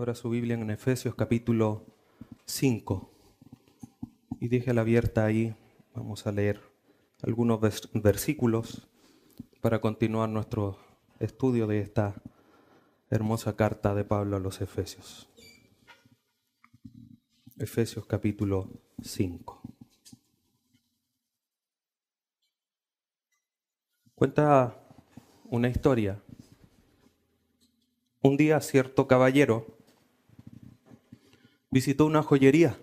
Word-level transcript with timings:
Abra 0.00 0.14
su 0.14 0.30
Biblia 0.30 0.54
en 0.54 0.70
Efesios 0.70 1.14
capítulo 1.14 1.84
5 2.46 3.10
y 4.40 4.48
déjela 4.48 4.80
abierta 4.80 5.26
ahí. 5.26 5.54
Vamos 5.94 6.26
a 6.26 6.32
leer 6.32 6.58
algunos 7.22 7.60
versículos 7.92 8.88
para 9.60 9.82
continuar 9.82 10.30
nuestro 10.30 10.78
estudio 11.18 11.66
de 11.66 11.80
esta 11.80 12.14
hermosa 13.10 13.56
carta 13.56 13.94
de 13.94 14.04
Pablo 14.04 14.36
a 14.38 14.40
los 14.40 14.62
Efesios. 14.62 15.28
Efesios 17.58 18.06
capítulo 18.06 18.70
5. 19.02 19.60
Cuenta 24.14 24.82
una 25.44 25.68
historia. 25.68 26.22
Un 28.22 28.38
día 28.38 28.62
cierto 28.62 29.06
caballero 29.06 29.79
visitó 31.70 32.06
una 32.06 32.22
joyería 32.22 32.76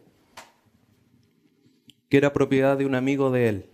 que 2.09 2.17
era 2.17 2.33
propiedad 2.33 2.77
de 2.77 2.85
un 2.85 2.95
amigo 2.95 3.31
de 3.31 3.49
él. 3.49 3.69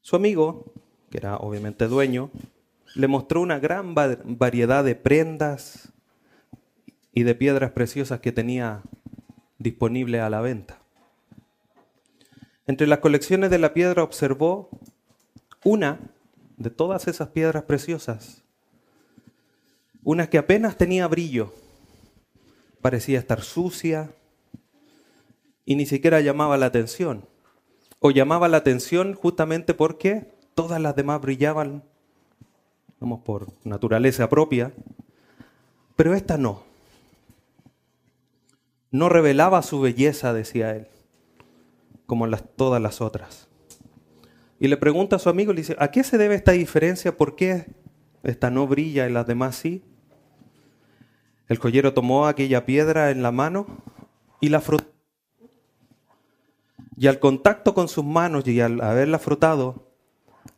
Su 0.00 0.16
amigo, 0.16 0.72
que 1.10 1.18
era 1.18 1.36
obviamente 1.36 1.86
dueño, 1.86 2.30
le 2.94 3.08
mostró 3.08 3.40
una 3.40 3.58
gran 3.58 3.94
variedad 3.94 4.84
de 4.84 4.96
prendas 4.96 5.92
y 7.12 7.22
de 7.22 7.34
piedras 7.34 7.70
preciosas 7.72 8.20
que 8.20 8.32
tenía 8.32 8.82
disponible 9.58 10.20
a 10.20 10.30
la 10.30 10.40
venta. 10.40 10.78
Entre 12.66 12.86
las 12.86 12.98
colecciones 12.98 13.50
de 13.50 13.58
la 13.58 13.72
piedra 13.72 14.02
observó 14.02 14.68
una 15.64 16.00
de 16.56 16.70
todas 16.70 17.08
esas 17.08 17.28
piedras 17.28 17.64
preciosas, 17.64 18.42
una 20.02 20.28
que 20.28 20.38
apenas 20.38 20.76
tenía 20.76 21.06
brillo, 21.06 21.54
parecía 22.84 23.18
estar 23.18 23.40
sucia 23.40 24.10
y 25.64 25.74
ni 25.74 25.86
siquiera 25.86 26.20
llamaba 26.20 26.58
la 26.58 26.66
atención. 26.66 27.26
O 27.98 28.10
llamaba 28.10 28.46
la 28.46 28.58
atención 28.58 29.14
justamente 29.14 29.72
porque 29.72 30.34
todas 30.54 30.78
las 30.82 30.94
demás 30.94 31.22
brillaban, 31.22 31.82
vamos, 33.00 33.22
por 33.22 33.46
naturaleza 33.64 34.28
propia, 34.28 34.74
pero 35.96 36.12
esta 36.12 36.36
no. 36.36 36.64
No 38.90 39.08
revelaba 39.08 39.62
su 39.62 39.80
belleza, 39.80 40.34
decía 40.34 40.76
él, 40.76 40.88
como 42.04 42.26
las, 42.26 42.44
todas 42.54 42.82
las 42.82 43.00
otras. 43.00 43.48
Y 44.60 44.68
le 44.68 44.76
pregunta 44.76 45.16
a 45.16 45.20
su 45.20 45.30
amigo, 45.30 45.54
le 45.54 45.62
dice, 45.62 45.74
¿a 45.78 45.90
qué 45.90 46.04
se 46.04 46.18
debe 46.18 46.34
esta 46.34 46.52
diferencia? 46.52 47.16
¿Por 47.16 47.34
qué 47.34 47.64
esta 48.24 48.50
no 48.50 48.66
brilla 48.66 49.08
y 49.08 49.12
las 49.12 49.26
demás 49.26 49.56
sí? 49.56 49.82
El 51.48 51.58
joyero 51.58 51.92
tomó 51.92 52.26
aquella 52.26 52.64
piedra 52.64 53.10
en 53.10 53.22
la 53.22 53.32
mano 53.32 53.66
y 54.40 54.48
la 54.48 54.60
frotó. 54.60 54.92
Y 56.96 57.08
al 57.08 57.18
contacto 57.18 57.74
con 57.74 57.88
sus 57.88 58.04
manos 58.04 58.46
y 58.46 58.60
al 58.60 58.80
haberla 58.80 59.18
frotado, 59.18 59.92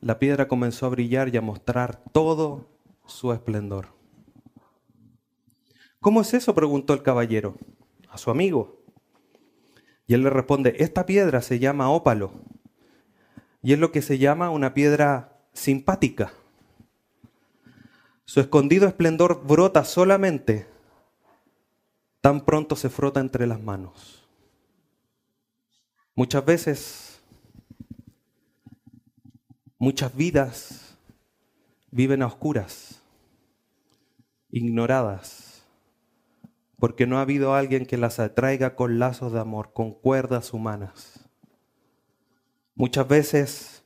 la 0.01 0.19
piedra 0.19 0.49
comenzó 0.49 0.87
a 0.87 0.91
brillar 0.91 1.35
y 1.35 1.37
a 1.37 1.43
mostrar 1.43 2.03
todo 2.13 2.69
su 3.07 3.33
esplendor. 3.33 3.89
¿Cómo 6.01 6.21
es 6.21 6.35
eso? 6.35 6.55
preguntó 6.55 6.93
el 6.93 7.03
caballero 7.03 7.57
a 8.11 8.19
su 8.19 8.31
amigo. 8.31 8.83
Y 10.07 10.15
él 10.15 10.23
le 10.23 10.31
responde, 10.31 10.77
esta 10.79 11.07
piedra 11.07 11.43
se 11.43 11.59
llama 11.59 11.91
ópalo 11.91 12.33
y 13.63 13.73
es 13.73 13.81
lo 13.81 13.91
que 13.91 14.03
se 14.03 14.19
llama 14.19 14.51
una 14.51 14.75
piedra 14.75 15.41
simpática. 15.53 16.33
Su 18.25 18.41
escondido 18.41 18.87
esplendor 18.87 19.45
brota 19.45 19.85
solamente 19.85 20.67
tan 22.27 22.41
pronto 22.41 22.75
se 22.75 22.91
frota 22.91 23.21
entre 23.21 23.47
las 23.47 23.63
manos. 23.63 24.27
Muchas 26.17 26.45
veces, 26.45 27.23
muchas 29.79 30.13
vidas 30.17 30.99
viven 31.93 32.23
a 32.23 32.27
oscuras, 32.27 33.01
ignoradas, 34.51 35.63
porque 36.81 37.07
no 37.07 37.19
ha 37.19 37.21
habido 37.21 37.55
alguien 37.55 37.87
que 37.87 37.97
las 37.97 38.19
atraiga 38.19 38.75
con 38.75 38.99
lazos 38.99 39.33
de 39.33 39.39
amor, 39.39 39.73
con 39.73 39.93
cuerdas 39.93 40.53
humanas. 40.53 41.29
Muchas 42.75 43.07
veces 43.07 43.85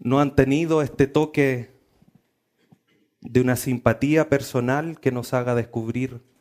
no 0.00 0.18
han 0.18 0.34
tenido 0.34 0.82
este 0.82 1.06
toque 1.06 1.70
de 3.20 3.40
una 3.40 3.54
simpatía 3.54 4.28
personal 4.28 4.98
que 4.98 5.12
nos 5.12 5.32
haga 5.32 5.54
descubrir 5.54 6.34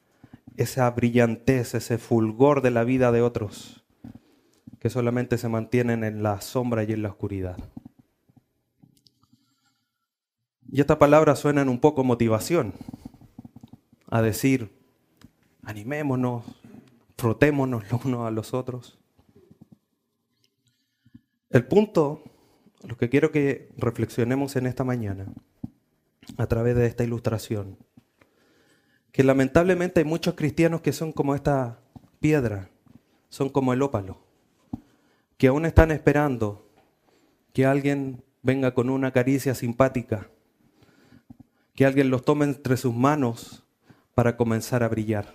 esa 0.57 0.89
brillantez, 0.91 1.75
ese 1.75 1.97
fulgor 1.97 2.61
de 2.61 2.71
la 2.71 2.83
vida 2.83 3.11
de 3.11 3.21
otros 3.21 3.85
que 4.79 4.89
solamente 4.89 5.39
se 5.39 5.49
mantienen 5.49 6.03
en 6.03 6.21
la 6.21 6.41
sombra 6.41 6.83
y 6.83 6.91
en 6.91 7.01
la 7.01 7.09
oscuridad. 7.09 7.57
Y 10.69 10.79
esta 10.79 10.99
palabra 10.99 11.35
suena 11.35 11.63
en 11.63 11.69
un 11.69 11.79
poco 11.79 12.03
motivación, 12.03 12.73
a 14.11 14.21
decir, 14.21 14.71
animémonos, 15.63 16.45
frotémonos 17.17 17.89
los 17.91 18.05
unos 18.05 18.27
a 18.27 18.31
los 18.31 18.53
otros. 18.53 18.99
El 21.49 21.65
punto, 21.65 22.21
lo 22.87 22.97
que 22.97 23.09
quiero 23.09 23.31
que 23.31 23.69
reflexionemos 23.77 24.55
en 24.55 24.67
esta 24.67 24.83
mañana, 24.83 25.25
a 26.37 26.45
través 26.45 26.75
de 26.75 26.85
esta 26.85 27.03
ilustración, 27.03 27.77
que 29.15 29.23
lamentablemente 29.23 30.01
hay 30.01 30.05
muchos 30.05 30.33
cristianos 30.33 30.81
que 30.81 30.91
son 30.91 31.13
como 31.13 31.35
esta 31.35 31.79
piedra, 32.19 32.69
son 33.29 33.47
como 33.47 33.71
el 33.71 33.81
ópalo, 33.81 34.19
que 35.37 35.47
aún 35.47 35.65
están 35.65 35.91
esperando 35.91 36.67
que 37.53 37.65
alguien 37.65 38.25
venga 38.41 38.73
con 38.73 38.89
una 38.89 39.11
caricia 39.11 39.55
simpática, 39.55 40.29
que 41.75 41.85
alguien 41.85 42.09
los 42.09 42.25
tome 42.25 42.43
entre 42.43 42.75
sus 42.75 42.93
manos 42.93 43.63
para 44.15 44.35
comenzar 44.35 44.83
a 44.83 44.89
brillar. 44.89 45.33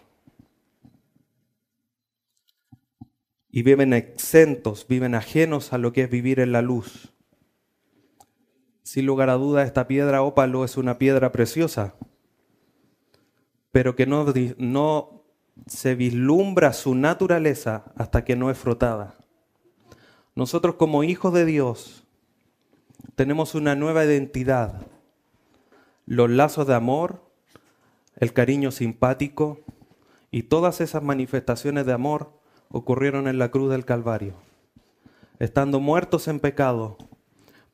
Y 3.50 3.62
viven 3.62 3.94
exentos, 3.94 4.86
viven 4.86 5.14
ajenos 5.14 5.72
a 5.72 5.78
lo 5.78 5.94
que 5.94 6.02
es 6.02 6.10
vivir 6.10 6.40
en 6.40 6.52
la 6.52 6.60
luz. 6.60 7.14
Sin 8.82 9.06
lugar 9.06 9.30
a 9.30 9.36
duda, 9.36 9.62
esta 9.62 9.88
piedra 9.88 10.20
ópalo 10.20 10.66
es 10.66 10.76
una 10.76 10.98
piedra 10.98 11.32
preciosa, 11.32 11.94
pero 13.72 13.96
que 13.96 14.06
no, 14.06 14.26
no 14.58 15.24
se 15.66 15.94
vislumbra 15.94 16.72
su 16.72 16.94
naturaleza 16.94 17.84
hasta 17.96 18.24
que 18.24 18.36
no 18.36 18.50
es 18.50 18.58
frotada. 18.58 19.14
Nosotros 20.34 20.76
como 20.76 21.04
hijos 21.04 21.32
de 21.32 21.44
Dios 21.44 22.04
tenemos 23.14 23.54
una 23.54 23.74
nueva 23.74 24.04
identidad. 24.04 24.86
Los 26.06 26.30
lazos 26.30 26.66
de 26.66 26.74
amor, 26.74 27.22
el 28.16 28.32
cariño 28.32 28.70
simpático 28.70 29.60
y 30.30 30.44
todas 30.44 30.80
esas 30.80 31.02
manifestaciones 31.02 31.86
de 31.86 31.92
amor 31.92 32.32
ocurrieron 32.70 33.28
en 33.28 33.38
la 33.38 33.50
cruz 33.50 33.70
del 33.70 33.84
Calvario. 33.84 34.34
Estando 35.38 35.80
muertos 35.80 36.28
en 36.28 36.40
pecado, 36.40 36.98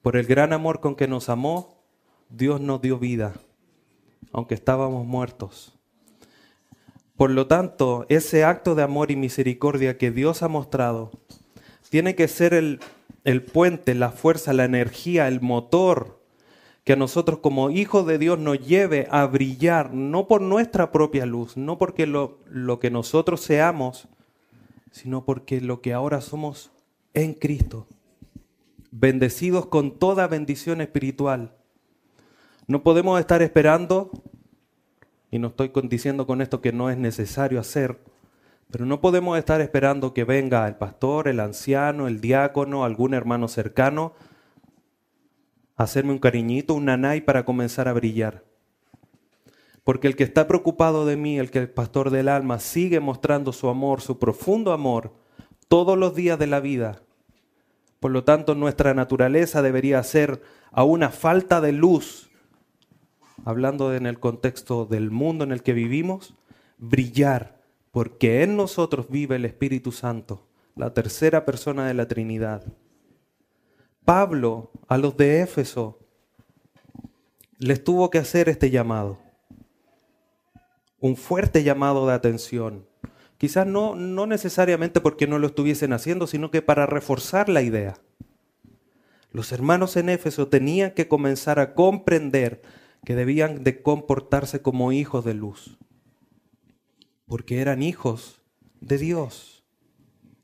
por 0.02 0.16
el 0.16 0.26
gran 0.26 0.52
amor 0.52 0.80
con 0.80 0.94
que 0.94 1.08
nos 1.08 1.28
amó, 1.28 1.82
Dios 2.28 2.60
nos 2.60 2.80
dio 2.80 2.98
vida, 2.98 3.34
aunque 4.32 4.54
estábamos 4.54 5.06
muertos. 5.06 5.75
Por 7.16 7.30
lo 7.30 7.46
tanto, 7.46 8.04
ese 8.08 8.44
acto 8.44 8.74
de 8.74 8.82
amor 8.82 9.10
y 9.10 9.16
misericordia 9.16 9.96
que 9.96 10.10
Dios 10.10 10.42
ha 10.42 10.48
mostrado 10.48 11.12
tiene 11.88 12.14
que 12.14 12.28
ser 12.28 12.52
el, 12.52 12.78
puente, 13.42 13.94
la 13.94 14.10
fuerza, 14.10 14.52
la 14.52 14.64
energía, 14.64 15.28
el 15.28 15.40
motor 15.40 16.20
que 16.84 16.92
a 16.92 16.96
nosotros 16.96 17.38
como 17.40 17.70
hijos 17.70 18.06
de 18.06 18.18
Dios 18.18 18.38
nos 18.38 18.64
lleve 18.64 19.08
a 19.10 19.26
brillar, 19.26 19.92
no 19.92 20.28
por 20.28 20.40
nuestra 20.40 20.92
propia 20.92 21.26
luz, 21.26 21.56
no 21.56 21.78
porque 21.78 22.06
lo, 22.06 22.38
lo 22.48 22.78
que 22.78 22.90
nosotros 22.90 23.40
seamos, 23.40 24.08
sino 24.92 25.24
porque 25.24 25.60
lo 25.60 25.80
que 25.80 25.94
ahora 25.94 26.20
somos 26.20 26.70
en 27.14 27.34
Cristo, 27.34 27.86
bendecidos 28.90 29.66
con 29.66 29.98
toda 29.98 30.28
bendición 30.28 30.80
espiritual. 30.80 31.56
No 32.68 32.82
podemos 32.82 33.18
estar 33.18 33.42
esperando 33.42 34.10
y 35.36 35.38
no 35.38 35.48
estoy 35.48 35.70
diciendo 35.84 36.26
con 36.26 36.40
esto 36.40 36.62
que 36.62 36.72
no 36.72 36.88
es 36.88 36.96
necesario 36.96 37.60
hacer, 37.60 38.00
pero 38.70 38.86
no 38.86 39.02
podemos 39.02 39.38
estar 39.38 39.60
esperando 39.60 40.14
que 40.14 40.24
venga 40.24 40.66
el 40.66 40.76
pastor, 40.76 41.28
el 41.28 41.40
anciano, 41.40 42.08
el 42.08 42.22
diácono, 42.22 42.84
algún 42.84 43.12
hermano 43.12 43.46
cercano, 43.46 44.14
a 45.76 45.82
hacerme 45.82 46.12
un 46.12 46.18
cariñito, 46.18 46.72
un 46.72 46.86
nanay 46.86 47.20
para 47.20 47.44
comenzar 47.44 47.86
a 47.86 47.92
brillar. 47.92 48.44
Porque 49.84 50.08
el 50.08 50.16
que 50.16 50.24
está 50.24 50.48
preocupado 50.48 51.04
de 51.04 51.16
mí, 51.16 51.38
el 51.38 51.50
que 51.50 51.58
el 51.58 51.68
pastor 51.68 52.08
del 52.08 52.30
alma 52.30 52.58
sigue 52.58 52.98
mostrando 52.98 53.52
su 53.52 53.68
amor, 53.68 54.00
su 54.00 54.18
profundo 54.18 54.72
amor, 54.72 55.12
todos 55.68 55.98
los 55.98 56.14
días 56.14 56.38
de 56.38 56.46
la 56.46 56.60
vida. 56.60 57.02
Por 58.00 58.10
lo 58.10 58.24
tanto, 58.24 58.54
nuestra 58.54 58.94
naturaleza 58.94 59.60
debería 59.60 60.02
ser 60.02 60.40
a 60.72 60.82
una 60.82 61.10
falta 61.10 61.60
de 61.60 61.72
luz 61.72 62.25
hablando 63.46 63.94
en 63.94 64.06
el 64.06 64.18
contexto 64.18 64.86
del 64.86 65.12
mundo 65.12 65.44
en 65.44 65.52
el 65.52 65.62
que 65.62 65.72
vivimos, 65.72 66.34
brillar, 66.78 67.62
porque 67.92 68.42
en 68.42 68.56
nosotros 68.56 69.06
vive 69.08 69.36
el 69.36 69.44
Espíritu 69.44 69.92
Santo, 69.92 70.48
la 70.74 70.92
tercera 70.92 71.44
persona 71.44 71.86
de 71.86 71.94
la 71.94 72.08
Trinidad. 72.08 72.64
Pablo 74.04 74.72
a 74.88 74.98
los 74.98 75.16
de 75.16 75.42
Éfeso 75.42 76.00
les 77.58 77.84
tuvo 77.84 78.10
que 78.10 78.18
hacer 78.18 78.48
este 78.48 78.70
llamado, 78.70 79.16
un 80.98 81.14
fuerte 81.14 81.62
llamado 81.62 82.04
de 82.08 82.14
atención. 82.14 82.84
Quizás 83.38 83.64
no, 83.64 83.94
no 83.94 84.26
necesariamente 84.26 85.00
porque 85.00 85.28
no 85.28 85.38
lo 85.38 85.46
estuviesen 85.46 85.92
haciendo, 85.92 86.26
sino 86.26 86.50
que 86.50 86.62
para 86.62 86.86
reforzar 86.86 87.48
la 87.48 87.62
idea. 87.62 87.94
Los 89.30 89.52
hermanos 89.52 89.96
en 89.96 90.08
Éfeso 90.08 90.48
tenían 90.48 90.90
que 90.90 91.06
comenzar 91.06 91.60
a 91.60 91.74
comprender 91.74 92.60
que 93.06 93.14
debían 93.14 93.62
de 93.62 93.82
comportarse 93.82 94.62
como 94.62 94.90
hijos 94.90 95.24
de 95.24 95.32
luz, 95.32 95.78
porque 97.26 97.60
eran 97.60 97.84
hijos 97.84 98.42
de 98.80 98.98
Dios 98.98 99.64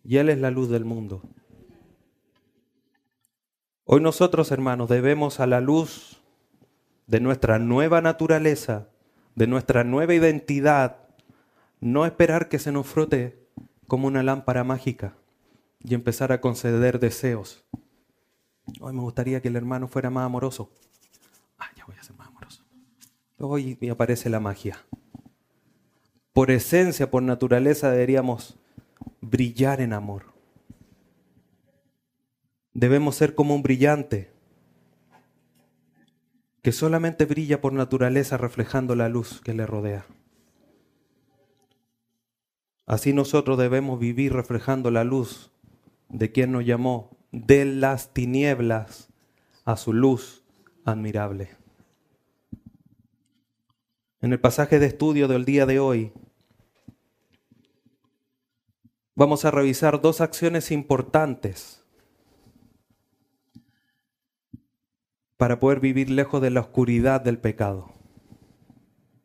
y 0.04 0.18
Él 0.18 0.28
es 0.28 0.38
la 0.38 0.52
luz 0.52 0.68
del 0.68 0.84
mundo. 0.84 1.22
Hoy 3.84 4.00
nosotros, 4.00 4.52
hermanos, 4.52 4.88
debemos 4.88 5.40
a 5.40 5.48
la 5.48 5.60
luz 5.60 6.22
de 7.08 7.18
nuestra 7.18 7.58
nueva 7.58 8.00
naturaleza, 8.00 8.90
de 9.34 9.48
nuestra 9.48 9.82
nueva 9.82 10.14
identidad, 10.14 11.08
no 11.80 12.06
esperar 12.06 12.48
que 12.48 12.60
se 12.60 12.70
nos 12.70 12.86
frote 12.86 13.44
como 13.88 14.06
una 14.06 14.22
lámpara 14.22 14.62
mágica 14.62 15.16
y 15.80 15.94
empezar 15.94 16.30
a 16.30 16.40
conceder 16.40 17.00
deseos. 17.00 17.64
Hoy 18.80 18.92
me 18.92 19.00
gustaría 19.00 19.42
que 19.42 19.48
el 19.48 19.56
hermano 19.56 19.88
fuera 19.88 20.10
más 20.10 20.26
amoroso. 20.26 20.70
Ah, 21.58 21.70
ya 21.76 21.84
voy 21.86 21.96
a 21.98 22.02
ser 22.02 22.16
más 22.16 22.28
amoroso. 22.28 22.62
Hoy 23.44 23.76
me 23.80 23.90
aparece 23.90 24.30
la 24.30 24.38
magia. 24.38 24.86
Por 26.32 26.52
esencia, 26.52 27.10
por 27.10 27.24
naturaleza, 27.24 27.90
deberíamos 27.90 28.56
brillar 29.20 29.80
en 29.80 29.92
amor. 29.92 30.26
Debemos 32.72 33.16
ser 33.16 33.34
como 33.34 33.56
un 33.56 33.64
brillante 33.64 34.30
que 36.62 36.70
solamente 36.70 37.24
brilla 37.24 37.60
por 37.60 37.72
naturaleza 37.72 38.36
reflejando 38.36 38.94
la 38.94 39.08
luz 39.08 39.40
que 39.40 39.54
le 39.54 39.66
rodea. 39.66 40.06
Así 42.86 43.12
nosotros 43.12 43.58
debemos 43.58 43.98
vivir 43.98 44.32
reflejando 44.34 44.92
la 44.92 45.02
luz 45.02 45.50
de 46.08 46.30
quien 46.30 46.52
nos 46.52 46.64
llamó 46.64 47.16
de 47.32 47.64
las 47.64 48.14
tinieblas 48.14 49.08
a 49.64 49.76
su 49.76 49.92
luz 49.92 50.44
admirable. 50.84 51.61
En 54.22 54.32
el 54.32 54.38
pasaje 54.38 54.78
de 54.78 54.86
estudio 54.86 55.26
del 55.26 55.44
día 55.44 55.66
de 55.66 55.80
hoy, 55.80 56.12
vamos 59.16 59.44
a 59.44 59.50
revisar 59.50 60.00
dos 60.00 60.20
acciones 60.20 60.70
importantes 60.70 61.84
para 65.36 65.58
poder 65.58 65.80
vivir 65.80 66.08
lejos 66.08 66.40
de 66.40 66.50
la 66.50 66.60
oscuridad 66.60 67.20
del 67.20 67.38
pecado. 67.38 67.90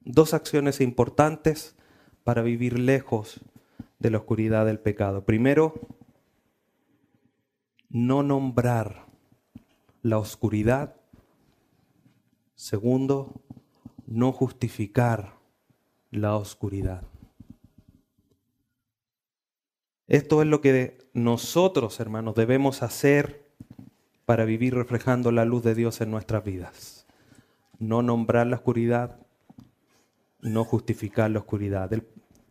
Dos 0.02 0.34
acciones 0.34 0.82
importantes 0.82 1.76
para 2.24 2.42
vivir 2.42 2.80
lejos 2.80 3.46
de 4.00 4.10
la 4.10 4.18
oscuridad 4.18 4.66
del 4.66 4.80
pecado. 4.80 5.26
Primero, 5.26 5.76
no 7.90 8.24
nombrar 8.24 9.06
la 10.02 10.18
oscuridad. 10.18 10.96
Segundo, 12.56 13.44
no 14.07 14.31
justificar 14.31 15.36
la 16.09 16.36
oscuridad. 16.36 17.04
Esto 20.07 20.42
es 20.42 20.48
lo 20.48 20.62
que 20.62 20.98
nosotros, 21.13 22.00
hermanos, 22.00 22.33
debemos 22.36 22.81
hacer 22.81 23.45
para 24.25 24.45
vivir 24.45 24.74
reflejando 24.74 25.31
la 25.31 25.44
luz 25.44 25.63
de 25.63 25.75
Dios 25.75 26.00
en 26.00 26.09
nuestras 26.09 26.44
vidas. 26.44 27.06
No 27.77 28.01
nombrar 28.01 28.48
la 28.48 28.56
oscuridad, 28.56 29.19
no 30.39 30.63
justificar 30.63 31.30
la 31.30 31.39
oscuridad. 31.39 31.92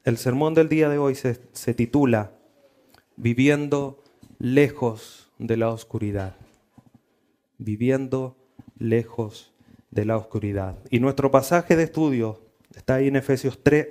El, 0.05 0.19
sermón 0.19 0.53
del 0.53 0.69
día 0.69 0.91
de 0.91 0.99
hoy 0.99 1.15
se, 1.15 1.41
se 1.53 1.75
titula 1.75 2.33
Viviendo 3.17 4.05
lejos 4.39 5.33
de 5.39 5.57
la 5.57 5.71
oscuridad. 5.71 6.37
Viviendo 7.57 8.37
lejos 8.79 9.56
de 9.97 10.05
la 10.05 10.19
oscuridad. 10.19 10.77
Y 10.91 11.01
nuestro 11.01 11.31
pasaje 11.31 11.75
de 11.75 11.85
estudio 11.85 12.43
está 12.75 12.97
ahí 12.97 13.09
en 13.09 13.17
Efesios, 13.17 13.59
3, 13.63 13.89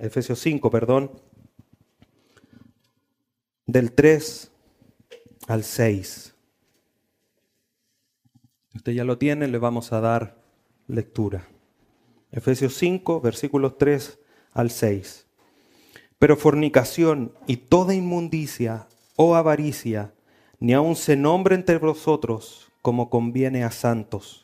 Efesios 0.00 0.40
5, 0.40 0.68
perdón, 0.68 1.12
del 3.64 3.92
3 3.92 4.50
al 5.46 5.62
6. 5.62 6.34
Usted 8.74 8.92
ya 8.92 9.04
lo 9.04 9.16
tiene, 9.16 9.46
le 9.46 9.58
vamos 9.58 9.92
a 9.92 10.00
dar 10.00 10.36
lectura. 10.88 11.46
Efesios 12.32 12.74
5, 12.74 13.20
versículos 13.20 13.78
3 13.78 14.18
al 14.52 14.70
6. 14.70 15.26
Pero 16.18 16.36
fornicación 16.36 17.32
y 17.46 17.58
toda 17.58 17.94
inmundicia 17.94 18.88
o 19.14 19.36
avaricia, 19.36 20.12
ni 20.58 20.74
aun 20.74 20.96
se 20.96 21.16
nombre 21.16 21.54
entre 21.54 21.78
vosotros 21.78 22.72
como 22.82 23.08
conviene 23.08 23.62
a 23.62 23.70
santos, 23.70 24.43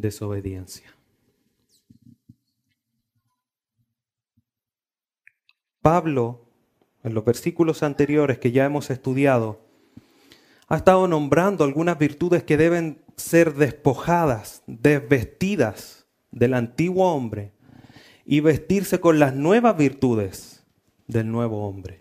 desobediencia. 0.00 0.94
Pablo, 5.82 6.46
en 7.02 7.14
los 7.14 7.24
versículos 7.24 7.82
anteriores 7.82 8.38
que 8.38 8.52
ya 8.52 8.64
hemos 8.64 8.90
estudiado, 8.90 9.60
ha 10.68 10.76
estado 10.76 11.06
nombrando 11.08 11.64
algunas 11.64 11.98
virtudes 11.98 12.42
que 12.42 12.56
deben 12.56 13.02
ser 13.16 13.54
despojadas, 13.54 14.62
desvestidas 14.66 16.06
del 16.30 16.54
antiguo 16.54 17.12
hombre 17.14 17.52
y 18.24 18.40
vestirse 18.40 18.98
con 18.98 19.18
las 19.18 19.34
nuevas 19.34 19.76
virtudes 19.76 20.64
del 21.06 21.30
nuevo 21.30 21.68
hombre. 21.68 22.00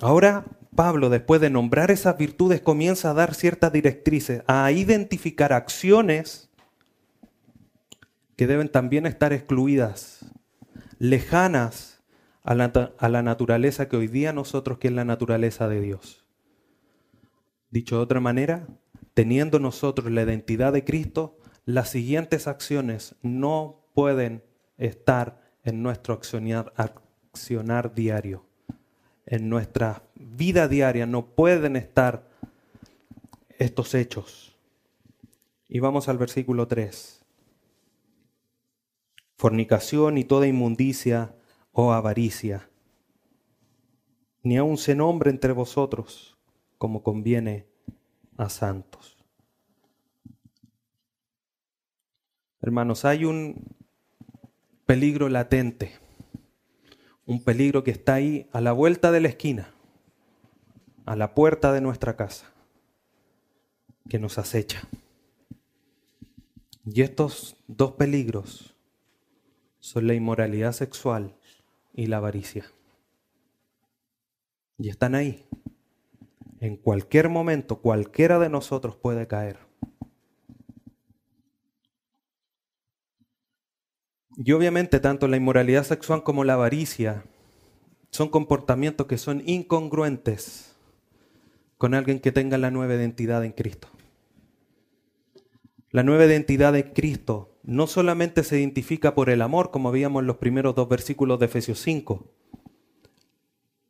Ahora 0.00 0.44
Pablo, 0.78 1.10
después 1.10 1.40
de 1.40 1.50
nombrar 1.50 1.90
esas 1.90 2.16
virtudes, 2.16 2.60
comienza 2.60 3.10
a 3.10 3.14
dar 3.14 3.34
ciertas 3.34 3.72
directrices, 3.72 4.44
a 4.46 4.70
identificar 4.70 5.52
acciones 5.52 6.50
que 8.36 8.46
deben 8.46 8.68
también 8.68 9.04
estar 9.04 9.32
excluidas, 9.32 10.24
lejanas 11.00 12.04
a 12.44 12.54
la, 12.54 13.22
naturaleza 13.22 13.88
que 13.88 13.96
hoy 13.96 14.06
día 14.06 14.32
nosotros, 14.32 14.78
que 14.78 14.86
es 14.86 14.94
la 14.94 15.04
naturaleza 15.04 15.66
de 15.66 15.80
Dios. 15.80 16.24
Dicho 17.72 17.96
de 17.96 18.02
otra 18.02 18.20
manera, 18.20 18.68
teniendo 19.14 19.58
nosotros 19.58 20.12
la 20.12 20.22
identidad 20.22 20.72
de 20.72 20.84
Cristo, 20.84 21.40
las 21.64 21.90
siguientes 21.90 22.46
acciones 22.46 23.16
no 23.20 23.84
pueden 23.94 24.44
estar 24.76 25.40
en 25.64 25.82
nuestro 25.82 26.14
accionar 26.14 27.94
diario. 27.96 28.47
En 29.30 29.50
nuestra 29.50 30.04
vida 30.14 30.68
diaria 30.68 31.04
no 31.04 31.26
pueden 31.26 31.76
estar 31.76 32.30
estos 33.58 33.94
hechos. 33.94 34.56
Y 35.68 35.80
vamos 35.80 36.08
al 36.08 36.16
versículo 36.16 36.66
3. 36.66 37.26
Fornicación 39.36 40.16
y 40.16 40.24
toda 40.24 40.46
inmundicia 40.46 41.34
o 41.72 41.92
avaricia. 41.92 42.70
Ni 44.42 44.56
aun 44.56 44.78
se 44.78 44.94
nombre 44.94 45.28
entre 45.28 45.52
vosotros 45.52 46.38
como 46.78 47.02
conviene 47.02 47.66
a 48.38 48.48
santos. 48.48 49.18
Hermanos, 52.62 53.04
hay 53.04 53.26
un 53.26 53.76
peligro 54.86 55.28
latente, 55.28 55.92
un 57.28 57.44
peligro 57.44 57.84
que 57.84 57.90
está 57.90 58.14
ahí 58.14 58.48
a 58.52 58.62
la 58.62 58.72
vuelta 58.72 59.12
de 59.12 59.20
la 59.20 59.28
esquina, 59.28 59.74
a 61.04 61.14
la 61.14 61.34
puerta 61.34 61.74
de 61.74 61.82
nuestra 61.82 62.16
casa, 62.16 62.50
que 64.08 64.18
nos 64.18 64.38
acecha. 64.38 64.80
Y 66.86 67.02
estos 67.02 67.54
dos 67.66 67.92
peligros 67.92 68.74
son 69.78 70.06
la 70.06 70.14
inmoralidad 70.14 70.72
sexual 70.72 71.36
y 71.92 72.06
la 72.06 72.16
avaricia. 72.16 72.64
Y 74.78 74.88
están 74.88 75.14
ahí. 75.14 75.46
En 76.60 76.78
cualquier 76.78 77.28
momento, 77.28 77.82
cualquiera 77.82 78.38
de 78.38 78.48
nosotros 78.48 78.96
puede 78.96 79.26
caer. 79.26 79.67
Y 84.40 84.52
obviamente 84.52 85.00
tanto 85.00 85.26
la 85.26 85.36
inmoralidad 85.36 85.82
sexual 85.82 86.22
como 86.22 86.44
la 86.44 86.52
avaricia 86.54 87.24
son 88.10 88.28
comportamientos 88.28 89.08
que 89.08 89.18
son 89.18 89.42
incongruentes 89.46 90.76
con 91.76 91.92
alguien 91.92 92.20
que 92.20 92.30
tenga 92.30 92.56
la 92.56 92.70
nueva 92.70 92.94
identidad 92.94 93.44
en 93.44 93.50
Cristo. 93.50 93.88
La 95.90 96.04
nueva 96.04 96.26
identidad 96.26 96.76
en 96.76 96.92
Cristo 96.92 97.58
no 97.64 97.88
solamente 97.88 98.44
se 98.44 98.60
identifica 98.60 99.12
por 99.14 99.28
el 99.28 99.42
amor, 99.42 99.72
como 99.72 99.90
veíamos 99.90 100.20
en 100.20 100.28
los 100.28 100.36
primeros 100.36 100.76
dos 100.76 100.88
versículos 100.88 101.40
de 101.40 101.46
Efesios 101.46 101.80
5. 101.80 102.24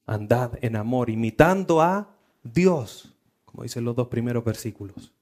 Andad 0.07 0.53
en 0.63 0.77
amor, 0.77 1.11
imitando 1.11 1.83
a 1.83 2.17
Dios, 2.43 3.15
como 3.45 3.65
dicen 3.65 3.85
los 3.85 3.95
dos 3.95 4.09
primeros 4.09 4.45
versículos. 4.45 5.13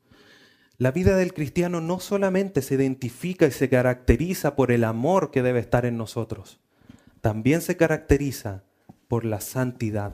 La 0.79 0.91
vida 0.91 1.17
del 1.17 1.33
cristiano 1.33 1.81
no 1.81 2.01
solamente 2.01 2.61
se 2.61 2.75
identifica 2.75 3.47
y 3.47 3.51
se 3.51 3.71
caracteriza 3.71 4.57
por 4.57 4.71
el 4.71 4.85
amor 4.85 5.31
que 5.31 5.43
debe 5.43 5.61
estar 5.61 5.87
en 5.87 5.97
nosotros, 5.97 6.61
también 7.23 7.63
se 7.63 7.77
caracteriza 7.77 8.63
por 9.09 9.25
la 9.25 9.41
santidad, 9.41 10.13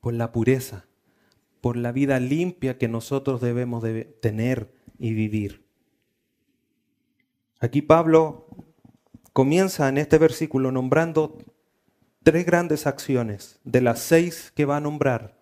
por 0.00 0.14
la 0.14 0.32
pureza, 0.32 0.86
por 1.60 1.76
la 1.76 1.92
vida 1.92 2.18
limpia 2.18 2.76
que 2.76 2.88
nosotros 2.88 3.40
debemos 3.40 3.84
de 3.84 4.04
tener 4.04 4.74
y 4.98 5.12
vivir. 5.12 5.64
Aquí 7.60 7.82
Pablo 7.82 8.48
comienza 9.32 9.88
en 9.88 9.98
este 9.98 10.18
versículo 10.18 10.72
nombrando 10.72 11.38
tres 12.24 12.44
grandes 12.44 12.88
acciones 12.88 13.60
de 13.62 13.80
las 13.80 14.00
seis 14.00 14.52
que 14.56 14.64
va 14.64 14.78
a 14.78 14.80
nombrar 14.80 15.38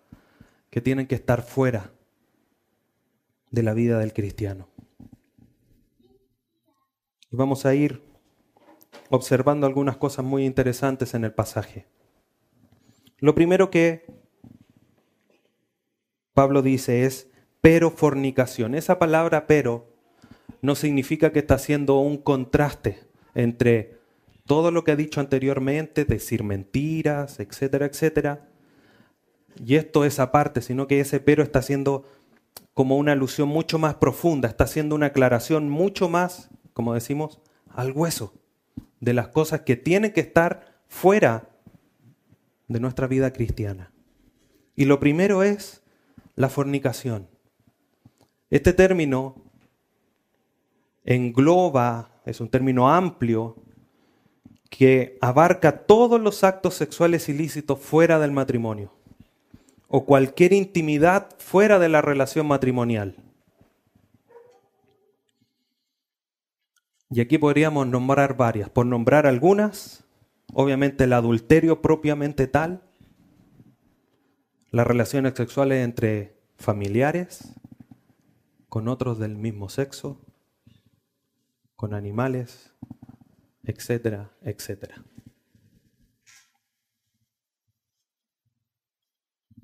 que 0.69 0.79
tienen 0.79 1.07
que 1.07 1.15
estar 1.15 1.41
fuera 1.41 1.91
de 3.51 3.63
la 3.63 3.73
vida 3.73 3.99
del 3.99 4.13
cristiano. 4.13 4.69
Y 7.29 7.35
vamos 7.35 7.65
a 7.65 7.75
ir 7.75 8.01
observando 9.09 9.67
algunas 9.67 9.97
cosas 9.97 10.25
muy 10.25 10.45
interesantes 10.45 11.13
en 11.13 11.25
el 11.25 11.33
pasaje. 11.33 11.85
Lo 13.19 13.35
primero 13.35 13.69
que 13.69 14.05
Pablo 16.33 16.61
dice 16.61 17.05
es, 17.05 17.29
pero 17.61 17.91
fornicación. 17.91 18.73
Esa 18.73 18.97
palabra 18.97 19.47
pero 19.47 19.93
no 20.61 20.75
significa 20.75 21.31
que 21.31 21.39
está 21.39 21.55
haciendo 21.55 21.99
un 21.99 22.17
contraste 22.17 22.99
entre 23.35 23.99
todo 24.45 24.71
lo 24.71 24.83
que 24.83 24.91
ha 24.91 24.95
dicho 24.95 25.19
anteriormente, 25.19 26.05
decir 26.05 26.43
mentiras, 26.43 27.39
etcétera, 27.39 27.85
etcétera. 27.85 28.49
Y 29.63 29.75
esto 29.75 30.05
es 30.05 30.19
aparte, 30.19 30.61
sino 30.61 30.87
que 30.87 30.99
ese 30.99 31.19
pero 31.19 31.43
está 31.43 31.59
haciendo 31.59 32.05
como 32.73 32.97
una 32.97 33.11
alusión 33.11 33.49
mucho 33.49 33.79
más 33.79 33.95
profunda, 33.95 34.47
está 34.47 34.63
haciendo 34.63 34.95
una 34.95 35.07
aclaración 35.07 35.69
mucho 35.69 36.09
más, 36.09 36.49
como 36.73 36.93
decimos, 36.93 37.39
al 37.69 37.91
hueso 37.91 38.33
de 38.99 39.13
las 39.13 39.27
cosas 39.29 39.61
que 39.61 39.75
tienen 39.75 40.13
que 40.13 40.21
estar 40.21 40.81
fuera 40.87 41.49
de 42.67 42.79
nuestra 42.79 43.07
vida 43.07 43.33
cristiana. 43.33 43.91
Y 44.75 44.85
lo 44.85 44.99
primero 44.99 45.43
es 45.43 45.83
la 46.35 46.49
fornicación. 46.49 47.27
Este 48.49 48.73
término 48.73 49.35
engloba, 51.03 52.21
es 52.25 52.39
un 52.39 52.49
término 52.49 52.89
amplio, 52.89 53.57
que 54.69 55.17
abarca 55.19 55.85
todos 55.85 56.21
los 56.21 56.43
actos 56.43 56.75
sexuales 56.75 57.27
ilícitos 57.27 57.79
fuera 57.79 58.19
del 58.19 58.31
matrimonio 58.31 59.00
o 59.93 60.05
cualquier 60.05 60.53
intimidad 60.53 61.35
fuera 61.37 61.77
de 61.77 61.89
la 61.89 62.01
relación 62.01 62.47
matrimonial. 62.47 63.17
Y 67.09 67.19
aquí 67.19 67.37
podríamos 67.37 67.85
nombrar 67.87 68.37
varias. 68.37 68.69
Por 68.69 68.85
nombrar 68.85 69.27
algunas, 69.27 70.05
obviamente 70.53 71.03
el 71.03 71.11
adulterio 71.11 71.81
propiamente 71.81 72.47
tal, 72.47 72.81
las 74.71 74.87
relaciones 74.87 75.33
sexuales 75.35 75.83
entre 75.83 76.37
familiares, 76.55 77.53
con 78.69 78.87
otros 78.87 79.19
del 79.19 79.35
mismo 79.35 79.67
sexo, 79.67 80.21
con 81.75 81.93
animales, 81.93 82.73
etcétera, 83.65 84.31
etcétera. 84.41 85.03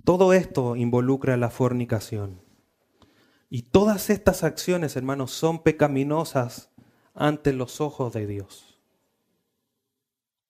Todo 0.07 0.31
esto 0.31 0.77
involucra 0.77 1.35
la 1.35 1.49
fornicación. 1.49 2.39
Y 3.49 3.63
todas 3.63 4.09
estas 4.09 4.45
acciones, 4.45 4.95
hermanos, 4.95 5.31
son 5.31 5.61
pecaminosas 5.63 6.71
ante 7.13 7.51
los 7.51 7.81
ojos 7.81 8.13
de 8.13 8.25
Dios. 8.25 8.79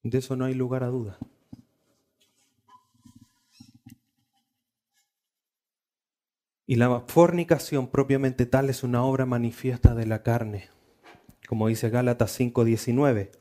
De 0.03 0.19
eso 0.19 0.35
no 0.35 0.45
hay 0.45 0.53
lugar 0.53 0.83
a 0.83 0.89
duda. 0.89 1.17
Y 6.67 6.75
la 6.75 6.99
fornicación 7.07 7.87
propiamente 7.87 8.45
tal 8.45 8.69
es 8.69 8.83
una 8.83 9.03
obra 9.03 9.25
manifiesta 9.25 9.95
de 9.95 10.05
la 10.05 10.21
carne, 10.21 10.69
como 11.49 11.67
dice 11.67 11.89
Gálatas 11.89 12.29
5:19. 12.39 13.31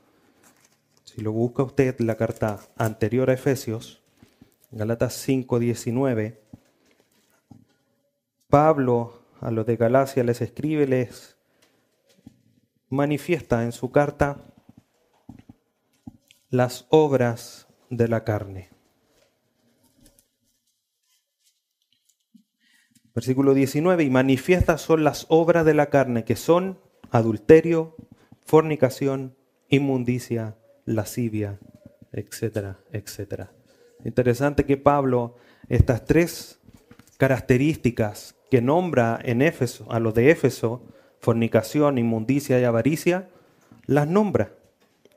Si 1.05 1.21
lo 1.21 1.33
busca 1.33 1.63
usted, 1.63 2.01
la 2.01 2.17
carta 2.17 2.61
anterior 2.79 3.29
a 3.29 3.35
Efesios, 3.35 4.06
Gálatas 4.77 5.15
5:19, 5.27 6.39
Pablo 8.49 9.23
a 9.41 9.51
los 9.51 9.65
de 9.65 9.77
Galacia 9.77 10.23
les 10.23 10.43
escribe, 10.43 10.87
les 10.87 11.39
manifiesta 12.91 13.65
en 13.65 13.73
su 13.73 13.91
carta 13.91 14.45
las 16.51 16.87
obras 16.91 17.69
de 17.89 18.09
la 18.09 18.25
carne. 18.25 18.69
Versículo 23.15 23.55
19, 23.55 24.05
y 24.05 24.11
manifiestas 24.11 24.83
son 24.83 25.05
las 25.05 25.25
obras 25.31 25.65
de 25.65 25.73
la 25.73 25.89
carne, 25.89 26.25
que 26.25 26.37
son 26.37 26.79
adulterio, 27.11 27.97
fornicación, 28.45 29.39
inmundicia, 29.71 30.59
lascivia, 30.85 31.61
etcétera, 32.13 32.79
etcétera. 32.93 33.57
Interesante 34.07 34.65
que 34.65 34.77
Pablo 34.77 35.35
estas 35.69 36.05
tres 36.05 36.61
características 37.17 38.37
que 38.53 38.63
nombra 38.63 39.19
en 39.21 39.43
Éfeso, 39.43 39.91
a 39.91 39.99
los 39.99 40.15
de 40.15 40.31
Éfeso, 40.31 40.81
fornicación, 41.19 41.99
inmundicia 41.99 42.61
y 42.61 42.65
avaricia, 42.65 43.29
las 43.87 44.07
nombra 44.07 44.53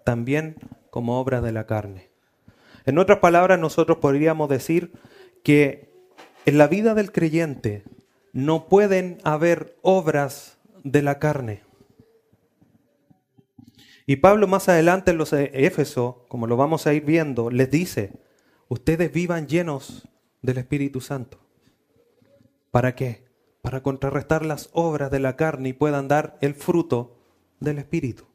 también 0.04 0.56
como 0.90 1.20
obras 1.20 1.44
de 1.44 1.52
la 1.52 1.68
carne. 1.68 2.10
En 2.88 2.98
otras 2.98 3.20
palabras, 3.20 3.60
nosotros 3.60 4.00
podríamos 4.00 4.50
decir 4.50 4.92
que 5.44 5.94
en 6.48 6.58
la 6.58 6.66
vida 6.66 6.96
del 6.96 7.12
creyente 7.12 7.84
no 8.34 8.70
pueden 8.70 9.20
haber 9.24 9.78
obras 9.84 10.58
de 10.84 11.04
la 11.04 11.20
carne. 11.20 11.62
Y 14.08 14.16
Pablo 14.16 14.48
más 14.48 14.68
adelante 14.68 15.12
en 15.12 15.20
los 15.20 15.32
Éfeso, 15.32 16.26
como 16.28 16.48
lo 16.48 16.58
vamos 16.58 16.88
a 16.88 16.94
ir 16.96 17.06
viendo, 17.06 17.52
les 17.52 17.70
dice, 17.70 18.14
ustedes 18.70 19.12
vivan 19.12 19.48
llenos 19.48 20.08
del 20.42 20.60
Espíritu 20.60 21.02
Santo. 21.02 21.40
¿Para 22.72 22.96
qué? 22.96 23.26
Para 23.62 23.84
contrarrestar 23.84 24.46
las 24.46 24.70
obras 24.74 25.12
de 25.12 25.20
la 25.20 25.36
carne 25.36 25.70
y 25.70 25.74
puedan 25.74 26.08
dar 26.08 26.38
el 26.40 26.54
fruto 26.54 27.18
del 27.60 27.80
Espíritu. 27.80 28.26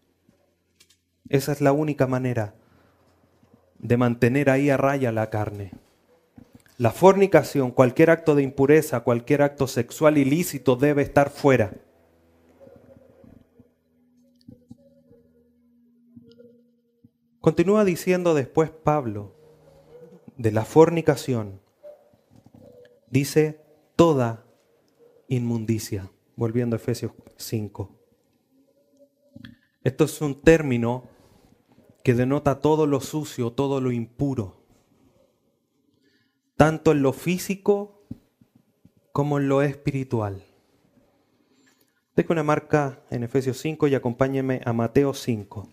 Esa 1.28 1.52
es 1.52 1.60
la 1.62 1.72
única 1.72 2.06
manera 2.06 2.54
de 3.78 3.96
mantener 3.96 4.50
ahí 4.50 4.68
a 4.70 4.76
raya 4.76 5.12
la 5.12 5.30
carne. 5.30 5.72
La 6.76 6.90
fornicación, 6.90 7.70
cualquier 7.70 8.10
acto 8.10 8.34
de 8.34 8.42
impureza, 8.42 9.00
cualquier 9.00 9.42
acto 9.42 9.68
sexual 9.68 10.18
ilícito 10.18 10.74
debe 10.74 11.02
estar 11.02 11.30
fuera. 11.30 11.72
Continúa 17.40 17.84
diciendo 17.84 18.34
después 18.34 18.70
Pablo 18.70 19.33
de 20.36 20.52
la 20.52 20.64
fornicación. 20.64 21.60
Dice 23.08 23.60
toda 23.96 24.44
inmundicia, 25.28 26.10
volviendo 26.36 26.76
a 26.76 26.78
Efesios 26.78 27.12
5. 27.36 27.90
Esto 29.82 30.04
es 30.04 30.20
un 30.20 30.40
término 30.40 31.04
que 32.02 32.14
denota 32.14 32.60
todo 32.60 32.86
lo 32.86 33.00
sucio, 33.00 33.52
todo 33.52 33.80
lo 33.80 33.92
impuro 33.92 34.64
tanto 36.56 36.92
en 36.92 37.02
lo 37.02 37.12
físico 37.12 38.06
como 39.12 39.38
en 39.38 39.48
lo 39.48 39.62
espiritual. 39.62 40.44
Dejo 42.16 42.32
una 42.32 42.44
marca 42.44 43.02
en 43.10 43.24
Efesios 43.24 43.58
5 43.58 43.88
y 43.88 43.94
acompáñenme 43.94 44.60
a 44.64 44.72
Mateo 44.72 45.14
5. 45.14 45.68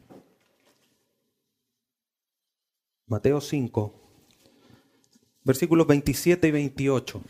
Mateo 3.06 3.42
5, 3.42 4.01
versículos 5.44 5.88
27 5.88 6.48
y 6.48 6.52
28. 6.52 7.22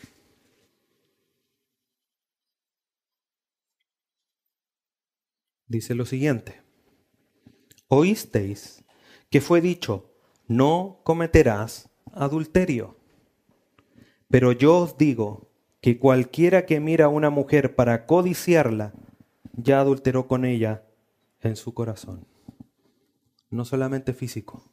Dice 5.67 5.95
lo 5.95 6.05
siguiente. 6.05 6.61
Oísteis 7.87 8.83
que 9.29 9.39
fue 9.39 9.61
dicho, 9.61 10.11
no 10.47 10.99
cometerás 11.03 11.89
adulterio. 12.11 12.97
Pero 14.29 14.51
yo 14.51 14.77
os 14.79 14.97
digo 14.97 15.49
que 15.79 15.97
cualquiera 15.97 16.65
que 16.65 16.79
mira 16.79 17.05
a 17.05 17.09
una 17.09 17.29
mujer 17.29 17.75
para 17.75 18.05
codiciarla, 18.05 18.93
ya 19.53 19.79
adulteró 19.79 20.27
con 20.27 20.45
ella 20.45 20.83
en 21.39 21.55
su 21.55 21.73
corazón. 21.73 22.27
No 23.49 23.65
solamente 23.65 24.13
físico, 24.13 24.69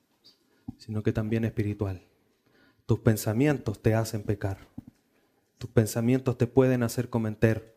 sino 0.76 1.02
que 1.02 1.12
también 1.12 1.44
espiritual. 1.44 2.08
Tus 2.88 3.00
pensamientos 3.00 3.82
te 3.82 3.94
hacen 3.94 4.22
pecar. 4.22 4.66
Tus 5.58 5.68
pensamientos 5.68 6.38
te 6.38 6.46
pueden 6.46 6.82
hacer 6.82 7.10
cometer 7.10 7.76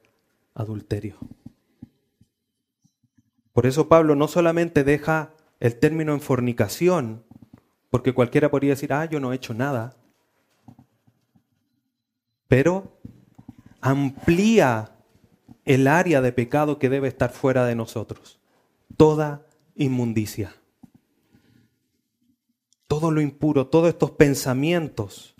adulterio. 0.53 1.17
Por 3.51 3.65
eso 3.65 3.89
Pablo 3.89 4.15
no 4.15 4.29
solamente 4.29 4.85
deja 4.85 5.33
el 5.59 5.77
término 5.77 6.13
en 6.13 6.21
fornicación, 6.21 7.25
porque 7.89 8.13
cualquiera 8.13 8.49
podría 8.49 8.69
decir, 8.69 8.93
ah, 8.93 9.03
yo 9.03 9.19
no 9.19 9.33
he 9.33 9.35
hecho 9.35 9.53
nada, 9.53 9.97
pero 12.47 12.97
amplía 13.81 14.95
el 15.65 15.87
área 15.89 16.21
de 16.21 16.31
pecado 16.31 16.79
que 16.79 16.87
debe 16.87 17.09
estar 17.09 17.33
fuera 17.33 17.65
de 17.65 17.75
nosotros. 17.75 18.39
Toda 18.95 19.45
inmundicia. 19.75 20.55
Todo 23.01 23.10
lo 23.10 23.22
impuro, 23.22 23.65
todos 23.65 23.89
estos 23.89 24.12
pensamientos 24.12 25.34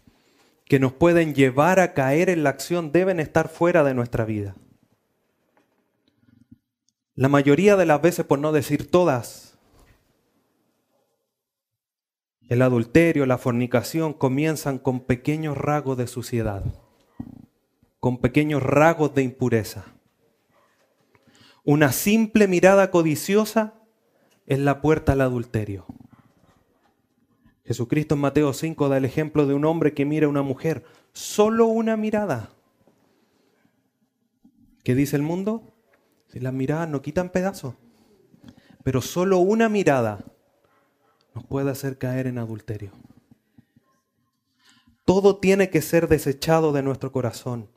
que 0.66 0.80
nos 0.80 0.94
pueden 0.94 1.36
llevar 1.36 1.80
a 1.80 1.94
caer 1.94 2.32
en 2.32 2.42
la 2.42 2.50
acción 2.50 2.92
deben 2.92 3.20
estar 3.20 3.50
fuera 3.50 3.84
de 3.84 3.94
nuestra 3.94 4.26
vida. 4.26 4.56
La 7.14 7.30
mayoría 7.30 7.76
de 7.76 7.86
las 7.86 8.02
veces, 8.02 8.26
por 8.26 8.40
no 8.40 8.52
decir 8.52 8.90
todas, 8.90 9.60
el 12.50 12.64
adulterio, 12.64 13.28
la 13.28 13.38
fornicación 13.38 14.14
comienzan 14.14 14.80
con 14.80 15.02
pequeños 15.02 15.56
rasgos 15.56 16.00
de 16.00 16.08
suciedad, 16.08 16.64
con 18.00 18.18
pequeños 18.18 18.64
rasgos 18.64 19.14
de 19.14 19.22
impureza. 19.22 19.86
Una 21.64 21.92
simple 21.92 22.48
mirada 22.48 22.90
codiciosa 22.90 23.76
es 24.48 24.58
la 24.58 24.82
puerta 24.82 25.12
al 25.12 25.22
adulterio. 25.22 25.86
Jesucristo 27.66 28.16
en 28.16 28.22
Mateo 28.22 28.54
5 28.54 28.90
da 28.90 28.98
el 28.98 29.06
ejemplo 29.06 29.46
de 29.46 29.54
un 29.54 29.66
hombre 29.66 29.94
que 29.94 30.06
mira 30.06 30.26
a 30.26 30.30
una 30.30 30.42
mujer, 30.42 30.84
solo 31.14 31.68
una 31.68 31.96
mirada. 31.98 32.50
¿Qué 34.84 34.96
dice 34.96 35.16
el 35.16 35.22
mundo? 35.22 35.64
Si 36.28 36.40
las 36.40 36.54
miradas 36.54 36.90
no 36.90 37.02
quitan 37.02 37.30
pedazos, 37.30 37.76
pero 38.84 39.02
solo 39.02 39.38
una 39.38 39.70
mirada 39.70 40.26
nos 41.36 41.46
puede 41.46 41.70
hacer 41.70 41.98
caer 41.98 42.28
en 42.28 42.38
adulterio. 42.38 42.92
Todo 45.06 45.38
tiene 45.38 45.70
que 45.70 45.82
ser 45.82 46.08
desechado 46.08 46.72
de 46.72 46.84
nuestro 46.84 47.12
corazón. 47.12 47.70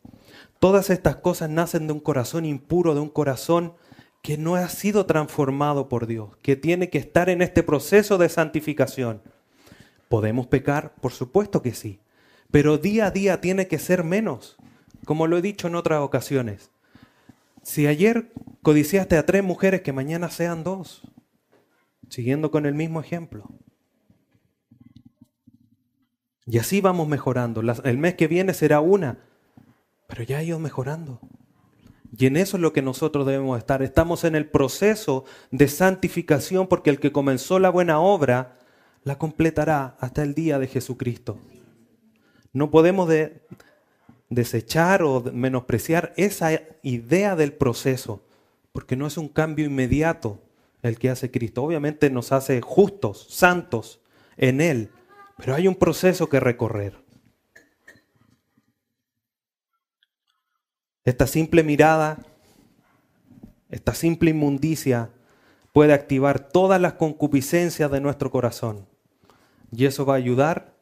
Todas 0.60 0.88
estas 0.90 1.16
cosas 1.16 1.50
nacen 1.50 1.86
de 1.86 1.92
un 1.92 2.00
corazón 2.00 2.44
impuro, 2.44 2.94
de 2.94 3.00
un 3.00 3.08
corazón 3.08 3.74
que 4.22 4.38
no 4.38 4.54
ha 4.54 4.68
sido 4.68 5.04
transformado 5.04 5.88
por 5.88 6.06
Dios, 6.06 6.36
que 6.42 6.56
tiene 6.56 6.88
que 6.88 6.98
estar 6.98 7.28
en 7.28 7.42
este 7.42 7.62
proceso 7.62 8.16
de 8.16 8.28
santificación. 8.28 9.22
¿Podemos 10.14 10.46
pecar? 10.46 10.94
Por 11.00 11.10
supuesto 11.10 11.60
que 11.60 11.74
sí, 11.74 11.98
pero 12.52 12.78
día 12.78 13.06
a 13.06 13.10
día 13.10 13.40
tiene 13.40 13.66
que 13.66 13.80
ser 13.80 14.04
menos, 14.04 14.56
como 15.04 15.26
lo 15.26 15.36
he 15.36 15.42
dicho 15.42 15.66
en 15.66 15.74
otras 15.74 16.02
ocasiones. 16.02 16.70
Si 17.64 17.88
ayer 17.88 18.30
codiciaste 18.62 19.16
a 19.16 19.26
tres 19.26 19.42
mujeres, 19.42 19.80
que 19.80 19.92
mañana 19.92 20.30
sean 20.30 20.62
dos, 20.62 21.02
siguiendo 22.08 22.52
con 22.52 22.64
el 22.64 22.74
mismo 22.74 23.00
ejemplo. 23.00 23.50
Y 26.46 26.58
así 26.58 26.80
vamos 26.80 27.08
mejorando. 27.08 27.60
El 27.82 27.98
mes 27.98 28.14
que 28.14 28.28
viene 28.28 28.54
será 28.54 28.78
una, 28.78 29.18
pero 30.06 30.22
ya 30.22 30.38
ha 30.38 30.44
ido 30.44 30.60
mejorando. 30.60 31.18
Y 32.16 32.26
en 32.26 32.36
eso 32.36 32.56
es 32.56 32.60
lo 32.60 32.72
que 32.72 32.82
nosotros 32.82 33.26
debemos 33.26 33.58
estar. 33.58 33.82
Estamos 33.82 34.22
en 34.22 34.36
el 34.36 34.48
proceso 34.48 35.24
de 35.50 35.66
santificación 35.66 36.68
porque 36.68 36.90
el 36.90 37.00
que 37.00 37.10
comenzó 37.10 37.58
la 37.58 37.70
buena 37.70 37.98
obra 37.98 38.60
la 39.04 39.18
completará 39.18 39.96
hasta 40.00 40.22
el 40.22 40.34
día 40.34 40.58
de 40.58 40.66
Jesucristo. 40.66 41.38
No 42.52 42.70
podemos 42.70 43.08
desechar 44.30 45.02
o 45.02 45.22
menospreciar 45.32 46.12
esa 46.16 46.60
idea 46.82 47.36
del 47.36 47.52
proceso, 47.52 48.22
porque 48.72 48.96
no 48.96 49.06
es 49.06 49.18
un 49.18 49.28
cambio 49.28 49.66
inmediato 49.66 50.40
el 50.82 50.98
que 50.98 51.10
hace 51.10 51.30
Cristo. 51.30 51.62
Obviamente 51.62 52.10
nos 52.10 52.32
hace 52.32 52.60
justos, 52.60 53.26
santos 53.30 54.00
en 54.36 54.60
Él, 54.60 54.90
pero 55.36 55.54
hay 55.54 55.68
un 55.68 55.74
proceso 55.74 56.28
que 56.28 56.40
recorrer. 56.40 57.02
Esta 61.04 61.26
simple 61.26 61.62
mirada, 61.62 62.24
esta 63.68 63.94
simple 63.94 64.30
inmundicia 64.30 65.10
puede 65.72 65.92
activar 65.92 66.48
todas 66.48 66.80
las 66.80 66.94
concupiscencias 66.94 67.90
de 67.90 68.00
nuestro 68.00 68.30
corazón. 68.30 68.86
Y 69.76 69.86
eso 69.86 70.06
va 70.06 70.14
a 70.14 70.18
ayudar 70.18 70.76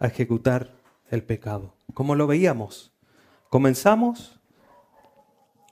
a 0.00 0.08
ejecutar 0.08 0.74
el 1.08 1.22
pecado. 1.22 1.74
Como 1.94 2.16
lo 2.16 2.26
veíamos, 2.26 2.92
comenzamos, 3.48 4.40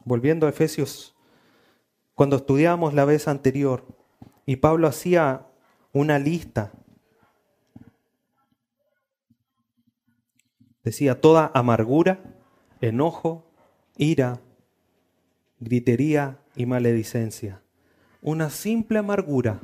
volviendo 0.05 0.47
a 0.47 0.51
Efesios, 0.51 1.17
cuando 2.15 2.37
estudiamos 2.37 2.95
la 2.95 3.05
vez 3.05 3.27
anterior, 3.27 3.85
y 4.47 4.57
Pablo 4.57 4.87
hacía 4.87 5.47
una 5.93 6.21
lista. 6.21 6.73
Decía 10.85 11.21
toda 11.21 11.51
amargura, 11.53 12.21
enojo, 12.81 13.45
ira, 13.97 14.41
gritería 15.59 16.39
y 16.55 16.67
maledicencia. 16.67 17.61
Una 18.21 18.51
simple 18.51 19.01
amargura, 19.01 19.63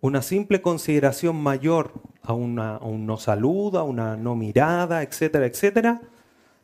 una 0.00 0.22
simple 0.22 0.62
consideración 0.62 1.36
mayor 1.36 1.92
a, 2.22 2.32
una, 2.32 2.78
un 2.78 3.06
no 3.06 3.16
saludo, 3.18 3.78
a 3.78 3.82
una 3.82 4.16
no 4.16 4.34
mirada, 4.34 5.02
etcétera, 5.02 5.46
etcétera, 5.46 6.00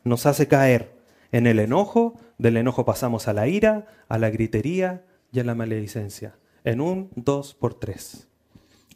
nos 0.03 0.25
hace 0.25 0.47
caer 0.47 0.95
en 1.31 1.47
el 1.47 1.59
enojo, 1.59 2.15
del 2.37 2.57
enojo 2.57 2.85
pasamos 2.85 3.27
a 3.27 3.33
la 3.33 3.47
ira, 3.47 3.85
a 4.07 4.17
la 4.17 4.29
gritería 4.29 5.03
y 5.31 5.39
a 5.39 5.43
la 5.43 5.55
maledicencia. 5.55 6.35
En 6.63 6.81
un 6.81 7.09
dos 7.15 7.53
por 7.53 7.73
tres. 7.73 8.27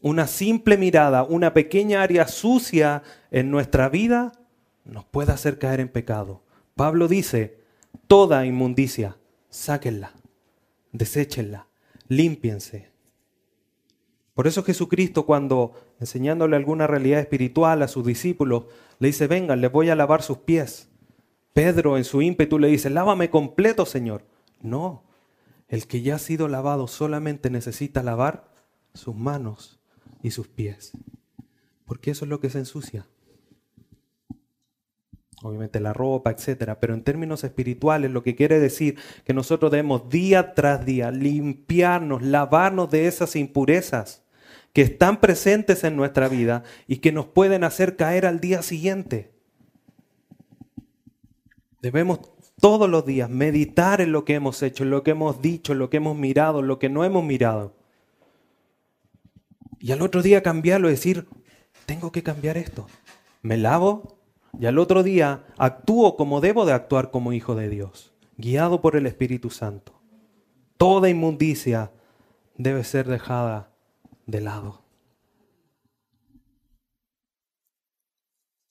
Una 0.01 0.27
simple 0.27 0.77
mirada, 0.77 1.23
una 1.23 1.53
pequeña 1.53 2.01
área 2.01 2.27
sucia 2.27 3.03
en 3.29 3.51
nuestra 3.51 3.89
vida 3.89 4.31
nos 4.83 5.05
puede 5.05 5.31
hacer 5.31 5.59
caer 5.59 5.79
en 5.79 5.89
pecado. 5.89 6.41
Pablo 6.75 7.07
dice, 7.07 7.59
toda 8.07 8.45
inmundicia, 8.45 9.17
sáquenla, 9.49 10.13
deséchenla, 10.91 11.67
límpiense. 12.07 12.90
Por 14.41 14.47
eso 14.47 14.63
Jesucristo 14.63 15.27
cuando 15.27 15.73
enseñándole 15.99 16.55
alguna 16.55 16.87
realidad 16.87 17.19
espiritual 17.19 17.83
a 17.83 17.87
sus 17.87 18.03
discípulos, 18.03 18.63
le 18.97 19.09
dice, 19.09 19.27
vengan, 19.27 19.61
les 19.61 19.71
voy 19.71 19.91
a 19.91 19.95
lavar 19.95 20.23
sus 20.23 20.39
pies. 20.39 20.89
Pedro 21.53 21.95
en 21.95 22.03
su 22.03 22.23
ímpetu 22.23 22.57
le 22.57 22.67
dice, 22.67 22.89
lávame 22.89 23.29
completo, 23.29 23.85
Señor. 23.85 24.25
No, 24.59 25.03
el 25.67 25.85
que 25.85 26.01
ya 26.01 26.15
ha 26.15 26.17
sido 26.17 26.47
lavado 26.47 26.87
solamente 26.87 27.51
necesita 27.51 28.01
lavar 28.01 28.51
sus 28.95 29.15
manos 29.15 29.79
y 30.23 30.31
sus 30.31 30.47
pies. 30.47 30.93
Porque 31.85 32.09
eso 32.09 32.25
es 32.25 32.29
lo 32.29 32.39
que 32.39 32.49
se 32.49 32.57
ensucia 32.57 33.05
obviamente 35.43 35.79
la 35.79 35.93
ropa, 35.93 36.31
etcétera, 36.31 36.79
pero 36.79 36.93
en 36.93 37.03
términos 37.03 37.43
espirituales 37.43 38.11
lo 38.11 38.23
que 38.23 38.35
quiere 38.35 38.59
decir 38.59 38.97
que 39.23 39.33
nosotros 39.33 39.71
debemos 39.71 40.09
día 40.09 40.53
tras 40.53 40.85
día 40.85 41.11
limpiarnos, 41.11 42.21
lavarnos 42.21 42.91
de 42.91 43.07
esas 43.07 43.35
impurezas 43.35 44.20
que 44.73 44.81
están 44.81 45.19
presentes 45.19 45.83
en 45.83 45.95
nuestra 45.95 46.27
vida 46.29 46.63
y 46.87 46.97
que 46.97 47.11
nos 47.11 47.25
pueden 47.25 47.63
hacer 47.63 47.95
caer 47.95 48.25
al 48.25 48.39
día 48.39 48.61
siguiente. 48.61 49.31
Debemos 51.81 52.19
todos 52.59 52.89
los 52.89 53.05
días 53.05 53.29
meditar 53.29 54.01
en 54.01 54.11
lo 54.11 54.23
que 54.23 54.35
hemos 54.35 54.61
hecho, 54.61 54.83
en 54.83 54.91
lo 54.91 55.03
que 55.03 55.11
hemos 55.11 55.41
dicho, 55.41 55.73
en 55.73 55.79
lo 55.79 55.89
que 55.89 55.97
hemos 55.97 56.15
mirado, 56.15 56.59
en 56.59 56.67
lo 56.67 56.79
que 56.79 56.89
no 56.89 57.03
hemos 57.03 57.23
mirado. 57.23 57.75
Y 59.79 59.91
al 59.91 60.01
otro 60.01 60.21
día 60.21 60.43
cambiarlo 60.43 60.87
y 60.87 60.91
decir, 60.91 61.27
tengo 61.87 62.11
que 62.11 62.21
cambiar 62.21 62.57
esto. 62.57 62.87
Me 63.41 63.57
lavo, 63.57 64.19
y 64.59 64.67
al 64.67 64.77
otro 64.77 65.01
día 65.01 65.45
actúo 65.57 66.15
como 66.15 66.39
debo 66.39 66.65
de 66.65 66.73
actuar 66.73 67.09
como 67.09 67.33
hijo 67.33 67.55
de 67.55 67.67
Dios, 67.67 68.13
guiado 68.37 68.79
por 68.81 68.95
el 68.95 69.07
Espíritu 69.07 69.49
Santo. 69.49 69.99
toda 70.77 71.09
inmundicia 71.09 71.91
debe 72.57 72.83
ser 72.83 73.07
dejada 73.07 73.70
de 74.31 74.41
lado. 74.41 74.83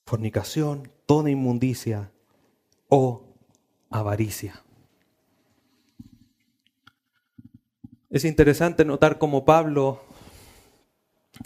Fornicación, 0.05 0.91
toda 1.05 1.29
inmundicia 1.29 2.11
o 2.89 3.23
avaricia. 3.89 4.61
Es 8.09 8.25
interesante 8.25 8.83
notar 8.83 9.17
cómo 9.19 9.45
Pablo 9.45 10.01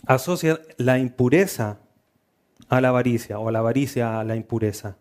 asocia 0.08 0.60
la 0.78 0.98
impureza 0.98 1.80
a 2.70 2.82
la 2.82 2.90
avaricia 2.90 3.38
o 3.38 3.52
la 3.52 3.60
avaricia 3.60 4.20
a 4.20 4.24
la 4.24 4.36
impureza. 4.36 4.98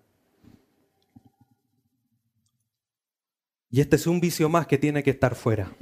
Y 3.70 3.80
este 3.80 3.96
es 3.96 4.06
un 4.06 4.20
vicio 4.20 4.48
más 4.48 4.66
que 4.66 4.78
tiene 4.78 5.02
que 5.02 5.10
estar 5.10 5.34
fuera. 5.34 5.72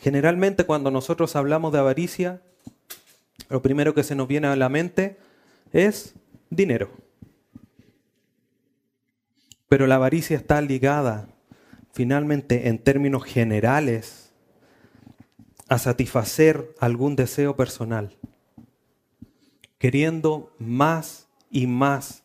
Generalmente 0.00 0.64
cuando 0.64 0.90
nosotros 0.90 1.36
hablamos 1.36 1.72
de 1.72 1.78
avaricia, 1.78 2.40
lo 3.50 3.60
primero 3.60 3.94
que 3.94 4.02
se 4.02 4.14
nos 4.14 4.28
viene 4.28 4.46
a 4.46 4.56
la 4.56 4.70
mente 4.70 5.18
es 5.72 6.14
dinero. 6.48 6.90
Pero 9.68 9.86
la 9.86 9.96
avaricia 9.96 10.38
está 10.38 10.60
ligada 10.62 11.28
finalmente 11.92 12.68
en 12.68 12.78
términos 12.78 13.24
generales 13.24 14.30
a 15.68 15.78
satisfacer 15.78 16.74
algún 16.80 17.14
deseo 17.14 17.54
personal, 17.54 18.16
queriendo 19.78 20.50
más 20.58 21.26
y 21.50 21.66
más 21.66 22.22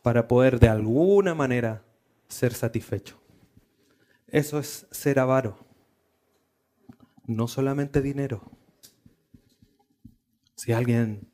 para 0.00 0.26
poder 0.26 0.58
de 0.58 0.68
alguna 0.68 1.34
manera 1.34 1.82
ser 2.28 2.54
satisfecho. 2.54 3.18
Eso 4.28 4.58
es 4.58 4.86
ser 4.90 5.18
avaro, 5.18 5.58
no 7.26 7.48
solamente 7.48 8.02
dinero. 8.02 8.42
Si 10.54 10.72
alguien 10.72 11.28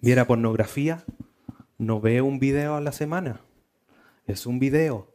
viera 0.00 0.26
pornografía, 0.26 1.04
no 1.76 2.00
ve 2.00 2.22
un 2.22 2.38
video 2.38 2.76
a 2.76 2.80
la 2.80 2.92
semana, 2.92 3.40
es 4.26 4.46
un 4.46 4.58
video, 4.58 5.14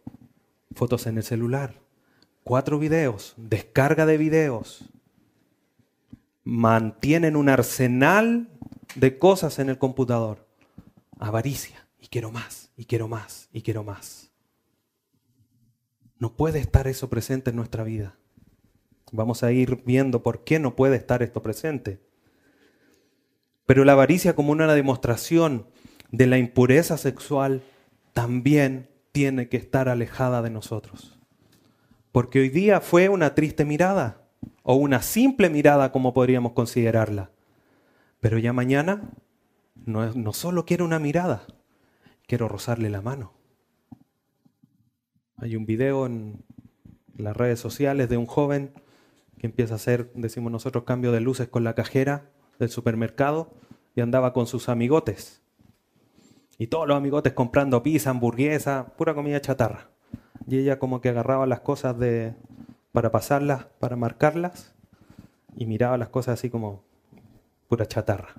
fotos 0.75 1.07
en 1.07 1.17
el 1.17 1.23
celular, 1.23 1.81
cuatro 2.43 2.79
videos, 2.79 3.33
descarga 3.37 4.05
de 4.05 4.17
videos, 4.17 4.89
mantienen 6.43 7.35
un 7.35 7.49
arsenal 7.49 8.49
de 8.95 9.17
cosas 9.17 9.59
en 9.59 9.69
el 9.69 9.77
computador. 9.77 10.47
Avaricia. 11.19 11.87
Y 11.99 12.07
quiero 12.07 12.31
más, 12.31 12.71
y 12.75 12.85
quiero 12.85 13.07
más, 13.07 13.49
y 13.53 13.61
quiero 13.61 13.83
más. 13.83 14.31
No 16.19 16.35
puede 16.35 16.59
estar 16.59 16.87
eso 16.87 17.09
presente 17.09 17.51
en 17.51 17.55
nuestra 17.55 17.83
vida. 17.83 18.17
Vamos 19.13 19.43
a 19.43 19.51
ir 19.51 19.83
viendo 19.85 20.23
por 20.23 20.43
qué 20.43 20.57
no 20.57 20.75
puede 20.75 20.95
estar 20.95 21.21
esto 21.21 21.43
presente. 21.43 21.99
Pero 23.67 23.85
la 23.85 23.91
avaricia 23.91 24.35
como 24.35 24.51
una 24.51 24.73
demostración 24.73 25.67
de 26.11 26.25
la 26.25 26.39
impureza 26.39 26.97
sexual 26.97 27.61
también 28.13 28.89
tiene 29.11 29.49
que 29.49 29.57
estar 29.57 29.87
alejada 29.87 30.41
de 30.41 30.49
nosotros. 30.49 31.19
Porque 32.11 32.39
hoy 32.39 32.49
día 32.49 32.81
fue 32.81 33.07
una 33.07 33.35
triste 33.35 33.65
mirada 33.65 34.23
o 34.63 34.73
una 34.73 35.03
simple 35.03 35.51
mirada 35.51 35.91
como 35.91 36.15
podríamos 36.15 36.53
considerarla. 36.53 37.29
Pero 38.19 38.39
ya 38.39 38.51
mañana 38.51 39.11
no, 39.75 40.11
no 40.11 40.33
solo 40.33 40.65
quiero 40.65 40.85
una 40.85 40.97
mirada, 40.97 41.45
quiero 42.25 42.47
rozarle 42.47 42.89
la 42.89 43.03
mano. 43.03 43.33
Hay 45.37 45.55
un 45.55 45.67
video 45.67 46.07
en 46.07 46.43
las 47.15 47.37
redes 47.37 47.59
sociales 47.59 48.09
de 48.09 48.17
un 48.17 48.25
joven 48.25 48.73
empieza 49.45 49.73
a 49.73 49.75
hacer, 49.75 50.11
decimos 50.15 50.51
nosotros, 50.51 50.83
cambio 50.85 51.11
de 51.11 51.19
luces 51.19 51.47
con 51.47 51.63
la 51.63 51.75
cajera 51.75 52.29
del 52.59 52.69
supermercado 52.69 53.53
y 53.95 54.01
andaba 54.01 54.33
con 54.33 54.47
sus 54.47 54.69
amigotes. 54.69 55.41
Y 56.57 56.67
todos 56.67 56.87
los 56.87 56.95
amigotes 56.95 57.33
comprando 57.33 57.83
pizza, 57.83 58.09
hamburguesa, 58.09 58.93
pura 58.97 59.13
comida 59.13 59.41
chatarra. 59.41 59.89
Y 60.47 60.57
ella 60.57 60.79
como 60.79 61.01
que 61.01 61.09
agarraba 61.09 61.45
las 61.45 61.61
cosas 61.61 61.97
de, 61.97 62.35
para 62.91 63.11
pasarlas, 63.11 63.65
para 63.79 63.95
marcarlas, 63.95 64.73
y 65.55 65.65
miraba 65.65 65.97
las 65.97 66.09
cosas 66.09 66.39
así 66.39 66.49
como 66.49 66.83
pura 67.67 67.85
chatarra. 67.85 68.35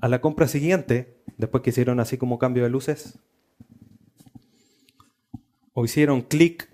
A 0.00 0.08
la 0.08 0.20
compra 0.20 0.48
siguiente, 0.48 1.16
después 1.38 1.62
que 1.62 1.70
hicieron 1.70 2.00
así 2.00 2.18
como 2.18 2.38
cambio 2.38 2.62
de 2.62 2.70
luces, 2.70 3.18
o 5.74 5.84
hicieron 5.84 6.22
clic 6.22 6.68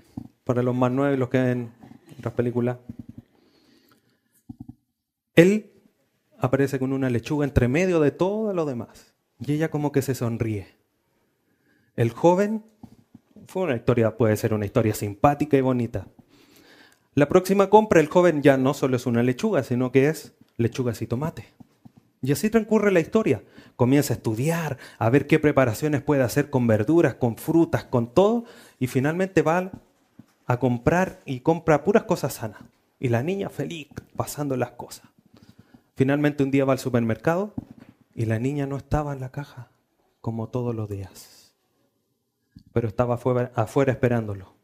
para 0.44 0.62
los 0.62 0.74
más 0.74 0.90
nuevos, 0.90 1.18
los 1.18 1.28
que 1.28 1.38
ven 1.38 1.77
otras 2.18 2.34
películas, 2.34 2.78
él 5.34 5.70
aparece 6.38 6.78
con 6.78 6.92
una 6.92 7.10
lechuga 7.10 7.44
entre 7.44 7.68
medio 7.68 8.00
de 8.00 8.10
todo 8.10 8.52
lo 8.52 8.64
demás. 8.64 9.14
Y 9.40 9.52
ella 9.52 9.70
como 9.70 9.92
que 9.92 10.02
se 10.02 10.14
sonríe. 10.14 10.66
El 11.96 12.10
joven, 12.10 12.64
fue 13.46 13.62
una 13.62 13.76
historia, 13.76 14.16
puede 14.16 14.36
ser 14.36 14.52
una 14.54 14.66
historia 14.66 14.94
simpática 14.94 15.56
y 15.56 15.60
bonita. 15.60 16.08
La 17.14 17.28
próxima 17.28 17.70
compra, 17.70 18.00
el 18.00 18.08
joven 18.08 18.42
ya 18.42 18.56
no 18.56 18.74
solo 18.74 18.96
es 18.96 19.06
una 19.06 19.22
lechuga, 19.22 19.62
sino 19.62 19.92
que 19.92 20.08
es 20.08 20.34
lechugas 20.56 21.02
y 21.02 21.06
tomate. 21.06 21.46
Y 22.20 22.32
así 22.32 22.50
transcurre 22.50 22.90
la 22.90 23.00
historia. 23.00 23.42
Comienza 23.76 24.14
a 24.14 24.16
estudiar, 24.16 24.78
a 24.98 25.08
ver 25.10 25.26
qué 25.26 25.38
preparaciones 25.38 26.02
puede 26.02 26.22
hacer 26.22 26.50
con 26.50 26.66
verduras, 26.66 27.14
con 27.14 27.36
frutas, 27.36 27.84
con 27.84 28.12
todo, 28.12 28.44
y 28.80 28.88
finalmente 28.88 29.42
va 29.42 29.70
a 30.48 30.58
comprar 30.58 31.20
y 31.24 31.40
compra 31.40 31.84
puras 31.84 32.02
cosas 32.02 32.32
sanas. 32.32 32.62
Y 32.98 33.10
la 33.10 33.22
niña 33.22 33.48
feliz, 33.50 33.86
pasando 34.16 34.56
las 34.56 34.72
cosas. 34.72 35.08
Finalmente 35.94 36.42
un 36.42 36.50
día 36.50 36.64
va 36.64 36.72
al 36.72 36.80
supermercado 36.80 37.54
y 38.14 38.24
la 38.24 38.40
niña 38.40 38.66
no 38.66 38.76
estaba 38.76 39.12
en 39.12 39.20
la 39.20 39.30
caja, 39.30 39.70
como 40.20 40.48
todos 40.48 40.74
los 40.74 40.88
días. 40.88 41.54
Pero 42.72 42.88
estaba 42.88 43.14
afuera, 43.14 43.92
esperándolo. 43.92 44.54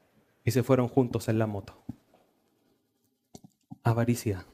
Y 0.44 0.51
se 0.51 0.64
fueron 0.64 0.88
juntos 0.88 1.29
en 1.29 1.38
la 1.38 1.47
moto 1.47 1.85
avaricia. 3.85 4.44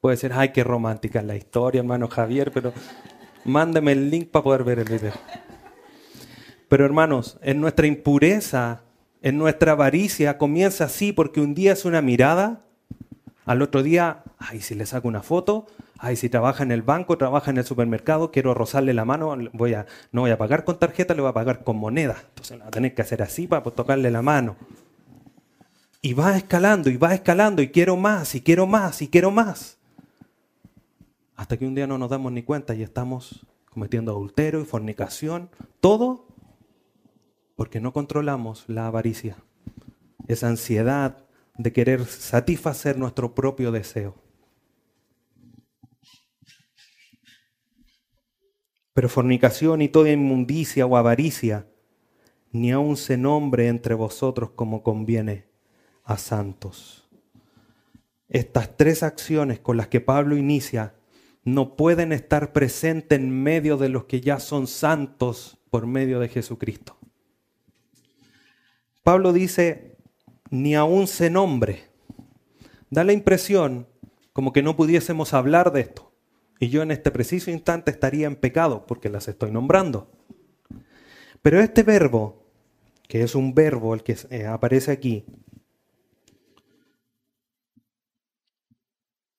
Puede 0.00 0.16
ser, 0.16 0.32
ay, 0.32 0.50
qué 0.50 0.64
romántica 0.64 1.20
la 1.22 1.36
historia, 1.36 1.80
hermano 1.80 2.08
Javier, 2.08 2.52
pero 2.52 2.72
mándame 3.44 3.92
el 3.92 4.08
link 4.08 4.30
para 4.30 4.44
poder 4.44 4.64
ver 4.64 4.78
el 4.78 4.88
video. 4.88 5.12
Pero 6.68 6.84
hermanos, 6.84 7.38
en 7.42 7.60
nuestra 7.60 7.86
impureza, 7.86 8.84
en 9.22 9.38
nuestra 9.38 9.72
avaricia, 9.72 10.38
comienza 10.38 10.84
así 10.84 11.12
porque 11.12 11.40
un 11.40 11.54
día 11.54 11.72
es 11.72 11.84
una 11.84 12.02
mirada, 12.02 12.64
al 13.48 13.62
otro 13.62 13.82
día, 13.82 14.24
ay, 14.38 14.60
si 14.60 14.74
le 14.74 14.84
saco 14.84 15.08
una 15.08 15.22
foto, 15.22 15.66
ay, 15.96 16.16
si 16.16 16.28
trabaja 16.28 16.62
en 16.62 16.70
el 16.70 16.82
banco, 16.82 17.16
trabaja 17.16 17.50
en 17.50 17.56
el 17.56 17.64
supermercado, 17.64 18.30
quiero 18.30 18.52
rozarle 18.52 18.92
la 18.92 19.06
mano, 19.06 19.34
voy 19.54 19.72
a, 19.72 19.86
no 20.12 20.20
voy 20.20 20.30
a 20.30 20.36
pagar 20.36 20.64
con 20.64 20.78
tarjeta, 20.78 21.14
le 21.14 21.22
voy 21.22 21.30
a 21.30 21.32
pagar 21.32 21.64
con 21.64 21.78
moneda. 21.78 22.16
Entonces, 22.28 22.60
va 22.60 22.66
a 22.66 22.70
tener 22.70 22.94
que 22.94 23.00
hacer 23.00 23.22
así 23.22 23.46
para 23.46 23.62
tocarle 23.62 24.10
la 24.10 24.20
mano. 24.20 24.56
Y 26.02 26.12
va 26.12 26.36
escalando 26.36 26.90
y 26.90 26.98
va 26.98 27.14
escalando 27.14 27.62
y 27.62 27.70
quiero 27.70 27.96
más 27.96 28.34
y 28.34 28.42
quiero 28.42 28.66
más 28.66 29.00
y 29.00 29.08
quiero 29.08 29.30
más. 29.30 29.78
Hasta 31.34 31.56
que 31.56 31.66
un 31.66 31.74
día 31.74 31.86
no 31.86 31.96
nos 31.96 32.10
damos 32.10 32.30
ni 32.32 32.42
cuenta 32.42 32.74
y 32.74 32.82
estamos 32.82 33.46
cometiendo 33.70 34.12
adulterio 34.12 34.60
y 34.60 34.64
fornicación, 34.64 35.48
todo 35.80 36.27
porque 37.58 37.80
no 37.80 37.92
controlamos 37.92 38.68
la 38.68 38.86
avaricia, 38.86 39.36
esa 40.28 40.46
ansiedad 40.46 41.26
de 41.56 41.72
querer 41.72 42.04
satisfacer 42.04 42.96
nuestro 42.96 43.34
propio 43.34 43.72
deseo. 43.72 44.14
Pero 48.94 49.08
fornicación 49.08 49.82
y 49.82 49.88
toda 49.88 50.12
inmundicia 50.12 50.86
o 50.86 50.96
avaricia, 50.96 51.66
ni 52.52 52.70
aun 52.70 52.96
se 52.96 53.16
nombre 53.16 53.66
entre 53.66 53.94
vosotros 53.94 54.50
como 54.50 54.84
conviene 54.84 55.46
a 56.04 56.16
santos. 56.16 57.10
Estas 58.28 58.76
tres 58.76 59.02
acciones 59.02 59.58
con 59.58 59.76
las 59.76 59.88
que 59.88 60.00
Pablo 60.00 60.36
inicia 60.36 60.94
no 61.42 61.74
pueden 61.74 62.12
estar 62.12 62.52
presentes 62.52 63.18
en 63.18 63.30
medio 63.30 63.76
de 63.76 63.88
los 63.88 64.04
que 64.04 64.20
ya 64.20 64.38
son 64.38 64.68
santos 64.68 65.58
por 65.70 65.88
medio 65.88 66.20
de 66.20 66.28
Jesucristo. 66.28 66.97
Pablo 69.08 69.32
dice, 69.32 69.96
ni 70.50 70.74
aún 70.74 71.06
se 71.06 71.30
nombre. 71.30 71.84
Da 72.90 73.04
la 73.04 73.14
impresión 73.14 73.86
como 74.34 74.52
que 74.52 74.62
no 74.62 74.76
pudiésemos 74.76 75.32
hablar 75.32 75.72
de 75.72 75.80
esto. 75.80 76.12
Y 76.60 76.68
yo 76.68 76.82
en 76.82 76.90
este 76.90 77.10
preciso 77.10 77.50
instante 77.50 77.90
estaría 77.90 78.26
en 78.26 78.36
pecado 78.36 78.84
porque 78.86 79.08
las 79.08 79.26
estoy 79.26 79.50
nombrando. 79.50 80.12
Pero 81.40 81.58
este 81.58 81.84
verbo, 81.84 82.44
que 83.08 83.22
es 83.22 83.34
un 83.34 83.54
verbo 83.54 83.94
el 83.94 84.02
que 84.02 84.14
eh, 84.28 84.44
aparece 84.44 84.92
aquí, 84.92 85.24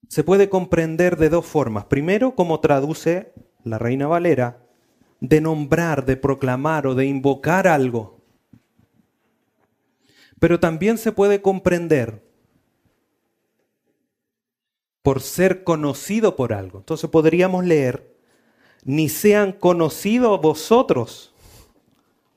se 0.07 0.23
puede 0.23 0.49
comprender 0.49 1.15
de 1.15 1.29
dos 1.29 1.45
formas. 1.45 1.85
Primero, 1.85 2.33
como 2.33 2.59
traduce 2.59 3.33
la 3.63 3.77
Reina 3.77 4.07
Valera, 4.07 4.65
de 5.19 5.41
nombrar, 5.41 6.07
de 6.07 6.17
proclamar 6.17 6.87
o 6.87 6.95
de 6.95 7.05
invocar 7.05 7.67
algo. 7.67 8.18
Pero 10.39 10.59
también 10.59 10.97
se 10.97 11.11
puede 11.11 11.41
comprender 11.41 12.23
por 15.01 15.21
ser 15.21 15.63
conocido 15.63 16.35
por 16.35 16.53
algo. 16.53 16.79
Entonces 16.79 17.09
podríamos 17.09 17.65
leer, 17.65 18.15
ni 18.83 19.09
sean 19.09 19.51
conocidos 19.51 20.41
vosotros 20.41 21.33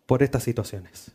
por 0.06 0.22
estas 0.22 0.42
situaciones. 0.42 1.12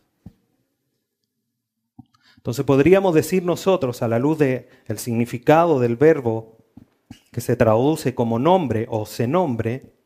Entonces 2.36 2.64
podríamos 2.64 3.14
decir 3.14 3.44
nosotros, 3.44 4.02
a 4.02 4.08
la 4.08 4.18
luz 4.18 4.38
del 4.38 4.68
el 4.86 4.98
significado 4.98 5.80
del 5.80 5.96
verbo 5.96 6.56
que 7.32 7.40
se 7.40 7.56
traduce 7.56 8.14
como 8.14 8.38
nombre 8.38 8.86
o 8.88 9.04
se 9.06 9.26
nombre, 9.26 9.97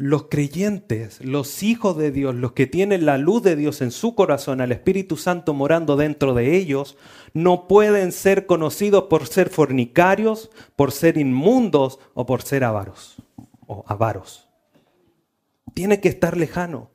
los 0.00 0.28
creyentes, 0.30 1.22
los 1.22 1.62
hijos 1.62 1.98
de 1.98 2.10
Dios, 2.10 2.34
los 2.34 2.52
que 2.52 2.66
tienen 2.66 3.04
la 3.04 3.18
luz 3.18 3.42
de 3.42 3.54
Dios 3.54 3.82
en 3.82 3.90
su 3.90 4.14
corazón, 4.14 4.62
al 4.62 4.72
Espíritu 4.72 5.18
Santo 5.18 5.52
morando 5.52 5.94
dentro 5.94 6.32
de 6.32 6.56
ellos, 6.56 6.96
no 7.34 7.68
pueden 7.68 8.10
ser 8.10 8.46
conocidos 8.46 9.04
por 9.10 9.26
ser 9.26 9.50
fornicarios, 9.50 10.50
por 10.74 10.90
ser 10.92 11.18
inmundos 11.18 11.98
o 12.14 12.24
por 12.24 12.40
ser 12.40 12.64
avaros 12.64 13.16
o 13.66 13.84
avaros. 13.88 14.48
Tiene 15.74 16.00
que 16.00 16.08
estar 16.08 16.34
lejano. 16.34 16.88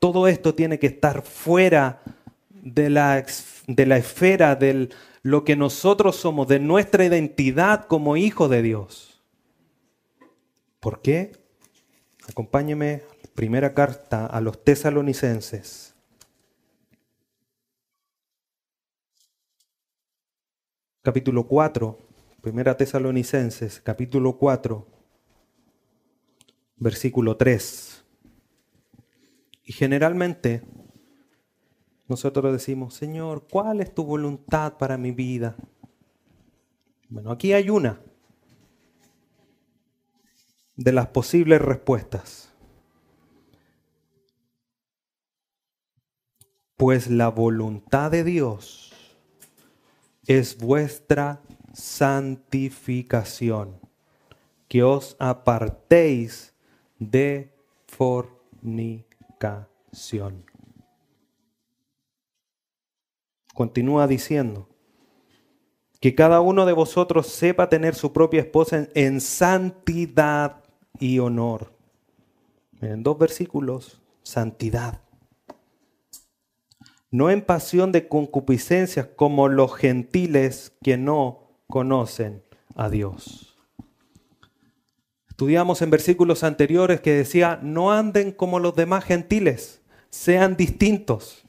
Todo 0.00 0.26
esto 0.26 0.56
tiene 0.56 0.80
que 0.80 0.88
estar 0.88 1.22
fuera 1.22 2.02
de 2.48 2.90
la, 2.90 3.24
de 3.68 3.86
la 3.86 3.98
esfera 3.98 4.56
de 4.56 4.88
lo 5.22 5.44
que 5.44 5.54
nosotros 5.54 6.16
somos, 6.16 6.48
de 6.48 6.58
nuestra 6.58 7.04
identidad 7.04 7.84
como 7.84 8.16
hijos 8.16 8.50
de 8.50 8.62
Dios. 8.62 9.19
¿Por 10.80 11.02
qué? 11.02 11.32
Acompáñeme, 12.26 13.02
primera 13.34 13.74
carta 13.74 14.24
a 14.24 14.40
los 14.40 14.64
tesalonicenses. 14.64 15.94
Capítulo 21.02 21.46
4, 21.46 21.98
primera 22.40 22.76
tesalonicenses, 22.78 23.80
capítulo 23.82 24.38
4, 24.38 24.86
versículo 26.76 27.36
3. 27.36 28.04
Y 29.64 29.72
generalmente 29.72 30.62
nosotros 32.08 32.52
decimos, 32.52 32.94
Señor, 32.94 33.46
¿cuál 33.50 33.82
es 33.82 33.94
tu 33.94 34.04
voluntad 34.04 34.78
para 34.78 34.96
mi 34.96 35.12
vida? 35.12 35.56
Bueno, 37.10 37.32
aquí 37.32 37.52
hay 37.52 37.68
una 37.68 38.00
de 40.80 40.92
las 40.92 41.08
posibles 41.08 41.60
respuestas. 41.60 42.54
Pues 46.78 47.10
la 47.10 47.28
voluntad 47.28 48.10
de 48.10 48.24
Dios 48.24 48.94
es 50.26 50.56
vuestra 50.56 51.42
santificación, 51.74 53.78
que 54.68 54.82
os 54.82 55.16
apartéis 55.18 56.54
de 56.98 57.52
fornicación. 57.86 60.46
Continúa 63.52 64.06
diciendo, 64.06 64.70
que 66.00 66.14
cada 66.14 66.40
uno 66.40 66.64
de 66.64 66.72
vosotros 66.72 67.26
sepa 67.26 67.68
tener 67.68 67.94
su 67.94 68.12
propia 68.12 68.40
esposa 68.40 68.88
en, 68.94 69.20
santidad 69.20 70.59
y 70.98 71.18
honor. 71.18 71.72
En 72.80 73.02
dos 73.02 73.18
versículos, 73.18 74.00
santidad. 74.22 75.00
No 77.10 77.30
en 77.30 77.42
pasión 77.42 77.92
de 77.92 78.08
concupiscencias 78.08 79.06
como 79.16 79.48
los 79.48 79.74
gentiles 79.74 80.72
que 80.82 80.96
no 80.96 81.50
conocen 81.66 82.42
a 82.76 82.88
Dios. 82.88 83.56
Estudiamos 85.28 85.82
en 85.82 85.90
versículos 85.90 86.44
anteriores 86.44 87.00
que 87.00 87.14
decía, 87.14 87.58
no 87.62 87.92
anden 87.92 88.30
como 88.30 88.58
los 88.58 88.76
demás 88.76 89.04
gentiles, 89.04 89.80
sean 90.10 90.56
distintos. 90.56 91.44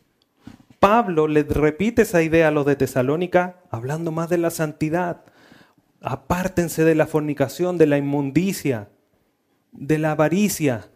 Pablo 0.79 1.27
le 1.27 1.43
repite 1.43 2.03
esa 2.03 2.23
idea 2.23 2.47
a 2.47 2.51
los 2.51 2.65
de 2.65 2.75
Tesalónica, 2.75 3.61
hablando 3.69 4.11
más 4.11 4.29
de 4.29 4.37
la 4.37 4.49
santidad. 4.49 5.25
Apártense 6.01 6.83
de 6.83 6.95
la 6.95 7.05
fornicación, 7.05 7.77
de 7.77 7.85
la 7.85 7.97
inmundicia, 7.97 8.89
de 9.71 9.97
la 9.97 10.11
avaricia, 10.11 10.89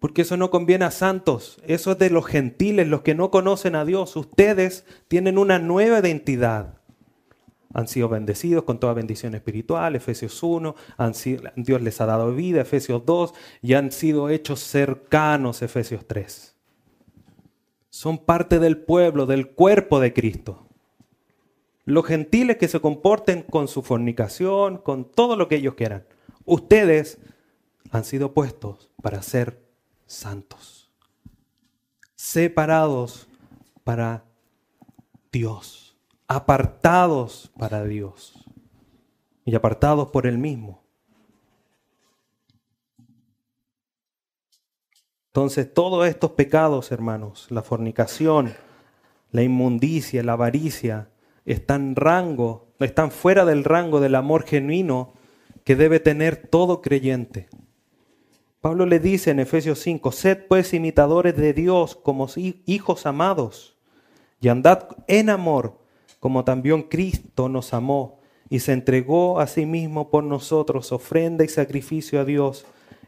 porque 0.00 0.22
eso 0.22 0.36
no 0.36 0.50
conviene 0.50 0.84
a 0.84 0.90
santos, 0.90 1.60
eso 1.66 1.92
es 1.92 1.98
de 1.98 2.10
los 2.10 2.26
gentiles, 2.26 2.86
los 2.86 3.02
que 3.02 3.14
no 3.14 3.30
conocen 3.30 3.74
a 3.74 3.84
Dios. 3.84 4.14
Ustedes 4.16 4.84
tienen 5.08 5.38
una 5.38 5.58
nueva 5.58 5.98
identidad. 5.98 6.74
Han 7.74 7.86
sido 7.86 8.08
bendecidos 8.08 8.64
con 8.64 8.80
toda 8.80 8.94
bendición 8.94 9.34
espiritual, 9.34 9.94
Efesios 9.94 10.42
1, 10.42 10.74
Dios 11.56 11.82
les 11.82 12.00
ha 12.00 12.06
dado 12.06 12.34
vida, 12.34 12.62
Efesios 12.62 13.04
2, 13.04 13.34
y 13.60 13.74
han 13.74 13.92
sido 13.92 14.30
hechos 14.30 14.60
cercanos, 14.60 15.60
Efesios 15.62 16.06
3. 16.06 16.56
Son 17.90 18.18
parte 18.18 18.58
del 18.58 18.78
pueblo, 18.78 19.26
del 19.26 19.50
cuerpo 19.50 20.00
de 20.00 20.12
Cristo. 20.14 20.66
Los 21.84 22.06
gentiles 22.06 22.56
que 22.56 22.68
se 22.68 22.80
comporten 22.80 23.42
con 23.42 23.68
su 23.68 23.82
fornicación, 23.82 24.78
con 24.78 25.10
todo 25.10 25.36
lo 25.36 25.48
que 25.48 25.56
ellos 25.56 25.74
quieran. 25.74 26.04
Ustedes 26.50 27.18
han 27.90 28.04
sido 28.04 28.32
puestos 28.32 28.90
para 29.02 29.20
ser 29.20 29.68
santos, 30.06 30.90
separados 32.14 33.28
para 33.84 34.24
Dios, 35.30 35.94
apartados 36.26 37.52
para 37.58 37.84
Dios 37.84 38.46
y 39.44 39.54
apartados 39.54 40.08
por 40.08 40.26
Él 40.26 40.38
mismo. 40.38 40.82
Entonces 45.26 45.70
todos 45.74 46.08
estos 46.08 46.30
pecados, 46.30 46.90
hermanos, 46.92 47.48
la 47.50 47.60
fornicación, 47.60 48.54
la 49.32 49.42
inmundicia, 49.42 50.22
la 50.22 50.32
avaricia, 50.32 51.10
están 51.44 51.94
rango, 51.94 52.72
están 52.80 53.10
fuera 53.10 53.44
del 53.44 53.64
rango 53.64 54.00
del 54.00 54.14
amor 54.14 54.44
genuino 54.46 55.17
que 55.68 55.76
debe 55.76 56.00
tener 56.00 56.48
todo 56.48 56.80
creyente. 56.80 57.46
Pablo 58.62 58.86
le 58.86 59.00
dice 59.00 59.32
en 59.32 59.38
Efesios 59.38 59.78
5, 59.80 60.12
sed 60.12 60.46
pues 60.48 60.72
imitadores 60.72 61.36
de 61.36 61.52
Dios 61.52 61.94
como 61.94 62.26
hijos 62.34 63.04
amados 63.04 63.76
y 64.40 64.48
andad 64.48 64.88
en 65.08 65.28
amor 65.28 65.78
como 66.20 66.42
también 66.42 66.84
Cristo 66.84 67.50
nos 67.50 67.74
amó 67.74 68.18
y 68.48 68.60
se 68.60 68.72
entregó 68.72 69.40
a 69.40 69.46
sí 69.46 69.66
mismo 69.66 70.10
por 70.10 70.24
nosotros, 70.24 70.90
ofrenda 70.90 71.44
y 71.44 71.48
sacrificio 71.48 72.18
a 72.18 72.24
Dios 72.24 72.64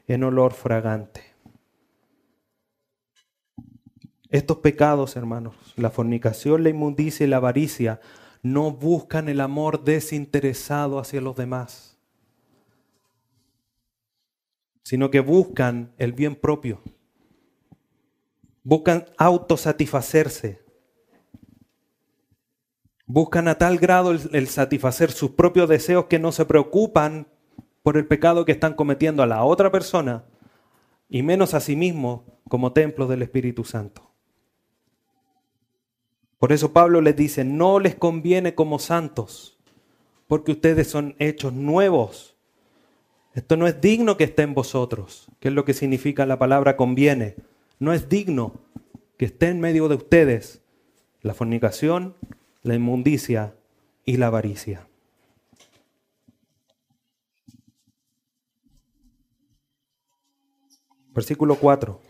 en 0.06 0.22
olor 0.22 0.52
fragante. 0.52 1.22
Estos 4.28 4.58
pecados, 4.58 5.16
hermanos, 5.16 5.54
la 5.76 5.88
fornicación, 5.88 6.62
la 6.62 6.68
inmundicia 6.68 7.24
y 7.24 7.30
la 7.30 7.38
avaricia, 7.38 8.02
no 8.42 8.70
buscan 8.70 9.30
el 9.30 9.40
amor 9.40 9.82
desinteresado 9.82 10.98
hacia 10.98 11.22
los 11.22 11.36
demás 11.36 11.89
sino 14.90 15.08
que 15.08 15.20
buscan 15.20 15.92
el 15.98 16.12
bien 16.12 16.34
propio. 16.34 16.82
Buscan 18.64 19.06
autosatisfacerse. 19.18 20.64
Buscan 23.06 23.46
a 23.46 23.56
tal 23.56 23.78
grado 23.78 24.10
el, 24.10 24.48
satisfacer 24.48 25.12
sus 25.12 25.30
propios 25.30 25.68
deseos 25.68 26.06
que 26.06 26.18
no 26.18 26.32
se 26.32 26.44
preocupan 26.44 27.28
por 27.84 27.98
el 27.98 28.08
pecado 28.08 28.44
que 28.44 28.50
están 28.50 28.74
cometiendo 28.74 29.22
a 29.22 29.28
la 29.28 29.44
otra 29.44 29.70
persona 29.70 30.24
y 31.08 31.22
menos 31.22 31.54
a 31.54 31.60
sí 31.60 31.76
mismos 31.76 32.22
como 32.48 32.72
templo 32.72 33.06
del 33.06 33.22
Espíritu 33.22 33.62
Santo. 33.62 34.10
Por 36.40 36.50
eso 36.50 36.72
Pablo 36.72 37.00
les 37.00 37.14
dice, 37.14 37.44
no 37.44 37.78
les 37.78 37.94
conviene 37.94 38.56
como 38.56 38.80
santos, 38.80 39.56
porque 40.26 40.50
ustedes 40.50 40.88
son 40.88 41.14
hechos 41.20 41.52
nuevos 41.52 42.29
esto 43.34 43.56
no 43.56 43.66
es 43.66 43.80
digno 43.80 44.16
que 44.16 44.24
esté 44.24 44.42
en 44.42 44.54
vosotros, 44.54 45.28
que 45.38 45.48
es 45.48 45.54
lo 45.54 45.64
que 45.64 45.74
significa 45.74 46.26
la 46.26 46.38
palabra 46.38 46.76
conviene. 46.76 47.36
No 47.78 47.92
es 47.92 48.08
digno 48.08 48.54
que 49.16 49.26
esté 49.26 49.48
en 49.48 49.60
medio 49.60 49.88
de 49.88 49.94
ustedes 49.94 50.60
la 51.22 51.34
fornicación, 51.34 52.16
la 52.62 52.74
inmundicia 52.74 53.54
y 54.04 54.16
la 54.16 54.26
avaricia. 54.26 54.86
Versículo 61.14 61.56
4. 61.56 62.00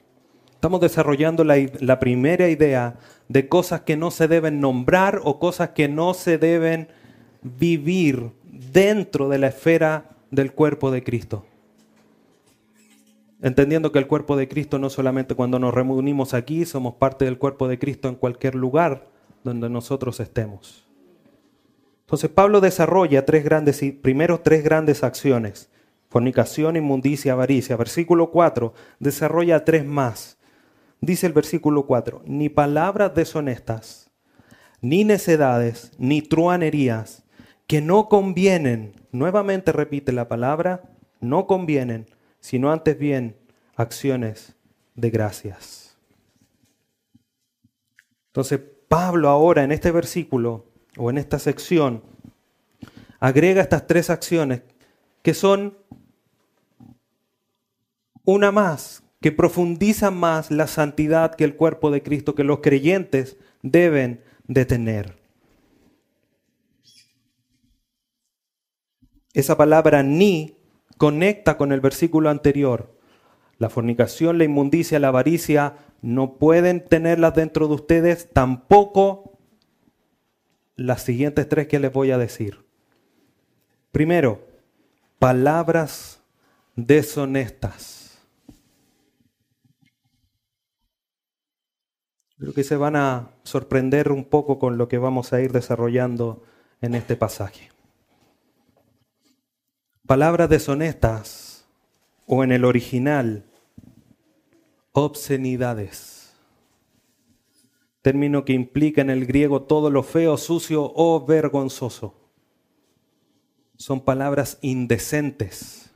Estamos 0.52 0.80
desarrollando 0.80 1.42
la, 1.42 1.56
la, 1.80 1.98
primera 1.98 2.48
idea 2.48 2.98
de 3.28 3.48
cosas 3.48 3.82
que 3.82 3.96
no 3.96 4.10
se 4.10 4.28
deben 4.28 4.60
nombrar 4.60 5.20
o 5.24 5.38
cosas 5.38 5.70
que 5.70 5.88
no 5.88 6.12
se 6.12 6.36
deben 6.38 6.88
vivir 7.42 8.30
dentro 8.44 9.28
de 9.30 9.38
la 9.38 9.48
esfera 9.48 10.10
del 10.30 10.52
cuerpo 10.52 10.90
de 10.90 11.02
Cristo. 11.02 11.44
Entendiendo 13.42 13.90
que 13.90 13.98
el 13.98 14.06
cuerpo 14.06 14.36
de 14.36 14.48
Cristo 14.48 14.78
no 14.78 14.90
solamente 14.90 15.34
cuando 15.34 15.58
nos 15.58 15.72
reunimos 15.72 16.34
aquí, 16.34 16.66
somos 16.66 16.94
parte 16.94 17.24
del 17.24 17.38
cuerpo 17.38 17.68
de 17.68 17.78
Cristo 17.78 18.08
en 18.08 18.14
cualquier 18.14 18.54
lugar 18.54 19.08
donde 19.44 19.70
nosotros 19.70 20.20
estemos. 20.20 20.86
Entonces 22.00 22.28
Pablo 22.28 22.60
desarrolla 22.60 23.24
tres 23.24 23.44
grandes, 23.44 23.80
primero 24.02 24.40
tres 24.40 24.62
grandes 24.62 25.02
acciones. 25.04 25.70
Fornicación, 26.10 26.76
inmundicia, 26.76 27.32
avaricia. 27.32 27.76
Versículo 27.76 28.30
4 28.30 28.74
desarrolla 28.98 29.64
tres 29.64 29.86
más. 29.86 30.36
Dice 31.00 31.26
el 31.26 31.32
versículo 31.32 31.86
4, 31.86 32.22
ni 32.26 32.50
palabras 32.50 33.14
deshonestas, 33.14 34.10
ni 34.82 35.04
necedades, 35.04 35.92
ni 35.98 36.20
truanerías, 36.20 37.22
que 37.66 37.80
no 37.80 38.08
convienen. 38.08 38.99
Nuevamente 39.12 39.72
repite 39.72 40.12
la 40.12 40.28
palabra, 40.28 40.82
no 41.20 41.46
convienen, 41.46 42.06
sino 42.40 42.72
antes 42.72 42.98
bien 42.98 43.36
acciones 43.76 44.54
de 44.94 45.10
gracias. 45.10 45.96
Entonces 48.28 48.60
Pablo 48.88 49.28
ahora 49.28 49.64
en 49.64 49.72
este 49.72 49.90
versículo 49.90 50.66
o 50.96 51.10
en 51.10 51.18
esta 51.18 51.38
sección 51.38 52.02
agrega 53.18 53.62
estas 53.62 53.86
tres 53.86 54.10
acciones 54.10 54.62
que 55.22 55.34
son 55.34 55.76
una 58.24 58.52
más, 58.52 59.02
que 59.20 59.32
profundizan 59.32 60.16
más 60.16 60.50
la 60.50 60.66
santidad 60.66 61.34
que 61.34 61.44
el 61.44 61.56
cuerpo 61.56 61.90
de 61.90 62.02
Cristo, 62.02 62.34
que 62.34 62.44
los 62.44 62.60
creyentes 62.60 63.36
deben 63.62 64.22
de 64.46 64.64
tener. 64.64 65.19
Esa 69.34 69.56
palabra 69.56 70.02
ni 70.02 70.56
conecta 70.98 71.56
con 71.56 71.72
el 71.72 71.80
versículo 71.80 72.30
anterior. 72.30 72.98
La 73.58 73.70
fornicación, 73.70 74.38
la 74.38 74.44
inmundicia, 74.44 74.98
la 74.98 75.08
avaricia 75.08 75.76
no 76.02 76.34
pueden 76.36 76.84
tenerlas 76.84 77.34
dentro 77.34 77.68
de 77.68 77.74
ustedes, 77.74 78.30
tampoco 78.32 79.38
las 80.76 81.02
siguientes 81.02 81.48
tres 81.48 81.68
que 81.68 81.78
les 81.78 81.92
voy 81.92 82.10
a 82.10 82.18
decir. 82.18 82.64
Primero, 83.92 84.46
palabras 85.18 86.22
deshonestas. 86.76 88.18
Creo 92.38 92.54
que 92.54 92.64
se 92.64 92.76
van 92.76 92.96
a 92.96 93.30
sorprender 93.42 94.10
un 94.10 94.24
poco 94.24 94.58
con 94.58 94.78
lo 94.78 94.88
que 94.88 94.96
vamos 94.96 95.34
a 95.34 95.40
ir 95.42 95.52
desarrollando 95.52 96.42
en 96.80 96.94
este 96.94 97.16
pasaje. 97.16 97.69
Palabras 100.10 100.50
deshonestas 100.50 101.64
o 102.26 102.42
en 102.42 102.50
el 102.50 102.64
original 102.64 103.44
obscenidades. 104.90 106.34
Término 108.02 108.44
que 108.44 108.52
implica 108.52 109.02
en 109.02 109.10
el 109.10 109.24
griego 109.24 109.62
todo 109.62 109.88
lo 109.88 110.02
feo, 110.02 110.36
sucio 110.36 110.92
o 110.96 111.24
vergonzoso. 111.24 112.16
Son 113.76 114.00
palabras 114.00 114.58
indecentes. 114.62 115.92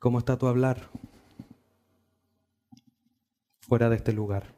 ¿Cómo 0.00 0.18
está 0.18 0.36
tu 0.36 0.48
hablar? 0.48 0.90
Fuera 3.60 3.88
de 3.88 3.94
este 3.94 4.12
lugar. 4.12 4.52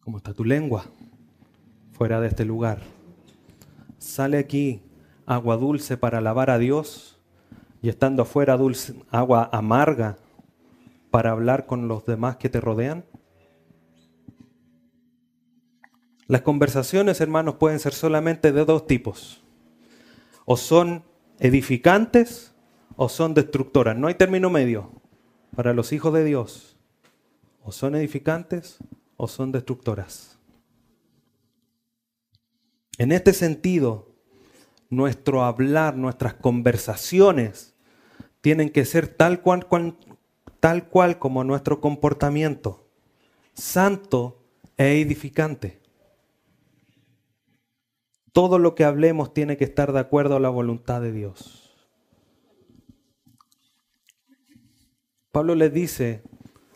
¿Cómo 0.00 0.16
está 0.16 0.32
tu 0.32 0.46
lengua? 0.46 0.86
Fuera 2.00 2.18
de 2.18 2.28
este 2.28 2.46
lugar. 2.46 2.78
Sale 3.98 4.38
aquí 4.38 4.80
agua 5.26 5.58
dulce 5.58 5.98
para 5.98 6.16
alabar 6.16 6.48
a 6.48 6.56
Dios 6.56 7.20
y 7.82 7.90
estando 7.90 8.22
afuera 8.22 8.56
dulce, 8.56 8.94
agua 9.10 9.50
amarga 9.52 10.16
para 11.10 11.32
hablar 11.32 11.66
con 11.66 11.88
los 11.88 12.06
demás 12.06 12.38
que 12.38 12.48
te 12.48 12.58
rodean? 12.58 13.04
Las 16.26 16.40
conversaciones, 16.40 17.20
hermanos, 17.20 17.56
pueden 17.56 17.78
ser 17.78 17.92
solamente 17.92 18.50
de 18.50 18.64
dos 18.64 18.86
tipos. 18.86 19.42
O 20.46 20.56
son 20.56 21.04
edificantes 21.38 22.54
o 22.96 23.10
son 23.10 23.34
destructoras. 23.34 23.94
No 23.94 24.06
hay 24.06 24.14
término 24.14 24.48
medio 24.48 24.90
para 25.54 25.74
los 25.74 25.92
hijos 25.92 26.14
de 26.14 26.24
Dios. 26.24 26.78
O 27.62 27.72
son 27.72 27.94
edificantes 27.94 28.78
o 29.18 29.28
son 29.28 29.52
destructoras. 29.52 30.39
En 33.00 33.12
este 33.12 33.32
sentido, 33.32 34.10
nuestro 34.90 35.42
hablar, 35.42 35.96
nuestras 35.96 36.34
conversaciones 36.34 37.74
tienen 38.42 38.68
que 38.68 38.84
ser 38.84 39.08
tal 39.08 39.40
cual, 39.40 39.66
tal 40.60 40.86
cual 40.86 41.18
como 41.18 41.42
nuestro 41.42 41.80
comportamiento, 41.80 42.90
santo 43.54 44.42
e 44.76 45.00
edificante. 45.00 45.80
Todo 48.32 48.58
lo 48.58 48.74
que 48.74 48.84
hablemos 48.84 49.32
tiene 49.32 49.56
que 49.56 49.64
estar 49.64 49.94
de 49.94 50.00
acuerdo 50.00 50.36
a 50.36 50.40
la 50.40 50.50
voluntad 50.50 51.00
de 51.00 51.12
Dios. 51.12 51.74
Pablo 55.32 55.54
le 55.54 55.70
dice 55.70 56.22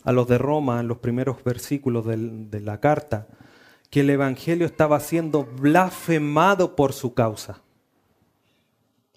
a 0.05 0.13
los 0.13 0.27
de 0.27 0.39
Roma 0.39 0.81
en 0.81 0.89
los 0.89 1.01
primeros 1.01 1.45
versículos 1.45 2.07
de 2.07 2.61
la 2.63 2.81
carta 2.81 3.29
que 3.95 4.01
el 4.01 4.11
Evangelio 4.11 4.67
estaba 4.67 4.99
siendo 4.99 5.45
blasfemado 5.45 6.75
por 6.75 6.93
su 6.93 7.15
causa 7.15 7.63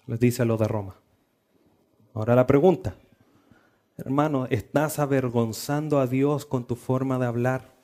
les 0.06 0.20
dice 0.20 0.42
a 0.42 0.44
los 0.44 0.56
de 0.60 0.68
Roma. 0.68 0.94
Ahora 2.14 2.36
la 2.36 2.46
pregunta, 2.46 2.94
hermano, 3.96 4.46
¿estás 4.50 5.00
avergonzando 5.00 5.98
a 5.98 6.06
Dios 6.06 6.46
con 6.46 6.64
tu 6.64 6.76
forma 6.76 7.18
de 7.18 7.26
hablar? 7.26 7.74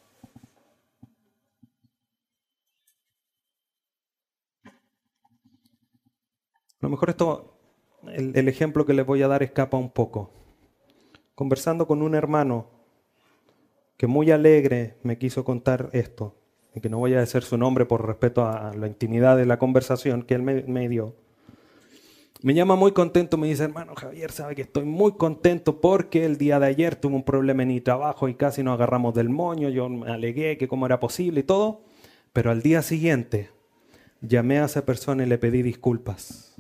A 4.65 4.71
lo 6.81 6.91
mejor 6.91 7.11
esto, 7.11 7.59
el, 8.07 8.37
el 8.39 8.47
ejemplo 8.47 8.87
que 8.87 8.95
les 8.95 9.05
voy 9.05 9.21
a 9.23 9.27
dar 9.27 9.43
escapa 9.43 9.77
un 9.77 9.91
poco. 9.91 10.31
Conversando 11.35 11.89
con 11.89 12.03
un 12.03 12.15
hermano 12.15 12.71
que 13.97 14.07
muy 14.07 14.31
alegre 14.31 14.97
me 15.03 15.19
quiso 15.19 15.45
contar 15.45 15.91
esto, 15.93 16.37
y 16.75 16.81
que 16.81 16.89
no 16.89 16.99
voy 16.99 17.15
a 17.15 17.21
decir 17.21 17.43
su 17.43 17.57
nombre 17.57 17.87
por 17.87 18.07
respeto 18.07 18.47
a 18.47 18.73
la 18.75 18.87
intimidad 18.87 19.37
de 19.37 19.47
la 19.47 19.59
conversación 19.59 20.23
que 20.23 20.35
él 20.35 20.43
me 20.43 20.89
dio. 20.89 21.15
Me 22.43 22.53
llama 22.53 22.77
muy 22.77 22.93
contento, 22.93 23.39
me 23.39 23.47
dice, 23.47 23.65
hermano 23.65 23.95
Javier, 23.95 24.31
sabe 24.31 24.55
que 24.55 24.63
estoy 24.63 24.85
muy 24.85 25.13
contento 25.13 25.81
porque 25.81 26.27
el 26.27 26.37
día 26.37 26.59
de 26.59 26.67
ayer 26.67 26.97
tuve 26.97 27.15
un 27.15 27.25
problema 27.25 27.63
en 27.63 27.69
mi 27.69 27.81
trabajo 27.81 28.29
y 28.29 28.35
casi 28.35 28.63
nos 28.63 28.75
agarramos 28.75 29.15
del 29.15 29.31
moño, 29.31 29.71
yo 29.71 29.89
me 29.89 30.11
alegué 30.11 30.59
que 30.59 30.69
cómo 30.69 30.85
era 30.85 31.01
posible 31.01 31.41
y 31.41 31.45
todo, 31.45 31.83
pero 32.33 32.51
al 32.51 32.61
día 32.61 32.83
siguiente 32.83 33.51
llamé 34.21 34.59
a 34.59 34.67
esa 34.67 34.85
persona 34.85 35.23
y 35.23 35.27
le 35.27 35.39
pedí 35.39 35.63
disculpas 35.63 36.55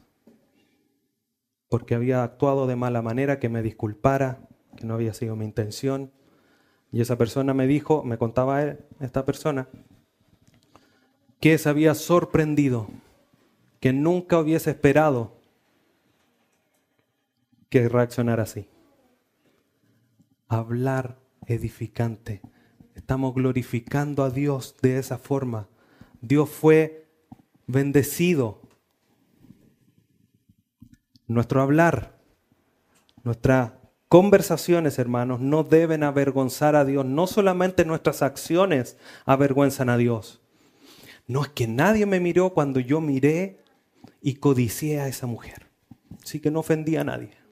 porque 1.74 1.96
había 1.96 2.22
actuado 2.22 2.68
de 2.68 2.76
mala 2.76 3.02
manera, 3.02 3.40
que 3.40 3.48
me 3.48 3.60
disculpara, 3.60 4.46
que 4.76 4.86
no 4.86 4.94
había 4.94 5.12
sido 5.12 5.34
mi 5.34 5.44
intención. 5.44 6.12
Y 6.92 7.00
esa 7.00 7.18
persona 7.18 7.52
me 7.52 7.66
dijo, 7.66 8.04
me 8.04 8.16
contaba 8.16 8.62
esta 9.00 9.24
persona, 9.24 9.68
que 11.44 11.58
se 11.58 11.68
había 11.68 11.94
sorprendido, 11.94 12.88
que 13.78 13.92
nunca 13.92 14.38
hubiese 14.38 14.70
esperado 14.70 15.36
que 17.68 17.86
reaccionar 17.86 18.40
así. 18.40 18.66
Hablar 20.48 21.18
edificante. 21.44 22.40
Estamos 22.94 23.34
glorificando 23.34 24.24
a 24.24 24.30
Dios 24.30 24.76
de 24.80 24.96
esa 24.96 25.18
forma. 25.18 25.68
Dios 26.22 26.48
fue 26.48 27.10
bendecido. 27.66 28.62
Nuestro 31.26 31.60
hablar, 31.60 32.18
nuestras 33.22 33.72
conversaciones, 34.08 34.98
hermanos, 34.98 35.40
no 35.40 35.62
deben 35.62 36.04
avergonzar 36.04 36.74
a 36.74 36.86
Dios. 36.86 37.04
No 37.04 37.26
solamente 37.26 37.84
nuestras 37.84 38.22
acciones 38.22 38.96
avergüenzan 39.26 39.90
a 39.90 39.98
Dios. 39.98 40.40
No 41.26 41.42
es 41.42 41.48
que 41.48 41.66
nadie 41.66 42.06
me 42.06 42.20
miró 42.20 42.54
cuando 42.54 42.80
yo 42.80 43.00
miré 43.00 43.60
y 44.20 44.34
codicié 44.34 45.00
a 45.00 45.08
esa 45.08 45.26
mujer. 45.26 45.68
Así 46.22 46.40
que 46.40 46.50
no 46.50 46.60
ofendí 46.60 46.96
a 46.96 47.04
nadie 47.04 47.44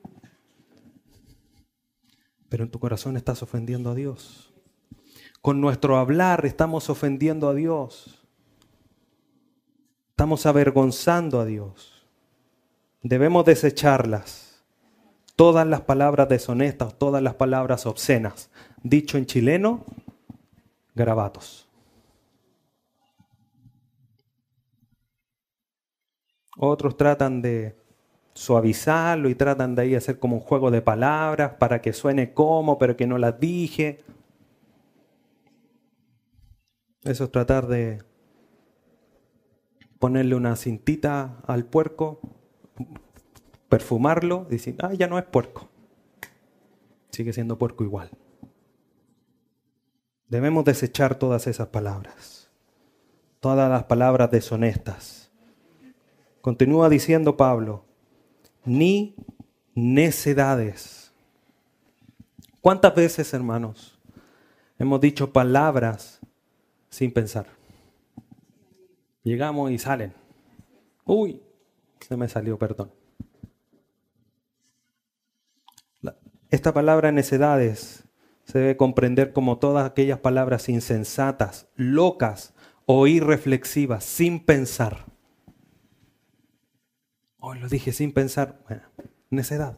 pero 2.52 2.64
en 2.64 2.70
tu 2.70 2.78
corazón 2.78 3.16
estás 3.16 3.42
ofendiendo 3.42 3.90
a 3.90 3.94
Dios. 3.94 4.52
Con 5.40 5.62
nuestro 5.62 5.96
hablar 5.96 6.44
estamos 6.44 6.90
ofendiendo 6.90 7.48
a 7.48 7.54
Dios. 7.54 8.26
Estamos 10.10 10.44
avergonzando 10.44 11.40
a 11.40 11.46
Dios. 11.46 12.06
Debemos 13.02 13.46
desecharlas. 13.46 14.62
Todas 15.34 15.66
las 15.66 15.80
palabras 15.80 16.28
deshonestas, 16.28 16.98
todas 16.98 17.22
las 17.22 17.36
palabras 17.36 17.86
obscenas. 17.86 18.50
Dicho 18.82 19.16
en 19.16 19.24
chileno, 19.24 19.86
grabatos. 20.94 21.61
Otros 26.56 26.96
tratan 26.96 27.42
de 27.42 27.76
suavizarlo 28.34 29.28
y 29.28 29.34
tratan 29.34 29.74
de 29.74 29.82
ahí 29.82 29.94
hacer 29.94 30.18
como 30.18 30.36
un 30.36 30.42
juego 30.42 30.70
de 30.70 30.82
palabras 30.82 31.52
para 31.58 31.80
que 31.80 31.92
suene 31.92 32.32
como, 32.32 32.78
pero 32.78 32.96
que 32.96 33.06
no 33.06 33.18
las 33.18 33.38
dije. 33.38 34.00
Eso 37.04 37.24
es 37.24 37.32
tratar 37.32 37.66
de 37.66 38.02
ponerle 39.98 40.34
una 40.34 40.56
cintita 40.56 41.38
al 41.46 41.64
puerco, 41.64 42.20
perfumarlo 43.68 44.46
y 44.48 44.52
decir, 44.52 44.76
ah, 44.82 44.92
ya 44.94 45.08
no 45.08 45.18
es 45.18 45.24
puerco. 45.24 45.68
Sigue 47.10 47.32
siendo 47.32 47.58
puerco 47.58 47.84
igual. 47.84 48.10
Debemos 50.28 50.64
desechar 50.64 51.16
todas 51.16 51.46
esas 51.46 51.68
palabras, 51.68 52.50
todas 53.38 53.70
las 53.70 53.84
palabras 53.84 54.30
deshonestas. 54.30 55.21
Continúa 56.42 56.88
diciendo 56.88 57.36
Pablo, 57.36 57.84
ni 58.64 59.14
necedades. 59.76 61.12
¿Cuántas 62.60 62.96
veces, 62.96 63.32
hermanos, 63.32 63.96
hemos 64.76 65.00
dicho 65.00 65.32
palabras 65.32 66.20
sin 66.90 67.12
pensar? 67.12 67.46
Llegamos 69.22 69.70
y 69.70 69.78
salen. 69.78 70.14
Uy, 71.04 71.40
se 72.00 72.16
me 72.16 72.28
salió, 72.28 72.58
perdón. 72.58 72.90
Esta 76.50 76.74
palabra 76.74 77.12
necedades 77.12 78.02
se 78.44 78.58
debe 78.58 78.76
comprender 78.76 79.32
como 79.32 79.58
todas 79.58 79.88
aquellas 79.88 80.18
palabras 80.18 80.68
insensatas, 80.68 81.68
locas 81.76 82.52
o 82.84 83.06
irreflexivas, 83.06 84.04
sin 84.04 84.44
pensar. 84.44 85.11
Hoy 87.44 87.58
lo 87.58 87.68
dije 87.68 87.90
sin 87.90 88.12
pensar. 88.12 88.62
Bueno, 88.68 88.84
necedad. 89.28 89.76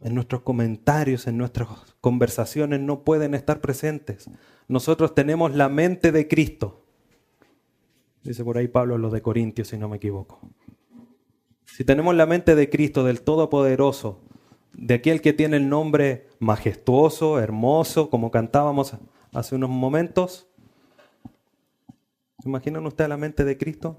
En 0.00 0.14
nuestros 0.14 0.42
comentarios, 0.42 1.26
en 1.26 1.36
nuestras 1.36 1.68
conversaciones 2.00 2.78
no 2.78 3.02
pueden 3.02 3.34
estar 3.34 3.60
presentes. 3.60 4.30
Nosotros 4.68 5.12
tenemos 5.16 5.56
la 5.56 5.68
mente 5.68 6.12
de 6.12 6.28
Cristo. 6.28 6.86
Dice 8.22 8.44
por 8.44 8.58
ahí 8.58 8.68
Pablo 8.68 8.96
lo 8.96 9.10
de 9.10 9.20
Corintios, 9.20 9.66
si 9.66 9.76
no 9.76 9.88
me 9.88 9.96
equivoco. 9.96 10.38
Si 11.64 11.84
tenemos 11.84 12.14
la 12.14 12.26
mente 12.26 12.54
de 12.54 12.70
Cristo, 12.70 13.02
del 13.02 13.22
Todopoderoso, 13.22 14.22
de 14.72 14.94
aquel 14.94 15.20
que 15.20 15.32
tiene 15.32 15.56
el 15.56 15.68
nombre 15.68 16.28
majestuoso, 16.38 17.40
hermoso, 17.40 18.08
como 18.08 18.30
cantábamos 18.30 18.96
hace 19.32 19.56
unos 19.56 19.70
momentos, 19.70 20.48
¿se 22.38 22.48
imaginan 22.48 22.86
ustedes 22.86 23.10
la 23.10 23.16
mente 23.16 23.44
de 23.44 23.58
Cristo? 23.58 23.96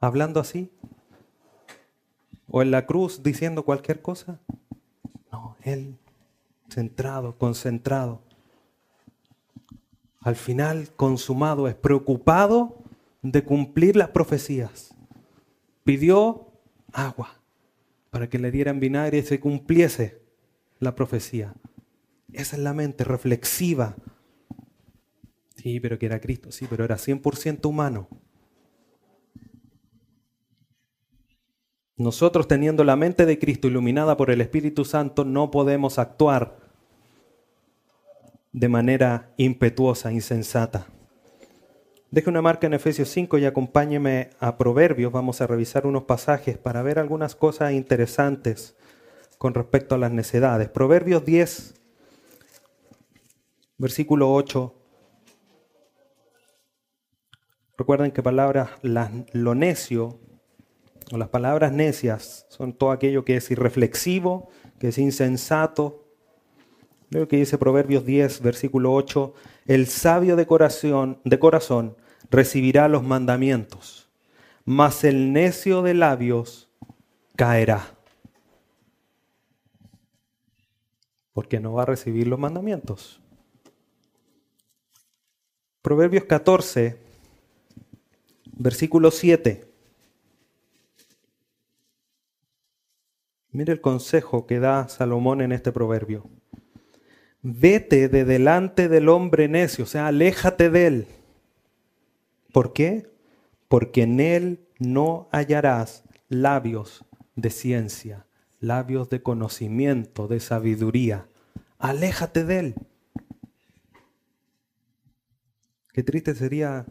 Hablando 0.00 0.40
así. 0.40 0.70
O 2.48 2.62
en 2.62 2.70
la 2.70 2.86
cruz 2.86 3.22
diciendo 3.22 3.64
cualquier 3.64 4.02
cosa. 4.02 4.40
No, 5.30 5.56
Él 5.62 5.96
centrado, 6.68 7.36
concentrado. 7.38 8.22
Al 10.20 10.36
final 10.36 10.90
consumado, 10.96 11.68
es 11.68 11.74
preocupado 11.74 12.82
de 13.22 13.44
cumplir 13.44 13.96
las 13.96 14.08
profecías 14.08 14.94
pidió 15.90 16.52
agua 16.92 17.40
para 18.10 18.28
que 18.28 18.38
le 18.38 18.50
dieran 18.50 18.78
vinagre 18.78 19.18
y 19.18 19.22
se 19.22 19.40
cumpliese 19.40 20.22
la 20.78 20.94
profecía. 20.94 21.54
Esa 22.32 22.56
es 22.56 22.62
la 22.62 22.72
mente 22.72 23.02
reflexiva. 23.02 23.96
Sí, 25.56 25.80
pero 25.80 25.98
que 25.98 26.06
era 26.06 26.20
Cristo, 26.20 26.52
sí, 26.52 26.66
pero 26.70 26.84
era 26.84 26.96
100% 26.96 27.66
humano. 27.66 28.08
Nosotros 32.00 32.48
teniendo 32.48 32.82
la 32.82 32.96
mente 32.96 33.26
de 33.26 33.38
Cristo 33.38 33.68
iluminada 33.68 34.16
por 34.16 34.30
el 34.30 34.40
Espíritu 34.40 34.86
Santo 34.86 35.26
no 35.26 35.50
podemos 35.50 35.98
actuar 35.98 36.56
de 38.52 38.70
manera 38.70 39.34
impetuosa, 39.36 40.10
insensata. 40.10 40.86
Deje 42.10 42.30
una 42.30 42.40
marca 42.40 42.66
en 42.66 42.72
Efesios 42.72 43.10
5 43.10 43.36
y 43.36 43.44
acompáñeme 43.44 44.30
a 44.40 44.56
Proverbios. 44.56 45.12
Vamos 45.12 45.42
a 45.42 45.46
revisar 45.46 45.86
unos 45.86 46.04
pasajes 46.04 46.56
para 46.56 46.80
ver 46.80 46.98
algunas 46.98 47.34
cosas 47.34 47.72
interesantes 47.72 48.78
con 49.36 49.52
respecto 49.52 49.94
a 49.94 49.98
las 49.98 50.10
necedades. 50.10 50.70
Proverbios 50.70 51.26
10, 51.26 51.74
versículo 53.76 54.32
8. 54.32 54.74
Recuerden 57.76 58.10
que 58.10 58.22
palabras, 58.22 58.70
lo 58.80 59.54
necio, 59.54 60.18
las 61.18 61.28
palabras 61.28 61.72
necias, 61.72 62.46
son 62.48 62.72
todo 62.72 62.92
aquello 62.92 63.24
que 63.24 63.36
es 63.36 63.50
irreflexivo, 63.50 64.48
que 64.78 64.88
es 64.88 64.98
insensato. 64.98 66.04
Veo 67.10 67.26
que 67.26 67.36
dice 67.36 67.58
Proverbios 67.58 68.04
10, 68.04 68.40
versículo 68.42 68.92
8, 68.94 69.34
el 69.66 69.88
sabio 69.88 70.36
de 70.36 70.46
corazón, 70.46 71.20
de 71.24 71.38
corazón 71.40 71.96
recibirá 72.30 72.88
los 72.88 73.02
mandamientos, 73.02 74.08
mas 74.64 75.02
el 75.02 75.32
necio 75.32 75.82
de 75.82 75.94
labios 75.94 76.70
caerá. 77.34 77.96
Porque 81.32 81.58
no 81.58 81.72
va 81.72 81.82
a 81.82 81.86
recibir 81.86 82.28
los 82.28 82.38
mandamientos. 82.38 83.20
Proverbios 85.82 86.24
14, 86.24 86.98
versículo 88.52 89.10
7. 89.10 89.69
Mire 93.52 93.72
el 93.72 93.80
consejo 93.80 94.46
que 94.46 94.60
da 94.60 94.88
Salomón 94.88 95.40
en 95.40 95.52
este 95.52 95.72
proverbio. 95.72 96.28
Vete 97.42 98.08
de 98.08 98.24
delante 98.24 98.88
del 98.88 99.08
hombre 99.08 99.48
necio, 99.48 99.84
o 99.84 99.86
sea, 99.86 100.06
aléjate 100.06 100.70
de 100.70 100.86
él 100.86 101.06
¿Por 102.52 102.72
qué? 102.72 103.08
Porque 103.68 104.02
en 104.02 104.20
él 104.20 104.66
no 104.78 105.28
hallarás 105.30 106.04
labios 106.28 107.04
de 107.36 107.50
ciencia, 107.50 108.26
labios 108.58 109.08
de 109.08 109.22
conocimiento, 109.22 110.26
de 110.26 110.40
sabiduría. 110.40 111.26
Aléjate 111.78 112.44
de 112.44 112.58
él. 112.58 112.74
Qué 115.92 116.02
triste 116.02 116.34
sería 116.34 116.86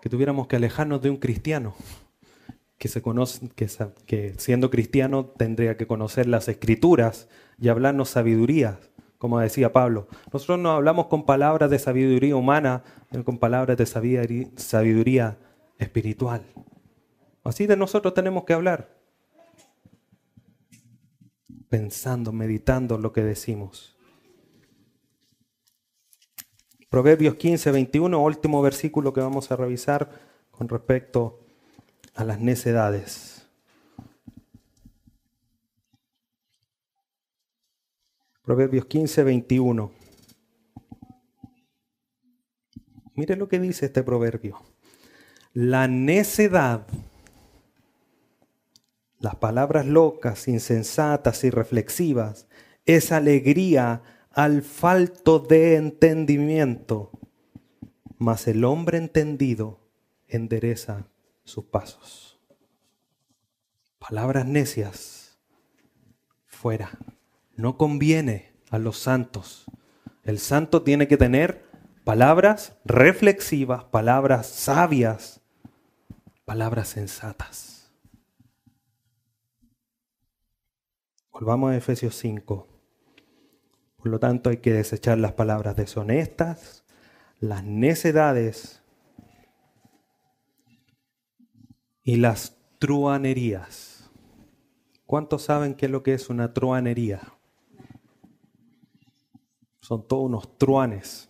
que 0.00 0.08
tuviéramos 0.08 0.46
que 0.46 0.56
alejarnos 0.56 1.02
de 1.02 1.10
un 1.10 1.16
cristiano 1.16 1.74
que, 2.82 2.88
se 2.88 3.00
conoce, 3.00 3.48
que, 3.54 3.68
que 4.06 4.34
siendo 4.38 4.68
cristiano 4.68 5.26
tendría 5.26 5.76
que 5.76 5.86
conocer 5.86 6.26
las 6.26 6.48
escrituras 6.48 7.28
y 7.60 7.68
hablarnos 7.68 8.08
sabiduría 8.08 8.80
como 9.18 9.38
decía 9.38 9.72
Pablo. 9.72 10.08
Nosotros 10.32 10.58
no 10.58 10.72
hablamos 10.72 11.06
con 11.06 11.24
palabras 11.24 11.70
de 11.70 11.78
sabiduría 11.78 12.34
humana, 12.34 12.82
sino 13.08 13.24
con 13.24 13.38
palabras 13.38 13.76
de 13.76 13.86
sabiduría 13.86 15.38
espiritual. 15.78 16.42
Así 17.44 17.68
de 17.68 17.76
nosotros 17.76 18.14
tenemos 18.14 18.42
que 18.42 18.52
hablar, 18.52 18.98
pensando, 21.68 22.32
meditando 22.32 22.98
lo 22.98 23.12
que 23.12 23.22
decimos. 23.22 23.96
Proverbios 26.90 27.36
15, 27.36 27.70
21, 27.70 28.20
último 28.20 28.60
versículo 28.60 29.12
que 29.12 29.20
vamos 29.20 29.52
a 29.52 29.56
revisar 29.56 30.10
con 30.50 30.68
respecto 30.68 31.41
a 32.14 32.24
las 32.24 32.40
necedades. 32.40 33.46
Proverbios 38.42 38.86
15, 38.86 39.22
21. 39.22 39.92
Mire 43.14 43.36
lo 43.36 43.48
que 43.48 43.60
dice 43.60 43.86
este 43.86 44.02
proverbio. 44.02 44.60
La 45.52 45.86
necedad, 45.86 46.86
las 49.18 49.36
palabras 49.36 49.86
locas, 49.86 50.48
insensatas 50.48 51.44
y 51.44 51.50
reflexivas, 51.50 52.48
es 52.84 53.12
alegría 53.12 54.02
al 54.30 54.62
falto 54.62 55.38
de 55.38 55.76
entendimiento, 55.76 57.10
mas 58.18 58.48
el 58.48 58.64
hombre 58.64 58.98
entendido 58.98 59.78
endereza 60.26 61.06
sus 61.44 61.64
pasos. 61.64 62.40
Palabras 63.98 64.46
necias, 64.46 65.38
fuera 66.46 66.98
no 67.56 67.76
conviene 67.76 68.52
a 68.70 68.78
los 68.78 68.98
santos. 68.98 69.66
El 70.24 70.38
santo 70.38 70.82
tiene 70.82 71.08
que 71.08 71.16
tener 71.16 71.64
palabras 72.04 72.76
reflexivas, 72.84 73.84
palabras 73.84 74.46
sabias, 74.46 75.40
palabras 76.44 76.88
sensatas. 76.88 77.92
Volvamos 81.32 81.72
a 81.72 81.76
Efesios 81.76 82.16
5. 82.16 82.68
Por 83.96 84.06
lo 84.08 84.18
tanto, 84.18 84.50
hay 84.50 84.58
que 84.58 84.72
desechar 84.72 85.18
las 85.18 85.32
palabras 85.32 85.76
deshonestas, 85.76 86.84
las 87.38 87.64
necedades 87.64 88.81
y 92.04 92.16
las 92.16 92.56
truanerías. 92.78 94.10
¿Cuántos 95.06 95.42
saben 95.42 95.74
qué 95.74 95.86
es 95.86 95.92
lo 95.92 96.02
que 96.02 96.14
es 96.14 96.30
una 96.30 96.52
truanería? 96.52 97.20
Son 99.80 100.06
todos 100.06 100.24
unos 100.24 100.58
truanes. 100.58 101.28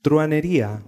Truanería 0.00 0.82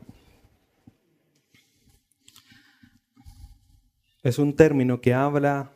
es 4.22 4.38
un 4.38 4.54
término 4.54 5.00
que 5.00 5.12
habla 5.12 5.72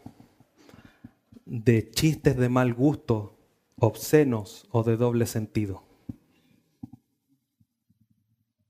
de 1.44 1.90
chistes 1.90 2.36
de 2.36 2.48
mal 2.48 2.72
gusto, 2.72 3.36
obscenos 3.76 4.66
o 4.70 4.82
de 4.82 4.96
doble 4.96 5.26
sentido. 5.26 5.82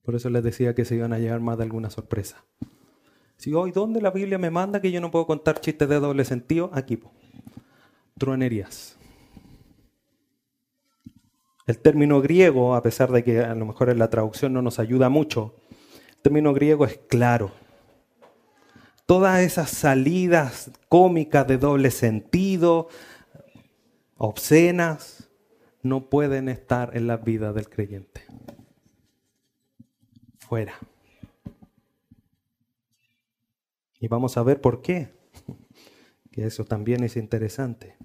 Por 0.05 0.15
eso 0.15 0.29
les 0.29 0.45
decía 0.45 0.75
que 0.75 0.85
se 0.85 0.97
iban 0.97 1.13
a 1.13 1.19
llevar 1.19 1.41
más 1.41 1.57
de 1.57 1.65
alguna 1.65 1.91
sorpresa. 1.91 2.45
Si 3.37 3.53
hoy, 3.55 3.73
¿dónde 3.73 4.01
la 4.01 4.11
Biblia 4.11 4.39
me 4.39 4.51
manda 4.51 4.81
que 4.81 4.93
yo 4.93 5.01
no 5.01 5.11
puedo 5.11 5.27
contar 5.27 5.61
chistes 5.61 5.89
de 5.89 5.99
doble 5.99 6.25
sentido? 6.25 6.71
Aquí, 6.73 7.01
truanerías. 8.19 8.97
El 11.67 11.79
término 11.79 12.21
griego, 12.21 12.75
a 12.75 12.83
pesar 12.83 13.11
de 13.11 13.25
que 13.25 13.41
a 13.41 13.55
lo 13.55 13.65
mejor 13.65 13.89
en 13.89 13.99
la 13.99 14.11
traducción 14.11 14.53
no 14.53 14.61
nos 14.61 14.79
ayuda 14.79 15.09
mucho, 15.09 15.55
el 16.11 16.19
término 16.19 16.53
griego 16.53 16.85
es 16.85 16.99
claro. 17.09 17.53
Todas 19.07 19.41
esas 19.41 19.71
salidas 19.71 20.71
cómicas 20.89 21.47
de 21.47 21.57
doble 21.57 21.91
sentido, 21.91 22.89
obscenas, 24.19 25.31
no 25.83 26.09
pueden 26.09 26.49
estar 26.49 26.95
en 26.97 27.07
la 27.07 27.17
vida 27.17 27.53
del 27.55 27.69
creyente. 27.69 28.23
Y 34.01 34.09
vamos 34.09 34.37
a 34.37 34.43
ver 34.43 34.61
por 34.61 34.83
qué, 34.83 35.15
que 36.31 36.47
eso 36.47 36.65
también 36.65 37.05
es 37.05 37.17
interesante. 37.17 37.97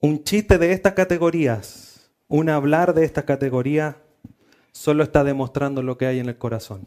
Un 0.00 0.22
chiste 0.22 0.58
de 0.58 0.72
estas 0.72 0.92
categorías, 0.92 2.10
un 2.28 2.48
hablar 2.50 2.94
de 2.94 3.04
esta 3.04 3.24
categoría, 3.24 4.02
solo 4.72 5.02
está 5.02 5.24
demostrando 5.24 5.82
lo 5.82 5.98
que 5.98 6.06
hay 6.06 6.18
en 6.20 6.28
el 6.28 6.38
corazón 6.38 6.86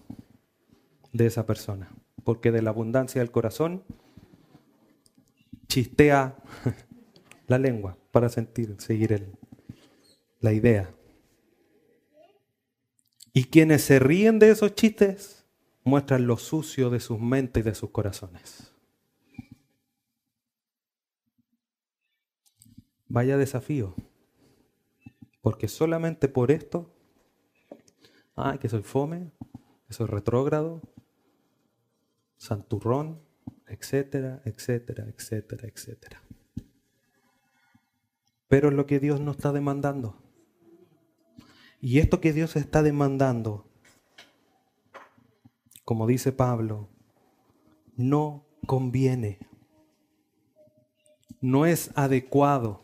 de 1.11 1.25
esa 1.25 1.45
persona. 1.45 1.89
Porque 2.23 2.51
de 2.51 2.61
la 2.61 2.69
abundancia 2.69 3.19
del 3.19 3.31
corazón 3.31 3.83
chistea 5.67 6.37
la 7.47 7.57
lengua 7.57 7.97
para 8.11 8.29
sentir, 8.29 8.75
seguir 8.77 9.27
la 10.39 10.53
idea. 10.53 10.93
Y 13.33 13.45
quienes 13.45 13.83
se 13.83 13.99
ríen 13.99 14.39
de 14.39 14.51
esos 14.51 14.75
chistes 14.75 15.45
muestran 15.83 16.27
lo 16.27 16.37
sucio 16.37 16.89
de 16.89 16.99
sus 16.99 17.19
mentes 17.19 17.61
y 17.61 17.63
de 17.63 17.75
sus 17.75 17.91
corazones. 17.91 18.73
Vaya 23.07 23.37
desafío. 23.37 23.95
Porque 25.41 25.67
solamente 25.67 26.27
por 26.27 26.51
esto, 26.51 26.93
ah, 28.35 28.57
que 28.59 28.69
soy 28.69 28.83
fome, 28.83 29.31
que 29.87 29.93
soy 29.93 30.07
retrógrado, 30.07 30.81
santurrón, 32.37 33.21
etcétera, 33.67 34.41
etcétera, 34.45 35.05
etcétera, 35.07 35.67
etcétera. 35.67 36.21
Pero 38.47 38.69
es 38.69 38.75
lo 38.75 38.85
que 38.85 38.99
Dios 38.99 39.19
nos 39.19 39.37
está 39.37 39.51
demandando. 39.51 40.21
Y 41.81 41.99
esto 41.99 42.21
que 42.21 42.31
Dios 42.31 42.55
está 42.55 42.83
demandando, 42.83 43.65
como 45.83 46.05
dice 46.05 46.31
Pablo, 46.31 46.87
no 47.97 48.45
conviene, 48.67 49.39
no 51.41 51.65
es 51.65 51.89
adecuado 51.95 52.83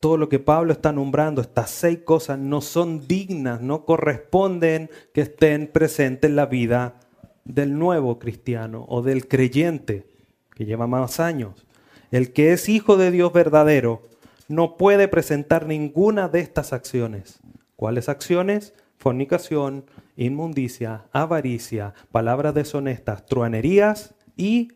todo 0.00 0.16
lo 0.16 0.28
que 0.28 0.38
Pablo 0.38 0.72
está 0.72 0.92
nombrando, 0.92 1.40
estas 1.40 1.70
seis 1.70 2.00
cosas, 2.04 2.38
no 2.38 2.60
son 2.60 3.08
dignas, 3.08 3.60
no 3.60 3.84
corresponden 3.84 4.90
que 5.12 5.22
estén 5.22 5.66
presentes 5.66 6.30
en 6.30 6.36
la 6.36 6.46
vida 6.46 7.00
del 7.44 7.76
nuevo 7.76 8.18
cristiano 8.18 8.84
o 8.88 9.02
del 9.02 9.26
creyente 9.26 10.06
que 10.54 10.66
lleva 10.66 10.86
más 10.86 11.18
años. 11.18 11.66
El 12.12 12.32
que 12.32 12.52
es 12.52 12.68
hijo 12.68 12.96
de 12.96 13.10
Dios 13.10 13.32
verdadero 13.32 14.02
no 14.48 14.76
puede 14.76 15.08
presentar 15.08 15.66
ninguna 15.66 16.28
de 16.28 16.40
estas 16.40 16.72
acciones. 16.72 17.40
¿Cuáles 17.76 18.08
acciones? 18.08 18.74
Fornicación, 18.96 19.84
inmundicia, 20.16 21.04
avaricia, 21.12 21.94
palabras 22.10 22.54
deshonestas, 22.54 23.26
truanerías 23.26 24.14
y 24.36 24.72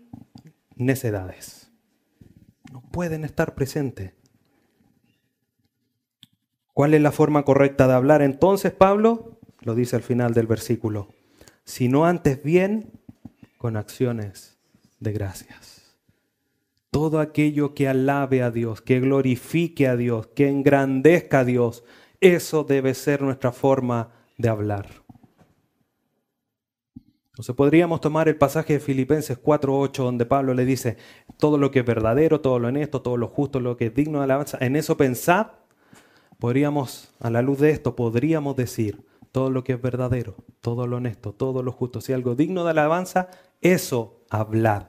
necedades. 0.76 1.72
No 2.70 2.82
pueden 2.82 3.24
estar 3.24 3.54
presentes. 3.54 4.12
¿Cuál 6.74 6.94
es 6.94 7.02
la 7.02 7.12
forma 7.12 7.44
correcta 7.44 7.86
de 7.86 7.94
hablar 7.94 8.22
entonces, 8.22 8.72
Pablo? 8.72 9.40
Lo 9.60 9.74
dice 9.74 9.96
al 9.96 10.02
final 10.02 10.34
del 10.34 10.46
versículo. 10.46 11.08
Sino 11.64 12.06
antes 12.06 12.42
bien 12.42 12.92
con 13.58 13.76
acciones 13.76 14.58
de 15.00 15.12
gracias. 15.12 15.71
Todo 16.93 17.18
aquello 17.18 17.74
que 17.74 17.88
alabe 17.88 18.43
a 18.43 18.53
Dios, 18.53 18.82
que 18.82 19.01
glorifique 19.01 19.88
a 19.88 19.97
Dios, 19.97 20.28
que 20.28 20.49
engrandezca 20.49 21.40
a 21.40 21.45
Dios, 21.45 21.82
eso 22.20 22.62
debe 22.62 22.95
ser 22.95 23.22
nuestra 23.22 23.51
forma 23.51 24.11
de 24.38 24.49
hablar. 24.49 24.88
Entonces 27.30 27.57
podríamos 27.57 28.01
tomar 28.03 28.28
el 28.28 28.36
pasaje 28.36 28.74
de 28.74 28.80
Filipenses 28.80 29.43
4.8 29.43 30.05
donde 30.05 30.26
Pablo 30.26 30.53
le 30.53 30.66
dice, 30.66 30.99
todo 31.38 31.59
lo 31.59 31.70
que 31.70 31.80
es 31.80 31.86
verdadero, 31.86 32.40
todo 32.40 32.61
lo 32.61 32.68
honesto, 32.68 33.01
todo 33.01 33.16
lo 33.16 33.26
justo, 33.26 33.59
lo 33.59 33.76
que 33.76 33.86
es 33.86 33.95
digno 33.95 34.18
de 34.18 34.24
alabanza, 34.24 34.59
en 34.61 34.76
eso 34.76 34.97
pensad 34.97 35.47
podríamos, 36.38 37.14
a 37.20 37.30
la 37.30 37.40
luz 37.40 37.61
de 37.61 37.70
esto, 37.70 37.97
podríamos 37.97 38.55
decir 38.57 39.07
todo 39.30 39.49
lo 39.49 39.64
que 39.64 39.74
es 39.74 39.80
verdadero, 39.80 40.34
todo 40.61 40.86
lo 40.86 40.97
honesto, 40.97 41.32
todo 41.32 41.62
lo 41.62 41.72
justo, 41.72 42.01
si 42.01 42.12
algo 42.12 42.34
digno 42.34 42.64
de 42.64 42.70
alabanza, 42.70 43.28
eso 43.61 44.24
hablad. 44.28 44.88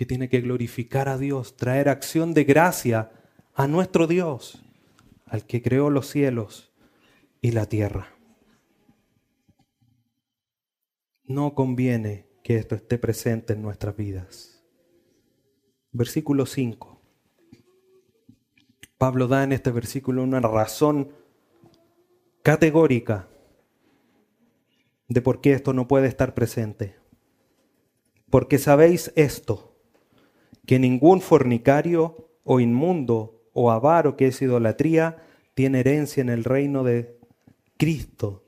Porque 0.00 0.06
tiene 0.06 0.30
que 0.30 0.40
glorificar 0.40 1.10
a 1.10 1.18
Dios, 1.18 1.58
traer 1.58 1.90
acción 1.90 2.32
de 2.32 2.44
gracia 2.44 3.12
a 3.52 3.66
nuestro 3.66 4.06
Dios, 4.06 4.62
al 5.26 5.44
que 5.44 5.60
creó 5.60 5.90
los 5.90 6.06
cielos 6.06 6.72
y 7.42 7.50
la 7.50 7.66
tierra. 7.66 8.08
No 11.24 11.54
conviene 11.54 12.24
que 12.42 12.56
esto 12.56 12.76
esté 12.76 12.96
presente 12.96 13.52
en 13.52 13.60
nuestras 13.60 13.94
vidas. 13.94 14.64
Versículo 15.92 16.46
5. 16.46 16.98
Pablo 18.96 19.28
da 19.28 19.44
en 19.44 19.52
este 19.52 19.70
versículo 19.70 20.22
una 20.22 20.40
razón 20.40 21.12
categórica 22.42 23.28
de 25.08 25.20
por 25.20 25.42
qué 25.42 25.52
esto 25.52 25.74
no 25.74 25.86
puede 25.86 26.08
estar 26.08 26.32
presente. 26.32 26.96
Porque 28.30 28.56
sabéis 28.56 29.12
esto, 29.14 29.69
que 30.70 30.78
ningún 30.78 31.20
fornicario 31.20 32.28
o 32.44 32.60
inmundo 32.60 33.42
o 33.52 33.72
avaro 33.72 34.16
que 34.16 34.28
es 34.28 34.40
idolatría 34.40 35.20
tiene 35.54 35.80
herencia 35.80 36.20
en 36.20 36.28
el 36.28 36.44
reino 36.44 36.84
de 36.84 37.18
Cristo 37.76 38.44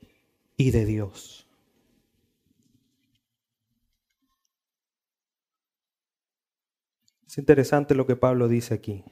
y 0.55 0.71
de 0.71 0.85
Dios. 0.85 1.49
Es 7.27 7.37
interesante 7.37 7.93
lo 7.93 8.07
que 8.07 8.15
Pablo 8.15 8.47
dice 8.47 8.73
aquí 8.73 9.03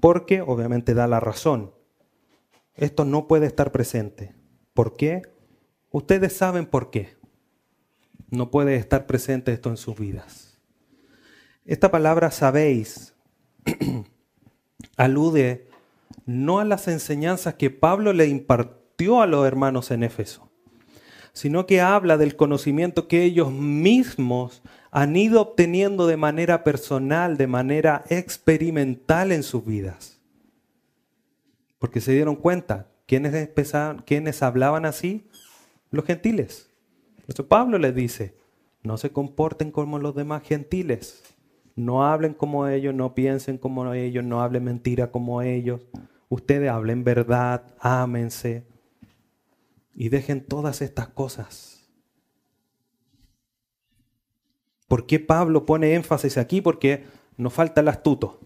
porque 0.00 0.40
obviamente 0.40 0.94
da 0.94 1.06
la 1.06 1.20
razón. 1.20 1.74
Esto 2.76 3.04
no 3.04 3.28
puede 3.28 3.44
estar 3.44 3.72
presente. 3.72 4.34
¿Por 4.72 4.96
qué? 4.96 5.20
Ustedes 5.90 6.34
saben 6.34 6.64
por 6.64 6.90
qué. 6.90 7.14
No 8.30 8.50
puede 8.50 8.76
estar 8.76 9.06
presente 9.06 9.52
esto 9.52 9.68
en 9.68 9.76
sus 9.76 9.98
vidas. 9.98 10.53
Esta 11.64 11.90
palabra 11.90 12.30
sabéis 12.30 13.14
alude 14.96 15.66
no 16.26 16.58
a 16.58 16.64
las 16.64 16.88
enseñanzas 16.88 17.54
que 17.54 17.70
Pablo 17.70 18.12
le 18.12 18.26
impartió 18.26 19.22
a 19.22 19.26
los 19.26 19.46
hermanos 19.46 19.90
en 19.90 20.02
Éfeso, 20.02 20.50
sino 21.32 21.66
que 21.66 21.80
habla 21.80 22.18
del 22.18 22.36
conocimiento 22.36 23.08
que 23.08 23.24
ellos 23.24 23.50
mismos 23.50 24.62
han 24.90 25.16
ido 25.16 25.40
obteniendo 25.40 26.06
de 26.06 26.18
manera 26.18 26.64
personal, 26.64 27.38
de 27.38 27.46
manera 27.46 28.04
experimental 28.10 29.32
en 29.32 29.42
sus 29.42 29.64
vidas. 29.64 30.20
Porque 31.78 32.02
se 32.02 32.12
dieron 32.12 32.36
cuenta, 32.36 32.88
¿quiénes, 33.06 33.34
empezaban, 33.34 34.02
¿quiénes 34.02 34.42
hablaban 34.42 34.84
así? 34.84 35.26
Los 35.90 36.04
gentiles. 36.04 36.70
Eso 37.26 37.48
Pablo 37.48 37.78
les 37.78 37.94
dice, 37.94 38.36
no 38.82 38.98
se 38.98 39.10
comporten 39.10 39.70
como 39.70 39.98
los 39.98 40.14
demás 40.14 40.42
gentiles. 40.44 41.33
No 41.76 42.06
hablen 42.06 42.34
como 42.34 42.68
ellos, 42.68 42.94
no 42.94 43.14
piensen 43.14 43.58
como 43.58 43.92
ellos, 43.92 44.24
no 44.24 44.40
hablen 44.40 44.64
mentira 44.64 45.10
como 45.10 45.42
ellos. 45.42 45.80
Ustedes 46.28 46.70
hablen 46.70 47.04
verdad, 47.04 47.74
ámense 47.80 48.66
y 49.94 50.08
dejen 50.08 50.44
todas 50.44 50.82
estas 50.82 51.08
cosas 51.08 51.74
¿Por 54.94 55.06
qué 55.06 55.18
Pablo 55.18 55.66
pone 55.66 55.94
énfasis 55.94 56.38
aquí? 56.38 56.60
Porque 56.60 57.04
nos 57.36 57.52
falta 57.52 57.80
el 57.80 57.88
astuto. 57.88 58.38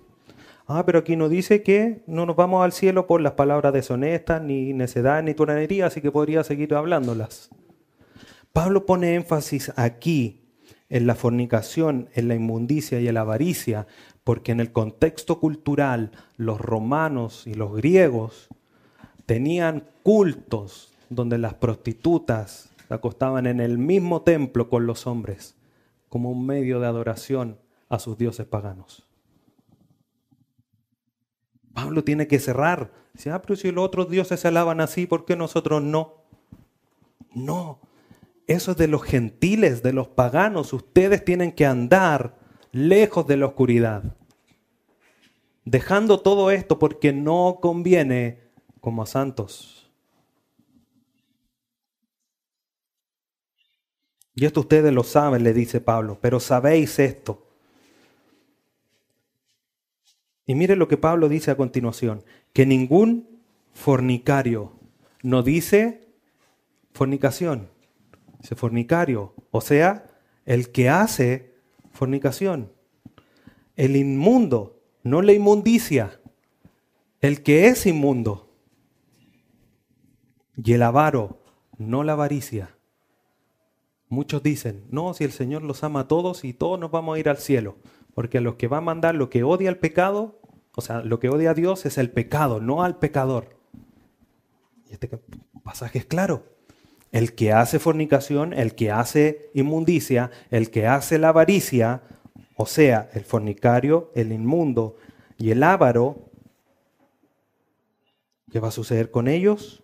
Ah, 0.66 0.85
pero 0.87 1.01
aquí 1.01 1.16
no 1.16 1.29
dice 1.29 1.62
que 1.62 2.03
no 2.07 2.26
nos 2.26 2.37
vamos 2.37 2.64
al 2.64 2.72
cielo 2.72 3.07
por 3.07 3.20
las 3.20 3.33
palabras 3.33 3.72
deshonestas, 3.72 4.43
ni 4.43 4.72
necedad, 4.72 5.22
ni 5.22 5.35
turanería, 5.35 5.87
así 5.87 6.01
que 6.01 6.11
podría 6.11 6.45
seguir 6.45 6.74
hablándolas. 6.74 7.51
Pablo 8.55 8.87
pone 8.87 9.14
énfasis 9.14 9.72
aquí 9.76 10.48
en 10.91 11.07
la 11.07 11.14
fornicación, 11.14 12.09
en 12.14 12.28
la 12.28 12.34
inmundicia 12.34 13.01
y 13.01 13.09
en 13.09 13.14
la 13.14 13.20
avaricia, 13.20 13.86
porque 14.24 14.53
en 14.53 14.61
el 14.61 14.72
contexto 14.72 15.41
cultural 15.41 16.12
los 16.36 16.61
romanos 16.61 17.47
y 17.47 17.55
los 17.55 17.74
griegos 17.74 18.49
tenían 19.26 19.84
cultos 20.03 20.93
donde 21.11 21.39
las 21.39 21.55
prostitutas 21.55 22.70
se 22.86 22.95
acostaban 22.95 23.47
en 23.47 23.61
el 23.61 23.78
mismo 23.78 24.22
templo 24.22 24.68
con 24.68 24.86
los 24.86 25.07
hombres 25.07 25.55
como 26.09 26.30
un 26.30 26.47
medio 26.47 26.80
de 26.80 26.86
adoración 26.86 27.59
a 27.89 27.99
sus 27.99 28.16
dioses 28.16 28.47
paganos. 28.47 29.07
Pablo 31.74 32.03
tiene 32.03 32.26
que 32.26 32.41
cerrar. 32.41 32.91
Ah, 33.26 33.43
si 33.55 33.70
los 33.70 33.84
otros 33.84 34.11
dioses 34.11 34.41
se 34.41 34.49
alaban 34.49 34.80
así, 34.80 35.07
¿por 35.07 35.24
qué 35.24 35.36
nosotros 35.36 35.82
no? 35.82 36.24
No, 37.34 37.80
eso 38.49 38.71
es 38.71 38.77
de 38.79 38.89
los 38.89 39.03
gentiles, 39.03 39.83
de 39.83 39.93
los 39.93 40.09
paganos. 40.09 40.73
Ustedes 40.73 41.23
tienen 41.23 41.53
que 41.53 41.67
andar 41.67 42.39
lejos 42.73 43.27
de 43.27 43.37
la 43.37 43.47
oscuridad. 43.47 44.17
Dejando 45.67 46.21
todo 46.21 46.51
esto 46.51 46.79
porque 46.79 47.13
no 47.13 47.59
conviene 47.61 48.41
como 48.81 49.03
a 49.03 49.07
santos. 49.07 49.91
Y 54.35 54.47
esto 54.47 54.61
ustedes 54.61 54.95
lo 54.95 55.05
saben, 55.05 55.43
le 55.43 55.53
dice 55.53 55.83
Pablo, 55.83 56.19
pero 56.19 56.41
sabéis 56.41 56.99
esto. 56.99 57.47
Y 60.47 60.55
mire 60.55 60.75
lo 60.75 60.89
que 60.89 60.97
Pablo 60.97 61.29
dice 61.29 61.51
a 61.51 61.57
continuación, 61.57 62.25
que 62.55 62.65
ningún 62.65 63.43
fornicario 63.75 64.73
no 65.23 65.43
dice 65.43 66.09
fornicación, 66.95 67.69
dice 68.41 68.55
fornicario, 68.55 69.34
o 69.51 69.61
sea, 69.61 70.07
el 70.45 70.70
que 70.70 70.89
hace 70.89 71.55
fornicación. 71.93 72.72
El 73.76 73.97
inmundo, 73.97 74.80
no 75.03 75.22
la 75.22 75.32
inmundicia, 75.32 76.20
el 77.20 77.43
que 77.43 77.68
es 77.68 77.86
inmundo. 77.86 78.49
Y 80.57 80.72
el 80.72 80.82
avaro, 80.82 81.41
no 81.76 82.03
la 82.03 82.12
avaricia. 82.12 82.74
Muchos 84.09 84.43
dicen, 84.43 84.86
no, 84.91 85.12
si 85.14 85.24
el 85.24 85.32
Señor 85.32 85.62
los 85.62 85.84
ama 85.84 86.01
a 86.01 86.09
todos 86.09 86.45
y 86.45 86.55
todos 86.55 86.80
nos 86.80 86.91
vamos 86.91 87.16
a 87.16 87.20
ir 87.20 87.28
al 87.28 87.39
cielo. 87.39 87.76
Porque 88.14 88.39
a 88.39 88.41
los 88.41 88.57
que 88.57 88.66
va 88.66 88.78
a 88.78 88.82
mandar 88.82 89.14
lo 89.14 89.30
que 89.30 89.45
odia 89.45 89.68
al 89.68 89.78
pecado, 89.78 90.41
o 90.74 90.80
sea, 90.80 91.03
lo 91.03 91.20
que 91.20 91.28
odia 91.28 91.51
a 91.51 91.55
Dios 91.55 91.86
es 91.86 91.99
el 91.99 92.11
pecado, 92.11 92.61
no 92.61 92.82
al 92.82 92.99
pecador. 92.99 93.59
Y 94.89 94.95
este 94.95 95.09
pasaje 95.62 95.99
es 95.99 96.07
claro. 96.07 96.58
El 97.11 97.35
que 97.35 97.53
hace 97.53 97.79
fornicación, 97.79 98.53
el 98.53 98.75
que 98.75 98.91
hace 98.91 99.51
inmundicia, 99.55 100.31
el 100.51 100.71
que 100.71 100.87
hace 100.87 101.19
la 101.19 101.31
avaricia, 101.31 102.03
o 102.57 102.67
sea, 102.67 103.09
el 103.15 103.25
fornicario, 103.25 104.11
el 104.15 104.33
inmundo 104.33 104.97
y 105.39 105.51
el 105.51 105.63
ávaro, 105.63 106.31
¿qué 108.51 108.61
va 108.61 108.69
a 108.69 108.73
suceder 108.73 109.11
con 109.11 109.29
ellos? 109.29 109.83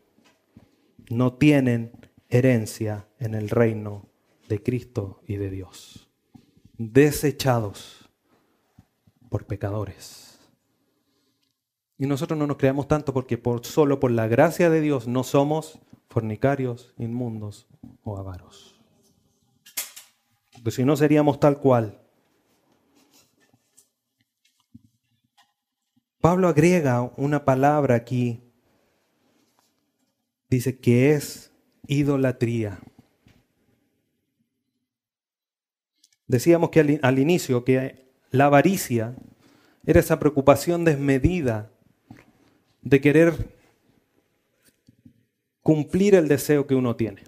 no 1.10 1.34
tienen 1.34 1.92
herencia 2.28 3.08
en 3.18 3.34
el 3.34 3.50
reino 3.50 4.08
de 4.48 4.62
Cristo 4.62 5.20
y 5.26 5.36
de 5.36 5.50
Dios. 5.50 6.08
Desechados 6.76 8.10
por 9.28 9.46
pecadores. 9.46 10.38
Y 11.98 12.06
nosotros 12.06 12.38
no 12.38 12.46
nos 12.46 12.56
creamos 12.56 12.88
tanto 12.88 13.12
porque 13.12 13.38
por, 13.38 13.64
solo 13.64 14.00
por 14.00 14.10
la 14.10 14.26
gracia 14.26 14.70
de 14.70 14.80
Dios 14.80 15.06
no 15.06 15.22
somos 15.22 15.78
fornicarios, 16.14 16.94
inmundos 16.96 17.66
o 18.04 18.16
avaros. 18.16 18.80
Porque 20.52 20.70
si 20.70 20.84
no 20.84 20.96
seríamos 20.96 21.40
tal 21.40 21.58
cual. 21.58 22.00
Pablo 26.20 26.46
agrega 26.46 27.02
una 27.16 27.44
palabra 27.44 27.96
aquí 27.96 28.40
dice 30.48 30.78
que 30.78 31.14
es 31.14 31.52
idolatría. 31.88 32.78
Decíamos 36.28 36.70
que 36.70 37.00
al, 37.02 37.18
inicio 37.18 37.64
que 37.64 38.08
la 38.30 38.46
avaricia 38.46 39.16
era 39.84 39.98
esa 39.98 40.20
preocupación 40.20 40.84
desmedida 40.84 41.72
de 42.82 43.00
querer 43.00 43.53
cumplir 45.64 46.14
el 46.14 46.28
deseo 46.28 46.68
que 46.68 46.76
uno 46.76 46.94
tiene. 46.94 47.24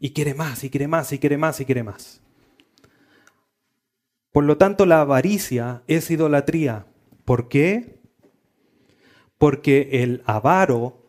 Y 0.00 0.10
quiere 0.10 0.34
más, 0.34 0.64
y 0.64 0.70
quiere 0.70 0.88
más, 0.88 1.12
y 1.12 1.18
quiere 1.20 1.38
más, 1.38 1.60
y 1.60 1.64
quiere 1.64 1.84
más. 1.84 2.20
Por 4.32 4.44
lo 4.44 4.56
tanto, 4.56 4.86
la 4.86 5.02
avaricia 5.02 5.82
es 5.86 6.10
idolatría. 6.10 6.86
¿Por 7.24 7.48
qué? 7.48 8.00
Porque 9.38 10.02
el 10.02 10.22
avaro 10.24 11.06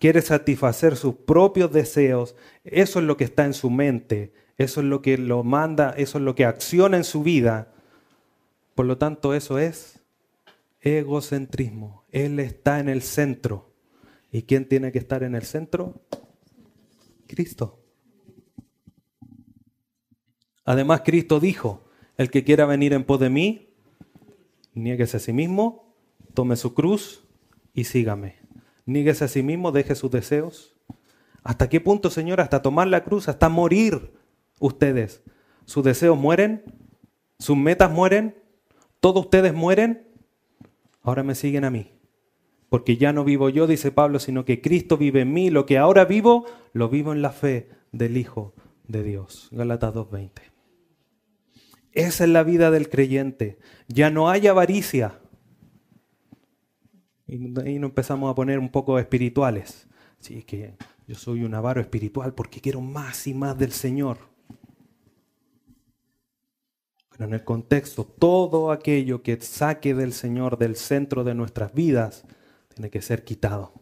quiere 0.00 0.20
satisfacer 0.20 0.96
sus 0.96 1.14
propios 1.14 1.72
deseos, 1.72 2.34
eso 2.64 2.98
es 2.98 3.04
lo 3.04 3.16
que 3.16 3.24
está 3.24 3.44
en 3.44 3.54
su 3.54 3.70
mente, 3.70 4.32
eso 4.56 4.80
es 4.80 4.86
lo 4.86 5.00
que 5.00 5.16
lo 5.16 5.44
manda, 5.44 5.94
eso 5.96 6.18
es 6.18 6.24
lo 6.24 6.34
que 6.34 6.44
acciona 6.44 6.96
en 6.96 7.04
su 7.04 7.22
vida. 7.22 7.72
Por 8.74 8.86
lo 8.86 8.98
tanto, 8.98 9.32
eso 9.32 9.58
es 9.58 10.00
egocentrismo. 10.80 12.04
Él 12.10 12.40
está 12.40 12.80
en 12.80 12.88
el 12.88 13.02
centro. 13.02 13.67
¿Y 14.30 14.42
quién 14.42 14.68
tiene 14.68 14.92
que 14.92 14.98
estar 14.98 15.22
en 15.22 15.34
el 15.34 15.42
centro? 15.42 16.02
Cristo. 17.26 17.82
Además, 20.64 21.02
Cristo 21.04 21.40
dijo, 21.40 21.84
el 22.16 22.30
que 22.30 22.44
quiera 22.44 22.66
venir 22.66 22.92
en 22.92 23.04
pos 23.04 23.20
de 23.20 23.30
mí, 23.30 23.74
nieguese 24.74 25.16
a 25.16 25.20
sí 25.20 25.32
mismo, 25.32 25.94
tome 26.34 26.56
su 26.56 26.74
cruz 26.74 27.24
y 27.72 27.84
sígame. 27.84 28.36
Níguese 28.84 29.24
a 29.24 29.28
sí 29.28 29.42
mismo, 29.42 29.72
deje 29.72 29.94
sus 29.94 30.10
deseos. 30.10 30.76
¿Hasta 31.42 31.68
qué 31.68 31.80
punto, 31.80 32.10
Señor? 32.10 32.40
Hasta 32.40 32.60
tomar 32.60 32.88
la 32.88 33.04
cruz, 33.04 33.28
hasta 33.28 33.48
morir 33.48 34.12
ustedes. 34.60 35.22
¿Sus 35.64 35.84
deseos 35.84 36.18
mueren? 36.18 36.64
¿Sus 37.38 37.56
metas 37.56 37.90
mueren? 37.90 38.36
¿Todos 39.00 39.24
ustedes 39.24 39.54
mueren? 39.54 40.06
Ahora 41.02 41.22
me 41.22 41.34
siguen 41.34 41.64
a 41.64 41.70
mí. 41.70 41.97
Porque 42.68 42.96
ya 42.96 43.12
no 43.12 43.24
vivo 43.24 43.48
yo, 43.48 43.66
dice 43.66 43.92
Pablo, 43.92 44.18
sino 44.18 44.44
que 44.44 44.60
Cristo 44.60 44.98
vive 44.98 45.22
en 45.22 45.32
mí. 45.32 45.50
Lo 45.50 45.64
que 45.64 45.78
ahora 45.78 46.04
vivo, 46.04 46.44
lo 46.72 46.88
vivo 46.88 47.12
en 47.12 47.22
la 47.22 47.30
fe 47.30 47.70
del 47.92 48.16
Hijo 48.16 48.54
de 48.86 49.02
Dios. 49.02 49.48
Galatas 49.50 49.94
2.20. 49.94 50.30
Esa 51.92 52.24
es 52.24 52.30
la 52.30 52.42
vida 52.42 52.70
del 52.70 52.90
creyente. 52.90 53.58
Ya 53.88 54.10
no 54.10 54.28
hay 54.28 54.46
avaricia. 54.46 55.18
Y 57.26 57.34
ahí 57.60 57.78
nos 57.78 57.90
empezamos 57.90 58.30
a 58.30 58.34
poner 58.34 58.58
un 58.58 58.68
poco 58.70 58.98
espirituales. 58.98 59.88
Sí, 60.20 60.42
que 60.42 60.74
yo 61.06 61.14
soy 61.14 61.44
un 61.44 61.54
avaro 61.54 61.80
espiritual 61.80 62.34
porque 62.34 62.60
quiero 62.60 62.80
más 62.80 63.26
y 63.26 63.34
más 63.34 63.56
del 63.58 63.72
Señor. 63.72 64.18
Pero 67.10 67.24
en 67.24 67.34
el 67.34 67.44
contexto, 67.44 68.04
todo 68.04 68.70
aquello 68.70 69.22
que 69.22 69.40
saque 69.40 69.94
del 69.94 70.12
Señor 70.12 70.58
del 70.58 70.76
centro 70.76 71.24
de 71.24 71.34
nuestras 71.34 71.72
vidas 71.72 72.24
tiene 72.78 72.90
que 72.90 73.02
ser 73.02 73.24
quitado. 73.24 73.72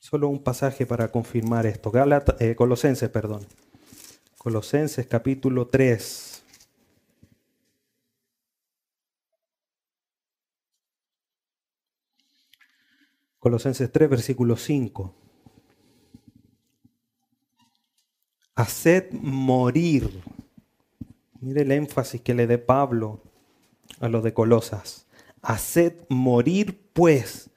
Solo 0.00 0.28
un 0.28 0.42
pasaje 0.42 0.84
para 0.84 1.12
confirmar 1.12 1.64
esto. 1.64 1.92
Eh, 2.40 2.56
Colosenses, 2.56 3.08
perdón. 3.08 3.46
Colosenses 4.36 5.06
capítulo 5.06 5.68
3. 5.68 6.42
Colosenses 13.38 13.92
3, 13.92 14.10
versículo 14.10 14.56
5. 14.56 15.14
Haced 18.56 19.12
morir. 19.12 20.20
Mire 21.40 21.62
el 21.62 21.70
énfasis 21.70 22.20
que 22.22 22.34
le 22.34 22.48
dé 22.48 22.58
Pablo 22.58 23.33
a 24.00 24.08
los 24.08 24.22
de 24.22 24.34
Colosas. 24.34 25.06
Haced 25.42 25.94
morir, 26.08 26.90
pues. 26.92 27.50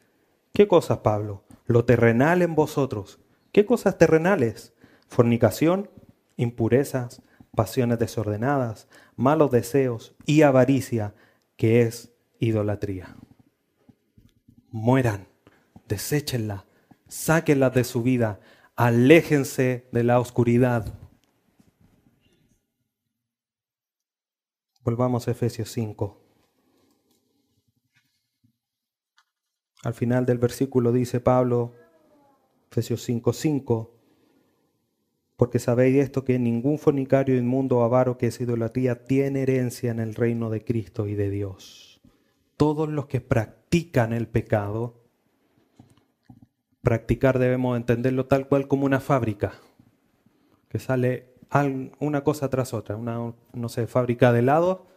¿Qué 0.53 0.67
cosas, 0.67 0.99
Pablo? 0.99 1.43
Lo 1.65 1.85
terrenal 1.85 2.41
en 2.41 2.55
vosotros. 2.55 3.19
¿Qué 3.51 3.65
cosas 3.65 3.97
terrenales? 3.97 4.73
Fornicación, 5.07 5.89
impurezas, 6.35 7.21
pasiones 7.55 7.99
desordenadas, 7.99 8.87
malos 9.15 9.51
deseos 9.51 10.15
y 10.25 10.41
avaricia, 10.41 11.15
que 11.55 11.81
es 11.81 12.11
idolatría. 12.39 13.15
Mueran 14.69 15.27
deséchenla, 15.87 16.65
sáquenla 17.07 17.69
de 17.69 17.83
su 17.83 18.03
vida, 18.03 18.39
Aléjense 18.79 19.87
de 19.91 20.03
la 20.03 20.19
oscuridad. 20.19 20.93
Volvamos 24.83 25.27
a 25.27 25.31
Efesios 25.31 25.71
5. 25.71 26.26
Al 29.83 29.93
final 29.93 30.25
del 30.25 30.37
versículo 30.37 30.91
dice 30.91 31.19
Pablo, 31.19 31.73
Efesios 32.71 33.03
5, 33.03 33.33
5, 33.33 33.93
porque 35.35 35.59
sabéis 35.59 35.97
esto 35.97 36.25
que 36.25 36.39
ningún 36.39 36.79
fornicario 36.79 37.37
inmundo 37.37 37.77
o 37.77 37.83
avaro 37.83 38.17
que 38.17 38.27
es 38.27 38.41
idolatría 38.41 39.05
tiene 39.05 39.43
herencia 39.43 39.91
en 39.91 39.99
el 39.99 40.15
reino 40.15 40.49
de 40.49 40.63
Cristo 40.63 41.07
y 41.07 41.13
de 41.13 41.29
Dios. 41.29 42.01
Todos 42.57 42.89
los 42.89 43.05
que 43.05 43.21
practican 43.21 44.13
el 44.13 44.27
pecado, 44.27 45.03
practicar 46.81 47.37
debemos 47.37 47.77
entenderlo 47.77 48.25
tal 48.25 48.47
cual 48.47 48.67
como 48.67 48.85
una 48.85 48.99
fábrica, 48.99 49.53
que 50.69 50.79
sale 50.79 51.35
una 51.99 52.23
cosa 52.23 52.49
tras 52.49 52.73
otra, 52.73 52.95
una, 52.95 53.33
no 53.53 53.69
sé, 53.69 53.85
fábrica 53.85 54.33
de 54.33 54.39
helado, 54.39 54.87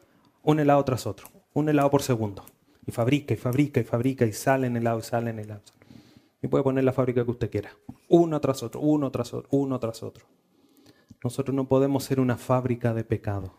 un 0.42 0.58
helado 0.58 0.82
tras 0.84 1.06
otro, 1.06 1.28
un 1.52 1.68
helado 1.68 1.90
por 1.90 2.02
segundo. 2.02 2.46
Y 2.86 2.92
fabrica 2.92 3.34
y 3.34 3.36
fabrica 3.36 3.80
y 3.80 3.84
fabrica 3.84 4.26
y 4.26 4.32
sale 4.32 4.66
en 4.66 4.76
helado 4.76 4.98
y 4.98 5.02
sale 5.02 5.30
en 5.30 5.38
helado. 5.38 5.62
Y 6.42 6.48
puede 6.48 6.64
poner 6.64 6.84
la 6.84 6.92
fábrica 6.92 7.24
que 7.24 7.30
usted 7.30 7.50
quiera. 7.50 7.70
Uno 8.08 8.40
tras 8.40 8.62
otro, 8.62 8.80
uno 8.80 9.10
tras 9.10 9.34
otro, 9.34 9.48
uno 9.52 9.78
tras 9.78 10.02
otro. 10.02 10.26
Nosotros 11.22 11.54
no 11.54 11.68
podemos 11.68 12.04
ser 12.04 12.18
una 12.18 12.36
fábrica 12.36 12.94
de 12.94 13.04
pecado. 13.04 13.54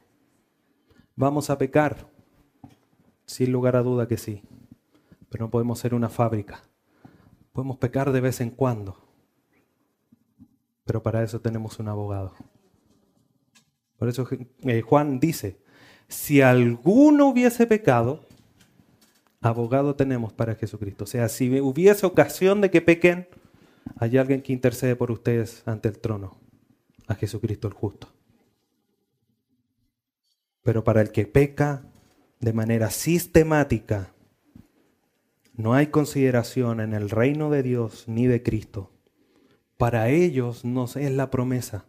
Vamos 1.15 1.49
a 1.49 1.57
pecar, 1.57 2.07
sin 3.25 3.51
lugar 3.51 3.75
a 3.75 3.83
duda 3.83 4.07
que 4.07 4.17
sí, 4.17 4.41
pero 5.29 5.45
no 5.45 5.51
podemos 5.51 5.77
ser 5.77 5.93
una 5.93 6.09
fábrica. 6.09 6.63
Podemos 7.53 7.77
pecar 7.77 8.11
de 8.11 8.21
vez 8.21 8.41
en 8.41 8.49
cuando, 8.49 8.97
pero 10.85 11.03
para 11.03 11.21
eso 11.23 11.39
tenemos 11.39 11.79
un 11.79 11.89
abogado. 11.89 12.33
Por 13.97 14.09
eso 14.09 14.27
eh, 14.63 14.81
Juan 14.81 15.19
dice, 15.19 15.61
si 16.07 16.41
alguno 16.41 17.27
hubiese 17.27 17.67
pecado, 17.67 18.25
abogado 19.41 19.95
tenemos 19.95 20.31
para 20.33 20.55
Jesucristo. 20.55 21.03
O 21.03 21.07
sea, 21.07 21.27
si 21.27 21.59
hubiese 21.59 22.05
ocasión 22.05 22.61
de 22.61 22.69
que 22.69 22.81
pequen, 22.81 23.27
hay 23.97 24.17
alguien 24.17 24.41
que 24.41 24.53
intercede 24.53 24.95
por 24.95 25.11
ustedes 25.11 25.63
ante 25.65 25.89
el 25.89 25.99
trono, 25.99 26.37
a 27.07 27.15
Jesucristo 27.15 27.67
el 27.67 27.73
justo. 27.73 28.07
Pero 30.63 30.83
para 30.83 31.01
el 31.01 31.11
que 31.11 31.25
peca 31.25 31.83
de 32.39 32.53
manera 32.53 32.91
sistemática, 32.91 34.13
no 35.55 35.73
hay 35.73 35.87
consideración 35.87 36.79
en 36.79 36.93
el 36.93 37.09
reino 37.09 37.49
de 37.49 37.63
Dios 37.63 38.07
ni 38.07 38.27
de 38.27 38.43
Cristo. 38.43 38.91
Para 39.77 40.09
ellos 40.09 40.63
no 40.63 40.85
es 40.85 41.11
la 41.11 41.31
promesa, 41.31 41.85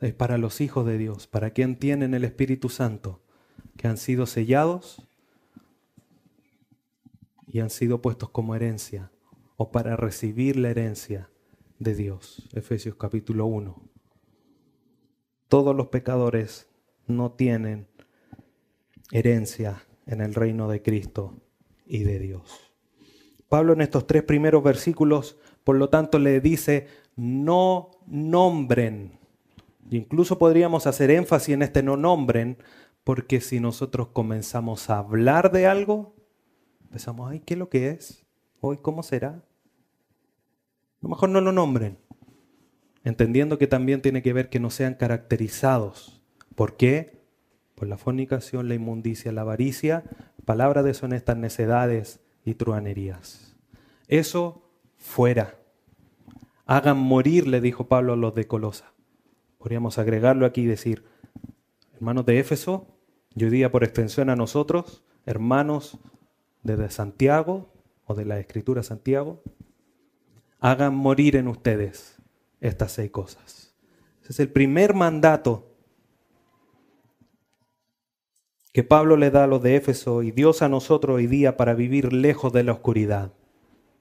es 0.00 0.14
para 0.14 0.38
los 0.38 0.62
hijos 0.62 0.86
de 0.86 0.96
Dios, 0.96 1.26
para 1.26 1.50
quien 1.50 1.76
tienen 1.76 2.14
el 2.14 2.24
Espíritu 2.24 2.70
Santo, 2.70 3.22
que 3.76 3.88
han 3.88 3.98
sido 3.98 4.26
sellados 4.26 5.07
y 7.50 7.60
han 7.60 7.70
sido 7.70 8.02
puestos 8.02 8.30
como 8.30 8.54
herencia 8.54 9.10
o 9.56 9.70
para 9.70 9.96
recibir 9.96 10.56
la 10.56 10.70
herencia 10.70 11.30
de 11.78 11.94
Dios. 11.94 12.48
Efesios 12.52 12.96
capítulo 12.96 13.46
1. 13.46 13.82
Todos 15.48 15.74
los 15.74 15.88
pecadores 15.88 16.68
no 17.06 17.32
tienen 17.32 17.88
herencia 19.12 19.82
en 20.06 20.20
el 20.20 20.34
reino 20.34 20.68
de 20.68 20.82
Cristo 20.82 21.40
y 21.86 22.04
de 22.04 22.18
Dios. 22.18 22.72
Pablo 23.48 23.72
en 23.72 23.80
estos 23.80 24.06
tres 24.06 24.22
primeros 24.22 24.62
versículos, 24.62 25.38
por 25.64 25.76
lo 25.76 25.88
tanto, 25.88 26.18
le 26.18 26.40
dice, 26.40 26.86
no 27.16 27.90
nombren. 28.06 29.18
Incluso 29.90 30.38
podríamos 30.38 30.86
hacer 30.86 31.10
énfasis 31.10 31.54
en 31.54 31.62
este 31.62 31.82
no 31.82 31.96
nombren, 31.96 32.58
porque 33.04 33.40
si 33.40 33.58
nosotros 33.58 34.08
comenzamos 34.08 34.90
a 34.90 34.98
hablar 34.98 35.50
de 35.50 35.66
algo, 35.66 36.17
Empezamos, 36.88 37.30
ay, 37.30 37.40
¿qué 37.40 37.54
es 37.54 37.58
lo 37.58 37.68
que 37.68 37.90
es? 37.90 38.24
Hoy, 38.60 38.78
¿cómo 38.78 39.02
será? 39.02 39.28
A 39.28 39.42
lo 41.02 41.10
mejor 41.10 41.28
no 41.28 41.40
lo 41.42 41.52
nombren, 41.52 41.98
entendiendo 43.04 43.58
que 43.58 43.66
también 43.66 44.00
tiene 44.00 44.22
que 44.22 44.32
ver 44.32 44.48
que 44.48 44.58
no 44.58 44.70
sean 44.70 44.94
caracterizados. 44.94 46.22
¿Por 46.54 46.76
qué? 46.76 47.20
Por 47.74 47.88
la 47.88 47.98
fornicación, 47.98 48.68
la 48.68 48.74
inmundicia, 48.74 49.32
la 49.32 49.42
avaricia, 49.42 50.02
palabras 50.46 50.84
deshonestas, 50.84 51.36
necedades 51.36 52.20
y 52.44 52.54
truanerías. 52.54 53.54
Eso 54.08 54.62
fuera. 54.96 55.56
Hagan 56.64 56.96
morir, 56.96 57.46
le 57.46 57.60
dijo 57.60 57.86
Pablo 57.86 58.14
a 58.14 58.16
los 58.16 58.34
de 58.34 58.46
Colosa. 58.46 58.92
Podríamos 59.58 59.98
agregarlo 59.98 60.46
aquí 60.46 60.62
y 60.62 60.66
decir, 60.66 61.04
hermanos 61.94 62.24
de 62.24 62.38
Éfeso, 62.40 62.88
yo 63.34 63.50
diría 63.50 63.70
por 63.70 63.84
extensión 63.84 64.30
a 64.30 64.36
nosotros, 64.36 65.04
hermanos 65.26 65.98
desde 66.62 66.90
Santiago 66.90 67.72
o 68.06 68.14
de 68.14 68.24
la 68.24 68.38
Escritura 68.38 68.82
Santiago, 68.82 69.42
hagan 70.60 70.94
morir 70.94 71.36
en 71.36 71.48
ustedes 71.48 72.16
estas 72.60 72.92
seis 72.92 73.10
cosas. 73.10 73.74
Ese 74.22 74.32
es 74.32 74.40
el 74.40 74.50
primer 74.50 74.94
mandato 74.94 75.68
que 78.72 78.84
Pablo 78.84 79.16
le 79.16 79.30
da 79.30 79.44
a 79.44 79.46
los 79.46 79.62
de 79.62 79.76
Éfeso 79.76 80.22
y 80.22 80.30
Dios 80.30 80.62
a 80.62 80.68
nosotros 80.68 81.16
hoy 81.16 81.26
día 81.26 81.56
para 81.56 81.74
vivir 81.74 82.12
lejos 82.12 82.52
de 82.52 82.62
la 82.62 82.72
oscuridad. 82.72 83.32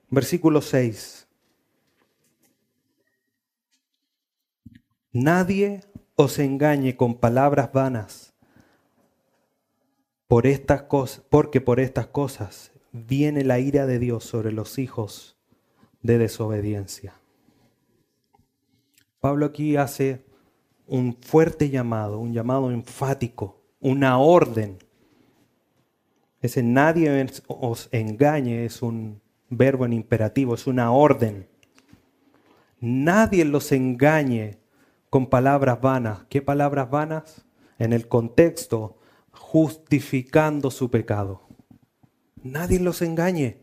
Versículo 0.10 0.62
6. 0.62 1.28
Nadie 5.12 5.82
os 6.16 6.38
engañe 6.40 6.96
con 6.96 7.20
palabras 7.20 7.72
vanas 7.72 8.37
por 10.28 10.46
estas 10.46 10.84
cosas, 10.84 11.24
porque 11.30 11.62
por 11.62 11.80
estas 11.80 12.08
cosas 12.08 12.72
viene 12.92 13.44
la 13.44 13.60
ira 13.60 13.86
de 13.86 14.00
Dios 14.00 14.24
sobre 14.24 14.52
los 14.52 14.78
hijos 14.78 15.38
de 16.02 16.18
desobediencia. 16.18 17.14
Pablo 19.20 19.46
aquí 19.46 19.78
hace 19.78 20.26
un 20.86 21.18
fuerte 21.22 21.70
llamado, 21.70 22.20
un 22.20 22.34
llamado 22.34 22.72
enfático, 22.72 23.62
una 23.80 24.18
orden. 24.20 24.78
Ese 26.42 26.64
nadie 26.64 27.26
os 27.48 27.90
engañe 27.92 28.66
es 28.66 28.82
un 28.82 29.22
verbo 29.50 29.86
en 29.86 29.94
imperativo, 29.94 30.56
es 30.56 30.68
una 30.68 30.92
orden. 30.92 31.48
Nadie 32.80 33.44
los 33.44 33.72
engañe 33.72 34.60
con 35.10 35.28
palabras 35.28 35.82
vanas. 35.82 36.26
¿Qué 36.30 36.42
palabras 36.42 36.90
vanas? 36.90 37.46
En 37.80 37.92
el 37.92 38.08
contexto 38.08 38.97
justificando 39.38 40.72
su 40.72 40.92
pecado. 40.92 41.42
Nadie 42.44 42.80
los 42.80 43.02
engañe. 43.02 43.58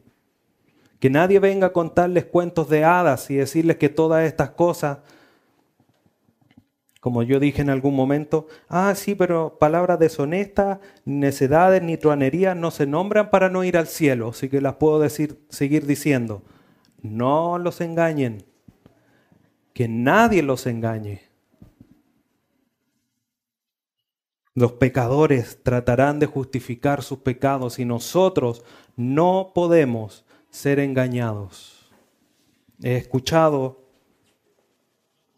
Que 1.01 1.11
nadie 1.11 1.39
venga 1.39 1.69
a 1.69 1.73
contarles 1.73 2.25
cuentos 2.25 2.69
de 2.69 2.85
hadas 2.85 3.31
y 3.31 3.35
decirles 3.35 3.77
que 3.77 3.91
todas 3.91 4.25
estas 4.25 4.51
cosas, 4.51 4.99
como 7.01 7.23
yo 7.23 7.39
dije 7.39 7.61
en 7.61 7.69
algún 7.69 7.95
momento, 7.95 8.47
ah, 8.69 8.95
sí, 8.95 9.15
pero 9.15 9.59
palabras 9.59 9.99
deshonestas, 9.99 10.79
necedades 11.05 11.83
ni 11.83 11.99
truanerías 11.99 12.57
no 12.57 12.71
se 12.71 12.87
nombran 12.87 13.29
para 13.29 13.51
no 13.51 13.65
ir 13.65 13.77
al 13.77 13.87
cielo. 13.87 14.31
Así 14.31 14.49
que 14.49 14.63
las 14.63 14.77
puedo 14.77 14.99
decir, 14.99 15.45
seguir 15.51 15.85
diciendo. 15.87 16.43
No 17.03 17.59
los 17.59 17.83
engañen. 17.83 18.47
Que 19.75 19.89
nadie 19.89 20.43
los 20.43 20.67
engañe. 20.67 21.34
Los 24.55 24.73
pecadores 24.73 25.63
tratarán 25.65 26.21
de 26.21 26.27
justificar 26.27 27.03
sus 27.03 27.19
pecados 27.19 27.81
y 27.81 27.85
nosotros 27.85 28.65
no 28.97 29.51
podemos 29.53 30.25
ser 30.49 30.79
engañados. 30.79 31.91
He 32.81 32.97
escuchado 32.97 33.85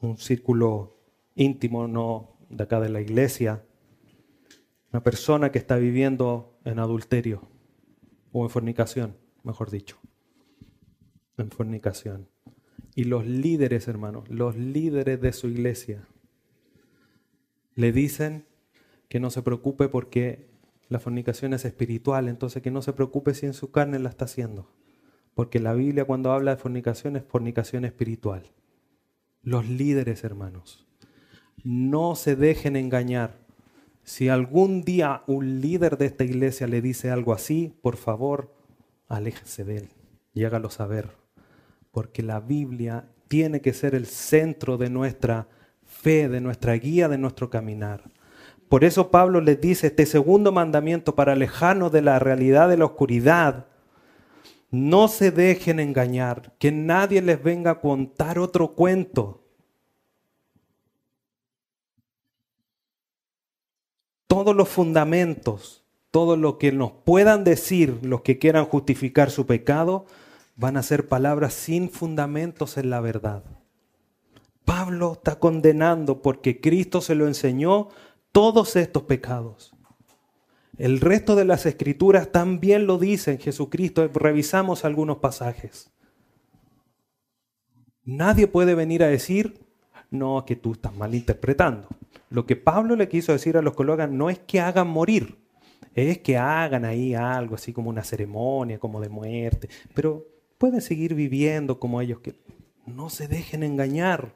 un 0.00 0.18
círculo 0.18 0.98
íntimo, 1.34 1.88
no 1.88 2.36
de 2.50 2.64
acá 2.64 2.78
de 2.78 2.90
la 2.90 3.00
iglesia, 3.00 3.64
una 4.92 5.02
persona 5.02 5.50
que 5.50 5.58
está 5.58 5.76
viviendo 5.76 6.58
en 6.64 6.78
adulterio 6.78 7.42
o 8.32 8.44
en 8.44 8.50
fornicación, 8.50 9.16
mejor 9.42 9.70
dicho, 9.70 9.98
en 11.38 11.50
fornicación. 11.50 12.28
Y 12.94 13.04
los 13.04 13.26
líderes, 13.26 13.88
hermanos, 13.88 14.28
los 14.28 14.56
líderes 14.56 15.20
de 15.20 15.32
su 15.32 15.48
iglesia, 15.48 16.06
le 17.74 17.92
dicen 17.92 18.46
que 19.08 19.20
no 19.20 19.30
se 19.30 19.42
preocupe 19.42 19.88
porque 19.88 20.48
la 20.88 20.98
fornicación 20.98 21.52
es 21.54 21.64
espiritual, 21.64 22.28
entonces 22.28 22.62
que 22.62 22.70
no 22.70 22.82
se 22.82 22.92
preocupe 22.92 23.34
si 23.34 23.46
en 23.46 23.54
su 23.54 23.70
carne 23.70 23.98
la 23.98 24.08
está 24.08 24.26
haciendo. 24.26 24.70
Porque 25.34 25.60
la 25.60 25.74
Biblia 25.74 26.04
cuando 26.04 26.32
habla 26.32 26.52
de 26.54 26.60
fornicación 26.60 27.16
es 27.16 27.24
fornicación 27.24 27.84
espiritual. 27.84 28.50
Los 29.42 29.68
líderes, 29.68 30.24
hermanos, 30.24 30.86
no 31.62 32.14
se 32.16 32.36
dejen 32.36 32.76
engañar. 32.76 33.38
Si 34.02 34.28
algún 34.28 34.82
día 34.82 35.22
un 35.26 35.60
líder 35.60 35.98
de 35.98 36.06
esta 36.06 36.24
iglesia 36.24 36.66
le 36.66 36.80
dice 36.80 37.10
algo 37.10 37.32
así, 37.32 37.74
por 37.82 37.96
favor, 37.96 38.54
aléjese 39.08 39.64
de 39.64 39.78
él 39.78 39.88
y 40.32 40.44
hágalo 40.44 40.70
saber. 40.70 41.10
Porque 41.90 42.22
la 42.22 42.40
Biblia 42.40 43.08
tiene 43.28 43.60
que 43.60 43.72
ser 43.72 43.94
el 43.94 44.06
centro 44.06 44.76
de 44.76 44.90
nuestra 44.90 45.48
fe, 45.84 46.28
de 46.28 46.40
nuestra 46.40 46.74
guía, 46.74 47.08
de 47.08 47.18
nuestro 47.18 47.50
caminar. 47.50 48.04
Por 48.68 48.84
eso 48.84 49.10
Pablo 49.10 49.40
les 49.40 49.60
dice 49.60 49.88
este 49.88 50.06
segundo 50.06 50.50
mandamiento 50.50 51.14
para 51.14 51.32
alejarnos 51.32 51.92
de 51.92 52.02
la 52.02 52.18
realidad 52.18 52.68
de 52.68 52.76
la 52.76 52.86
oscuridad. 52.86 53.66
No 54.70 55.06
se 55.08 55.30
dejen 55.30 55.78
engañar, 55.78 56.54
que 56.58 56.72
nadie 56.72 57.22
les 57.22 57.42
venga 57.42 57.72
a 57.72 57.80
contar 57.80 58.38
otro 58.38 58.74
cuento. 58.74 59.44
Todos 64.26 64.56
los 64.56 64.68
fundamentos, 64.68 65.84
todo 66.10 66.36
lo 66.36 66.58
que 66.58 66.72
nos 66.72 66.90
puedan 66.90 67.44
decir 67.44 68.00
los 68.02 68.22
que 68.22 68.38
quieran 68.38 68.64
justificar 68.64 69.30
su 69.30 69.46
pecado, 69.46 70.06
van 70.56 70.76
a 70.76 70.82
ser 70.82 71.08
palabras 71.08 71.54
sin 71.54 71.88
fundamentos 71.88 72.76
en 72.76 72.90
la 72.90 73.00
verdad. 73.00 73.44
Pablo 74.64 75.12
está 75.12 75.38
condenando 75.38 76.22
porque 76.22 76.60
Cristo 76.60 77.00
se 77.00 77.14
lo 77.14 77.28
enseñó 77.28 77.88
todos 78.36 78.76
estos 78.76 79.04
pecados. 79.04 79.74
El 80.76 81.00
resto 81.00 81.36
de 81.36 81.46
las 81.46 81.64
escrituras 81.64 82.32
también 82.32 82.86
lo 82.86 82.98
dicen 82.98 83.38
Jesucristo. 83.38 84.06
Revisamos 84.12 84.84
algunos 84.84 85.20
pasajes. 85.20 85.90
Nadie 88.04 88.46
puede 88.46 88.74
venir 88.74 89.02
a 89.02 89.06
decir, 89.06 89.64
no, 90.10 90.44
que 90.44 90.54
tú 90.54 90.72
estás 90.72 90.94
malinterpretando. 90.94 91.88
Lo 92.28 92.44
que 92.44 92.56
Pablo 92.56 92.94
le 92.94 93.08
quiso 93.08 93.32
decir 93.32 93.56
a 93.56 93.62
los 93.62 93.72
colegas 93.72 94.10
no 94.10 94.28
es 94.28 94.38
que 94.38 94.60
hagan 94.60 94.88
morir, 94.88 95.38
es 95.94 96.18
que 96.18 96.36
hagan 96.36 96.84
ahí 96.84 97.14
algo 97.14 97.54
así 97.54 97.72
como 97.72 97.88
una 97.88 98.04
ceremonia, 98.04 98.78
como 98.78 99.00
de 99.00 99.08
muerte, 99.08 99.70
pero 99.94 100.26
pueden 100.58 100.82
seguir 100.82 101.14
viviendo 101.14 101.80
como 101.80 102.02
ellos 102.02 102.18
que 102.18 102.34
no 102.84 103.08
se 103.08 103.28
dejen 103.28 103.62
engañar 103.62 104.34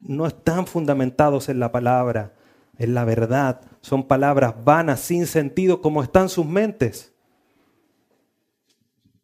no 0.00 0.26
están 0.26 0.66
fundamentados 0.66 1.48
en 1.48 1.58
la 1.58 1.72
palabra, 1.72 2.34
en 2.78 2.94
la 2.94 3.04
verdad. 3.04 3.60
Son 3.80 4.06
palabras 4.06 4.54
vanas, 4.64 5.00
sin 5.00 5.26
sentido, 5.26 5.82
como 5.82 6.02
están 6.02 6.28
sus 6.28 6.46
mentes. 6.46 7.12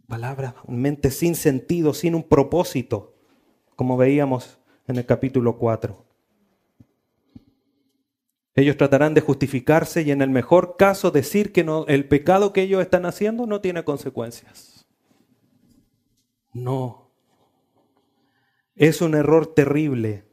Palabras, 0.06 0.54
mentes 0.68 1.16
sin 1.16 1.34
sentido, 1.34 1.94
sin 1.94 2.14
un 2.14 2.22
propósito, 2.22 3.14
como 3.76 3.96
veíamos 3.96 4.58
en 4.86 4.96
el 4.96 5.06
capítulo 5.06 5.56
4. 5.56 6.04
Ellos 8.56 8.76
tratarán 8.76 9.14
de 9.14 9.20
justificarse 9.20 10.02
y 10.02 10.10
en 10.10 10.22
el 10.22 10.30
mejor 10.30 10.76
caso 10.76 11.10
decir 11.10 11.52
que 11.52 11.66
el 11.88 12.06
pecado 12.06 12.52
que 12.52 12.62
ellos 12.62 12.82
están 12.82 13.06
haciendo 13.06 13.46
no 13.46 13.60
tiene 13.60 13.82
consecuencias. 13.82 14.86
No. 16.52 17.10
Es 18.76 19.00
un 19.00 19.14
error 19.14 19.46
terrible 19.54 20.24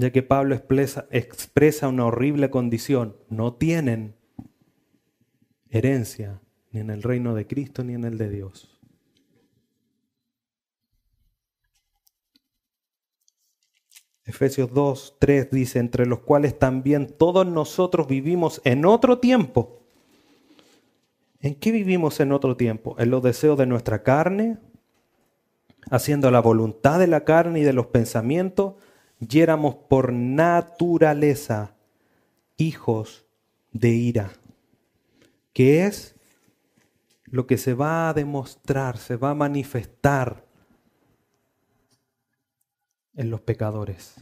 ya 0.00 0.10
que 0.10 0.22
Pablo 0.22 0.54
expresa, 0.54 1.88
una 1.88 2.06
horrible 2.06 2.48
condición. 2.48 3.16
No 3.28 3.52
tienen 3.52 4.16
herencia 5.68 6.40
ni 6.70 6.80
en 6.80 6.88
el 6.88 7.02
reino 7.02 7.34
de 7.34 7.46
Cristo 7.46 7.84
ni 7.84 7.92
en 7.92 8.04
el 8.04 8.16
de 8.16 8.30
Dios. 8.30 8.80
Efesios 14.24 14.72
2, 14.72 15.16
3 15.18 15.50
dice, 15.50 15.80
entre 15.80 16.06
los 16.06 16.20
cuales 16.20 16.58
también 16.58 17.06
todos 17.18 17.46
nosotros 17.46 18.06
vivimos 18.06 18.62
en 18.64 18.86
otro 18.86 19.18
tiempo. 19.18 19.82
¿En 21.40 21.54
qué 21.56 21.72
vivimos 21.72 22.20
en 22.20 22.32
otro 22.32 22.56
tiempo? 22.56 22.96
En 22.98 23.10
los 23.10 23.22
deseos 23.22 23.58
de 23.58 23.66
nuestra 23.66 24.02
carne, 24.02 24.56
haciendo 25.90 26.30
la 26.30 26.40
voluntad 26.40 26.98
de 26.98 27.06
la 27.06 27.24
carne 27.24 27.60
y 27.60 27.64
de 27.64 27.74
los 27.74 27.88
pensamientos, 27.88 28.76
y 29.20 29.40
éramos 29.40 29.74
por 29.74 30.12
naturaleza 30.12 31.74
hijos 32.56 33.26
de 33.72 33.90
ira, 33.90 34.32
que 35.52 35.86
es 35.86 36.16
lo 37.24 37.46
que 37.46 37.58
se 37.58 37.74
va 37.74 38.08
a 38.08 38.14
demostrar, 38.14 38.98
se 38.98 39.16
va 39.16 39.30
a 39.30 39.34
manifestar 39.34 40.44
en 43.14 43.30
los 43.30 43.40
pecadores. 43.40 44.14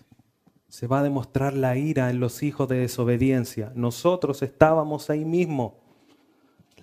Se 0.69 0.87
va 0.87 1.01
a 1.01 1.03
demostrar 1.03 1.55
la 1.55 1.77
ira 1.77 2.11
en 2.11 2.21
los 2.21 2.43
hijos 2.43 2.69
de 2.69 2.79
desobediencia. 2.79 3.73
Nosotros 3.75 4.43
estábamos 4.43 5.09
ahí 5.09 5.25
mismo. 5.25 5.81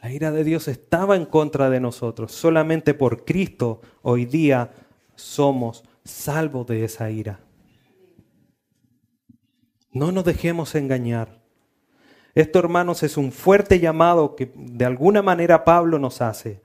La 0.01 0.11
ira 0.11 0.31
de 0.31 0.43
Dios 0.43 0.67
estaba 0.67 1.15
en 1.15 1.25
contra 1.25 1.69
de 1.69 1.79
nosotros. 1.79 2.31
Solamente 2.31 2.93
por 2.95 3.25
Cristo 3.25 3.81
hoy 4.01 4.25
día 4.25 4.71
somos 5.15 5.83
salvos 6.03 6.65
de 6.67 6.83
esa 6.83 7.11
ira. 7.11 7.44
No 9.95 10.11
nos 10.11 10.25
dejemos 10.25 10.75
engañar. 10.75 11.39
Esto, 12.33 12.59
hermanos, 12.59 13.01
es 13.01 13.15
un 13.15 13.31
fuerte 13.31 13.79
llamado 13.79 14.35
que 14.35 14.51
de 14.53 14.83
alguna 14.83 15.21
manera 15.21 15.63
Pablo 15.63 15.97
nos 15.99 16.21
hace 16.21 16.61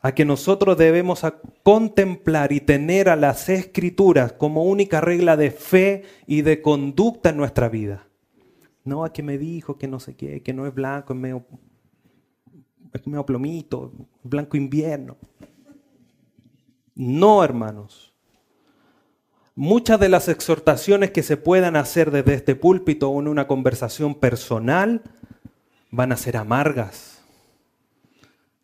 a 0.00 0.12
que 0.12 0.24
nosotros 0.24 0.76
debemos 0.76 1.24
contemplar 1.62 2.50
y 2.50 2.60
tener 2.60 3.08
a 3.08 3.14
las 3.14 3.48
escrituras 3.48 4.32
como 4.32 4.64
única 4.64 5.00
regla 5.00 5.36
de 5.36 5.52
fe 5.52 6.02
y 6.26 6.42
de 6.42 6.60
conducta 6.60 7.30
en 7.30 7.36
nuestra 7.36 7.68
vida. 7.68 8.08
No 8.82 9.04
a 9.04 9.12
que 9.12 9.22
me 9.22 9.38
dijo 9.38 9.78
que 9.78 9.86
no 9.86 10.00
sé 10.00 10.16
qué, 10.16 10.42
que 10.42 10.52
no 10.52 10.66
es 10.66 10.74
blanco, 10.74 11.12
es 11.12 11.18
medio, 11.20 11.46
es 12.92 13.24
plomito, 13.26 13.92
blanco 14.24 14.56
invierno. 14.56 15.16
No, 16.96 17.44
hermanos. 17.44 18.07
Muchas 19.60 19.98
de 19.98 20.08
las 20.08 20.28
exhortaciones 20.28 21.10
que 21.10 21.24
se 21.24 21.36
puedan 21.36 21.74
hacer 21.74 22.12
desde 22.12 22.34
este 22.34 22.54
púlpito 22.54 23.10
o 23.10 23.18
en 23.18 23.26
una 23.26 23.48
conversación 23.48 24.14
personal 24.14 25.02
van 25.90 26.12
a 26.12 26.16
ser 26.16 26.36
amargas. 26.36 27.24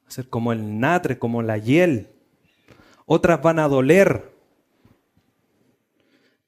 Va 0.04 0.06
a 0.06 0.10
ser 0.12 0.28
como 0.28 0.52
el 0.52 0.78
natre, 0.78 1.18
como 1.18 1.42
la 1.42 1.58
hiel. 1.58 2.10
Otras 3.06 3.42
van 3.42 3.58
a 3.58 3.66
doler. 3.66 4.36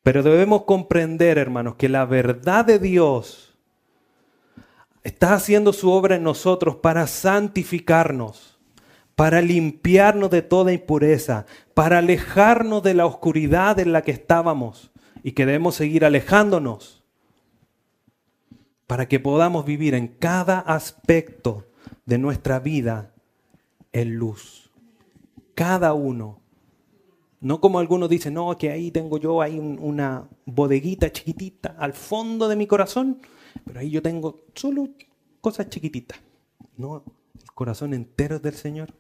Pero 0.05 0.23
debemos 0.23 0.63
comprender, 0.63 1.39
hermanos, 1.39 1.75
que 1.75 1.89
la 1.89 2.05
verdad 2.05 2.65
de 2.65 2.79
Dios 2.79 3.59
está 5.03 5.35
haciendo 5.35 5.73
su 5.73 5.91
obra 5.91 6.15
en 6.15 6.23
nosotros 6.23 6.77
para 6.77 7.09
santificarnos 7.09 8.56
para 9.17 9.41
limpiarnos 9.41 10.31
de 10.31 10.43
toda 10.43 10.75
impureza, 10.75 11.47
para 11.75 11.99
alejarnos 11.99 12.83
de 12.83 12.95
la 12.95 13.07
oscuridad 13.07 13.81
en 13.81 13.93
la 13.93 14.03
que 14.03 14.13
estábamos 14.13 14.93
y 15.23 15.33
que 15.33 15.47
debemos 15.47 15.75
seguir 15.75 16.05
alejándonos, 16.05 17.03
para 18.87 19.09
que 19.09 19.19
podamos 19.19 19.65
vivir 19.65 19.95
en 19.95 20.07
cada 20.07 20.61
aspecto 20.61 21.67
de 22.05 22.19
nuestra 22.19 22.61
vida 22.61 23.15
en 23.93 24.17
luz. 24.17 24.71
Cada 25.55 25.95
uno. 25.95 26.41
No 27.41 27.61
como 27.61 27.79
algunos 27.79 28.11
dicen, 28.11 28.35
no, 28.35 28.57
que 28.59 28.71
ahí 28.71 28.91
tengo 28.91 29.19
yo 29.19 29.41
ahí 29.41 29.59
una 29.59 30.29
bodeguita 30.45 31.11
chiquitita 31.11 31.75
al 31.79 31.95
fondo 31.95 32.49
de 32.49 32.57
mi 32.57 32.67
corazón, 32.67 33.19
pero 33.65 33.81
ahí 33.81 33.91
yo 33.91 34.03
tengo 34.03 34.45
solo 34.55 34.89
cosas 35.41 35.71
chiquititas. 35.71 36.21
No, 36.77 37.03
el 37.35 37.53
corazón 37.55 37.95
entero 37.95 38.39
del 38.39 38.55
Señor. 38.55 38.93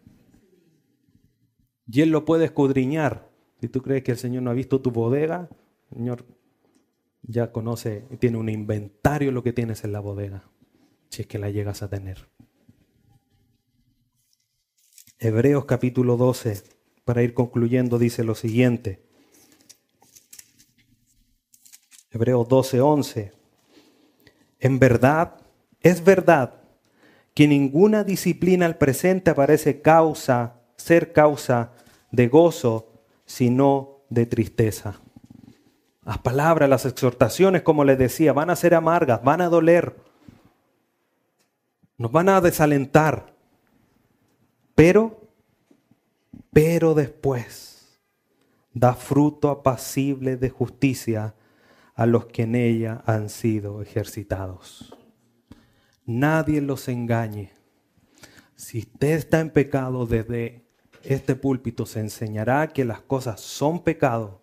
Y 1.88 2.00
Él 2.00 2.10
lo 2.10 2.24
puede 2.24 2.46
escudriñar. 2.46 3.28
Si 3.60 3.68
tú 3.68 3.82
crees 3.82 4.02
que 4.02 4.12
el 4.12 4.18
Señor 4.18 4.42
no 4.42 4.50
ha 4.50 4.54
visto 4.54 4.80
tu 4.80 4.90
bodega, 4.90 5.48
el 5.90 5.98
Señor 5.98 6.24
ya 7.22 7.52
conoce, 7.52 8.04
tiene 8.18 8.38
un 8.38 8.48
inventario 8.48 9.32
lo 9.32 9.42
que 9.42 9.52
tienes 9.52 9.84
en 9.84 9.92
la 9.92 10.00
bodega, 10.00 10.44
si 11.08 11.22
es 11.22 11.28
que 11.28 11.38
la 11.38 11.50
llegas 11.50 11.82
a 11.82 11.88
tener. 11.88 12.28
Hebreos 15.18 15.64
capítulo 15.64 16.16
12, 16.16 16.62
para 17.04 17.22
ir 17.22 17.34
concluyendo, 17.34 17.98
dice 17.98 18.22
lo 18.22 18.34
siguiente. 18.34 19.06
Hebreos 22.10 22.48
12, 22.48 22.80
11. 22.80 23.32
En 24.60 24.78
verdad, 24.78 25.36
es 25.80 26.04
verdad 26.04 26.60
que 27.34 27.48
ninguna 27.48 28.04
disciplina 28.04 28.66
al 28.66 28.78
presente 28.78 29.30
aparece 29.30 29.82
causa, 29.82 30.55
ser 30.76 31.12
causa 31.12 31.72
de 32.10 32.28
gozo, 32.28 32.92
sino 33.24 34.02
de 34.08 34.26
tristeza. 34.26 35.00
Las 36.04 36.18
palabras, 36.18 36.68
las 36.68 36.86
exhortaciones, 36.86 37.62
como 37.62 37.84
les 37.84 37.98
decía, 37.98 38.32
van 38.32 38.50
a 38.50 38.56
ser 38.56 38.74
amargas, 38.74 39.22
van 39.24 39.40
a 39.40 39.48
doler, 39.48 39.96
nos 41.98 42.12
van 42.12 42.28
a 42.28 42.40
desalentar, 42.40 43.34
pero, 44.74 45.28
pero 46.52 46.94
después 46.94 48.00
da 48.72 48.94
fruto 48.94 49.48
apacible 49.48 50.36
de 50.36 50.50
justicia 50.50 51.34
a 51.94 52.04
los 52.04 52.26
que 52.26 52.42
en 52.42 52.54
ella 52.54 53.02
han 53.06 53.30
sido 53.30 53.80
ejercitados. 53.80 54.94
Nadie 56.04 56.60
los 56.60 56.86
engañe. 56.88 57.52
Si 58.54 58.80
usted 58.80 59.12
está 59.12 59.40
en 59.40 59.50
pecado 59.50 60.06
desde 60.06 60.65
este 61.06 61.36
púlpito 61.36 61.86
se 61.86 62.00
enseñará 62.00 62.68
que 62.68 62.84
las 62.84 63.00
cosas 63.00 63.40
son 63.40 63.82
pecado. 63.82 64.40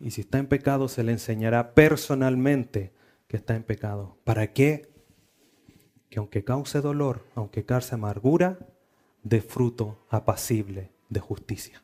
Y 0.00 0.10
si 0.10 0.22
está 0.22 0.38
en 0.38 0.46
pecado, 0.46 0.88
se 0.88 1.02
le 1.02 1.12
enseñará 1.12 1.74
personalmente 1.74 2.92
que 3.28 3.36
está 3.36 3.54
en 3.54 3.62
pecado. 3.62 4.16
¿Para 4.24 4.52
qué? 4.52 4.90
Que 6.10 6.18
aunque 6.18 6.44
cause 6.44 6.80
dolor, 6.80 7.24
aunque 7.34 7.64
cause 7.64 7.94
amargura, 7.94 8.58
dé 9.22 9.40
fruto 9.40 10.04
apacible 10.10 10.90
de 11.08 11.20
justicia. 11.20 11.82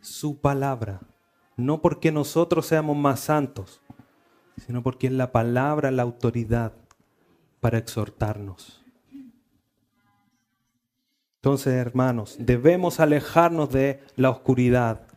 Su 0.00 0.40
palabra, 0.40 1.00
no 1.56 1.80
porque 1.80 2.10
nosotros 2.10 2.66
seamos 2.66 2.96
más 2.96 3.20
santos, 3.20 3.80
sino 4.66 4.82
porque 4.82 5.06
es 5.06 5.12
la 5.12 5.32
palabra 5.32 5.90
la 5.90 6.02
autoridad 6.02 6.72
para 7.60 7.78
exhortarnos 7.78 8.81
entonces, 11.42 11.74
hermanos, 11.74 12.36
debemos 12.38 13.00
alejarnos 13.00 13.68
de 13.72 14.00
la 14.14 14.30
oscuridad, 14.30 15.08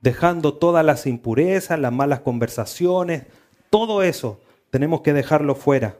dejando 0.00 0.54
todas 0.54 0.84
las 0.84 1.08
impurezas, 1.08 1.80
las 1.80 1.92
malas 1.92 2.20
conversaciones, 2.20 3.26
todo 3.70 4.04
eso 4.04 4.40
tenemos 4.70 5.00
que 5.00 5.12
dejarlo 5.12 5.56
fuera, 5.56 5.96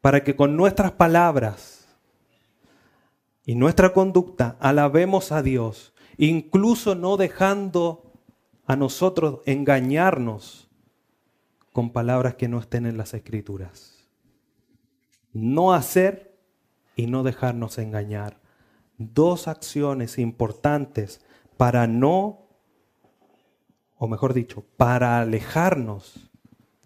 para 0.00 0.22
que 0.22 0.36
con 0.36 0.56
nuestras 0.56 0.92
palabras 0.92 1.88
y 3.44 3.56
nuestra 3.56 3.92
conducta 3.92 4.56
alabemos 4.60 5.32
a 5.32 5.42
Dios, 5.42 5.94
incluso 6.18 6.94
no 6.94 7.16
dejando 7.16 8.12
a 8.66 8.76
nosotros 8.76 9.40
engañarnos 9.46 10.68
con 11.72 11.90
palabras 11.90 12.36
que 12.36 12.46
no 12.46 12.60
estén 12.60 12.86
en 12.86 12.96
las 12.96 13.14
escrituras. 13.14 14.06
No 15.32 15.72
hacer 15.72 16.35
y 16.96 17.06
no 17.06 17.22
dejarnos 17.22 17.78
engañar. 17.78 18.40
Dos 18.98 19.46
acciones 19.46 20.18
importantes 20.18 21.20
para 21.56 21.86
no, 21.86 22.48
o 23.96 24.08
mejor 24.08 24.34
dicho, 24.34 24.64
para 24.76 25.20
alejarnos 25.20 26.30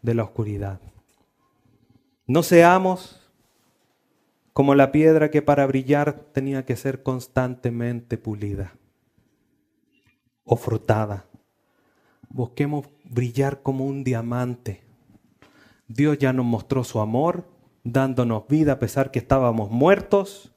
de 0.02 0.14
la 0.14 0.24
oscuridad. 0.24 0.80
No 2.26 2.42
seamos 2.42 3.30
como 4.52 4.74
la 4.74 4.92
piedra 4.92 5.30
que 5.30 5.42
para 5.42 5.66
brillar 5.66 6.26
tenía 6.32 6.66
que 6.66 6.76
ser 6.76 7.02
constantemente 7.02 8.18
pulida 8.18 8.74
o 10.44 10.56
frotada. 10.56 11.26
Busquemos 12.28 12.88
brillar 13.04 13.62
como 13.62 13.86
un 13.86 14.04
diamante. 14.04 14.82
Dios 15.88 16.18
ya 16.18 16.32
nos 16.32 16.46
mostró 16.46 16.84
su 16.84 17.00
amor, 17.00 17.49
dándonos 17.84 18.46
vida 18.48 18.72
a 18.72 18.78
pesar 18.78 19.10
que 19.10 19.18
estábamos 19.18 19.70
muertos. 19.70 20.52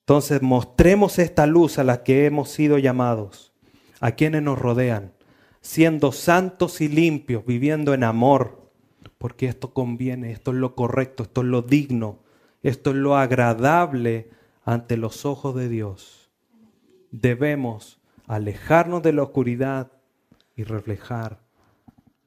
Entonces 0.00 0.42
mostremos 0.42 1.18
esta 1.18 1.46
luz 1.46 1.78
a 1.78 1.84
la 1.84 2.02
que 2.02 2.26
hemos 2.26 2.50
sido 2.50 2.78
llamados, 2.78 3.52
a 4.00 4.12
quienes 4.12 4.42
nos 4.42 4.58
rodean, 4.58 5.12
siendo 5.60 6.12
santos 6.12 6.80
y 6.80 6.88
limpios, 6.88 7.44
viviendo 7.44 7.92
en 7.92 8.04
amor, 8.04 8.70
porque 9.18 9.46
esto 9.46 9.72
conviene, 9.72 10.30
esto 10.30 10.52
es 10.52 10.58
lo 10.58 10.74
correcto, 10.74 11.24
esto 11.24 11.40
es 11.40 11.46
lo 11.48 11.62
digno, 11.62 12.20
esto 12.62 12.90
es 12.90 12.96
lo 12.96 13.16
agradable 13.16 14.30
ante 14.64 14.96
los 14.96 15.24
ojos 15.24 15.54
de 15.54 15.68
Dios. 15.68 16.30
Debemos 17.10 18.00
alejarnos 18.26 19.02
de 19.02 19.12
la 19.12 19.22
oscuridad 19.22 19.92
y 20.54 20.64
reflejar 20.64 21.40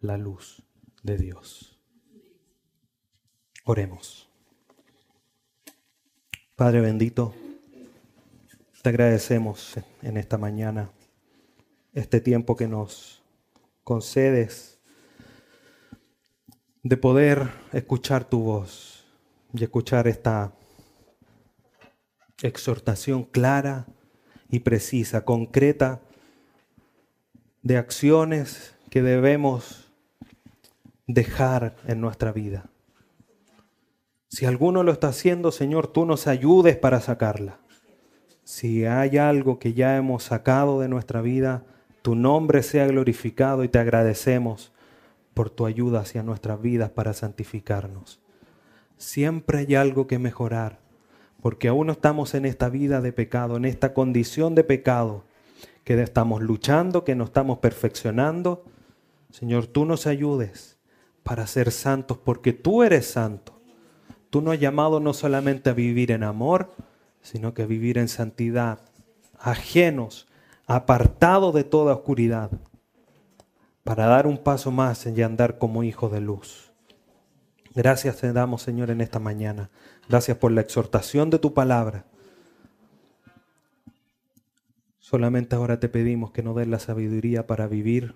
la 0.01 0.17
luz 0.17 0.63
de 1.03 1.17
Dios. 1.17 1.68
Oremos. 3.71 4.27
Padre 6.55 6.81
bendito, 6.81 7.35
te 8.81 8.89
agradecemos 8.89 9.75
en 10.01 10.17
esta 10.17 10.39
mañana 10.39 10.89
este 11.93 12.19
tiempo 12.19 12.55
que 12.55 12.67
nos 12.67 13.21
concedes 13.83 14.79
de 16.81 16.97
poder 16.97 17.47
escuchar 17.71 18.27
tu 18.27 18.39
voz 18.39 19.05
y 19.53 19.63
escuchar 19.63 20.07
esta 20.07 20.51
exhortación 22.41 23.23
clara 23.23 23.85
y 24.49 24.61
precisa, 24.61 25.25
concreta, 25.25 26.01
de 27.61 27.77
acciones 27.77 28.73
que 28.89 29.03
debemos 29.03 29.91
dejar 31.05 31.75
en 31.85 32.01
nuestra 32.01 32.31
vida. 32.31 32.67
Si 34.29 34.45
alguno 34.45 34.83
lo 34.83 34.91
está 34.91 35.07
haciendo, 35.07 35.51
Señor, 35.51 35.87
tú 35.87 36.05
nos 36.05 36.27
ayudes 36.27 36.77
para 36.77 37.01
sacarla. 37.01 37.59
Si 38.43 38.85
hay 38.85 39.17
algo 39.17 39.57
que 39.57 39.73
ya 39.73 39.97
hemos 39.97 40.23
sacado 40.23 40.79
de 40.79 40.87
nuestra 40.87 41.21
vida, 41.21 41.63
tu 42.03 42.13
nombre 42.13 42.61
sea 42.61 42.85
glorificado 42.85 43.63
y 43.63 43.69
te 43.69 43.79
agradecemos 43.79 44.71
por 45.33 45.49
tu 45.49 45.65
ayuda 45.65 46.01
hacia 46.01 46.21
nuestras 46.21 46.61
vidas 46.61 46.91
para 46.91 47.13
santificarnos. 47.13 48.19
Siempre 48.97 49.59
hay 49.59 49.75
algo 49.75 50.05
que 50.05 50.19
mejorar, 50.19 50.79
porque 51.41 51.67
aún 51.67 51.89
estamos 51.89 52.35
en 52.35 52.45
esta 52.45 52.69
vida 52.69 53.01
de 53.01 53.13
pecado, 53.13 53.57
en 53.57 53.65
esta 53.65 53.95
condición 53.95 54.53
de 54.53 54.63
pecado, 54.63 55.23
que 55.83 55.99
estamos 56.03 56.43
luchando, 56.43 57.03
que 57.03 57.15
nos 57.15 57.29
estamos 57.29 57.57
perfeccionando. 57.59 58.63
Señor, 59.31 59.65
tú 59.65 59.85
nos 59.85 60.05
ayudes 60.05 60.77
para 61.23 61.47
ser 61.47 61.71
santos, 61.71 62.19
porque 62.19 62.53
tú 62.53 62.83
eres 62.83 63.07
santo. 63.07 63.58
Tú 64.29 64.41
nos 64.41 64.53
has 64.53 64.59
llamado 64.59 64.99
no 64.99 65.13
solamente 65.13 65.69
a 65.69 65.73
vivir 65.73 66.11
en 66.11 66.23
amor, 66.23 66.71
sino 67.21 67.53
que 67.53 67.63
a 67.63 67.65
vivir 67.65 67.97
en 67.97 68.07
santidad, 68.07 68.79
ajenos, 69.39 70.27
apartados 70.67 71.53
de 71.53 71.63
toda 71.63 71.93
oscuridad, 71.93 72.51
para 73.83 74.05
dar 74.05 74.27
un 74.27 74.37
paso 74.37 74.71
más 74.71 75.05
y 75.05 75.21
andar 75.23 75.57
como 75.57 75.83
hijos 75.83 76.11
de 76.11 76.21
luz. 76.21 76.71
Gracias 77.73 78.17
te 78.17 78.33
damos, 78.33 78.61
Señor, 78.61 78.91
en 78.91 79.01
esta 79.01 79.19
mañana. 79.19 79.69
Gracias 80.07 80.37
por 80.37 80.51
la 80.51 80.61
exhortación 80.61 81.29
de 81.29 81.39
tu 81.39 81.53
palabra. 81.53 82.05
Solamente 84.99 85.55
ahora 85.55 85.79
te 85.79 85.89
pedimos 85.89 86.31
que 86.31 86.43
nos 86.43 86.55
des 86.55 86.67
la 86.67 86.79
sabiduría 86.79 87.47
para 87.47 87.67
vivir 87.67 88.15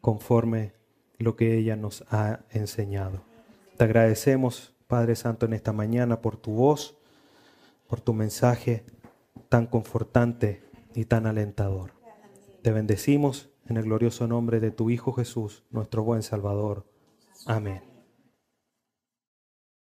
conforme 0.00 0.74
lo 1.18 1.34
que 1.34 1.56
ella 1.56 1.76
nos 1.76 2.04
ha 2.10 2.40
enseñado. 2.50 3.22
Te 3.76 3.84
agradecemos 3.84 4.73
Padre 4.86 5.16
Santo, 5.16 5.46
en 5.46 5.52
esta 5.52 5.72
mañana 5.72 6.20
por 6.20 6.36
tu 6.36 6.52
voz, 6.52 6.96
por 7.88 8.00
tu 8.00 8.12
mensaje 8.12 8.84
tan 9.48 9.66
confortante 9.66 10.62
y 10.94 11.06
tan 11.06 11.26
alentador. 11.26 11.92
Te 12.62 12.72
bendecimos 12.72 13.50
en 13.66 13.76
el 13.76 13.84
glorioso 13.84 14.26
nombre 14.26 14.60
de 14.60 14.70
tu 14.70 14.90
Hijo 14.90 15.12
Jesús, 15.12 15.64
nuestro 15.70 16.02
buen 16.02 16.22
Salvador. 16.22 16.86
Amén. 17.46 17.93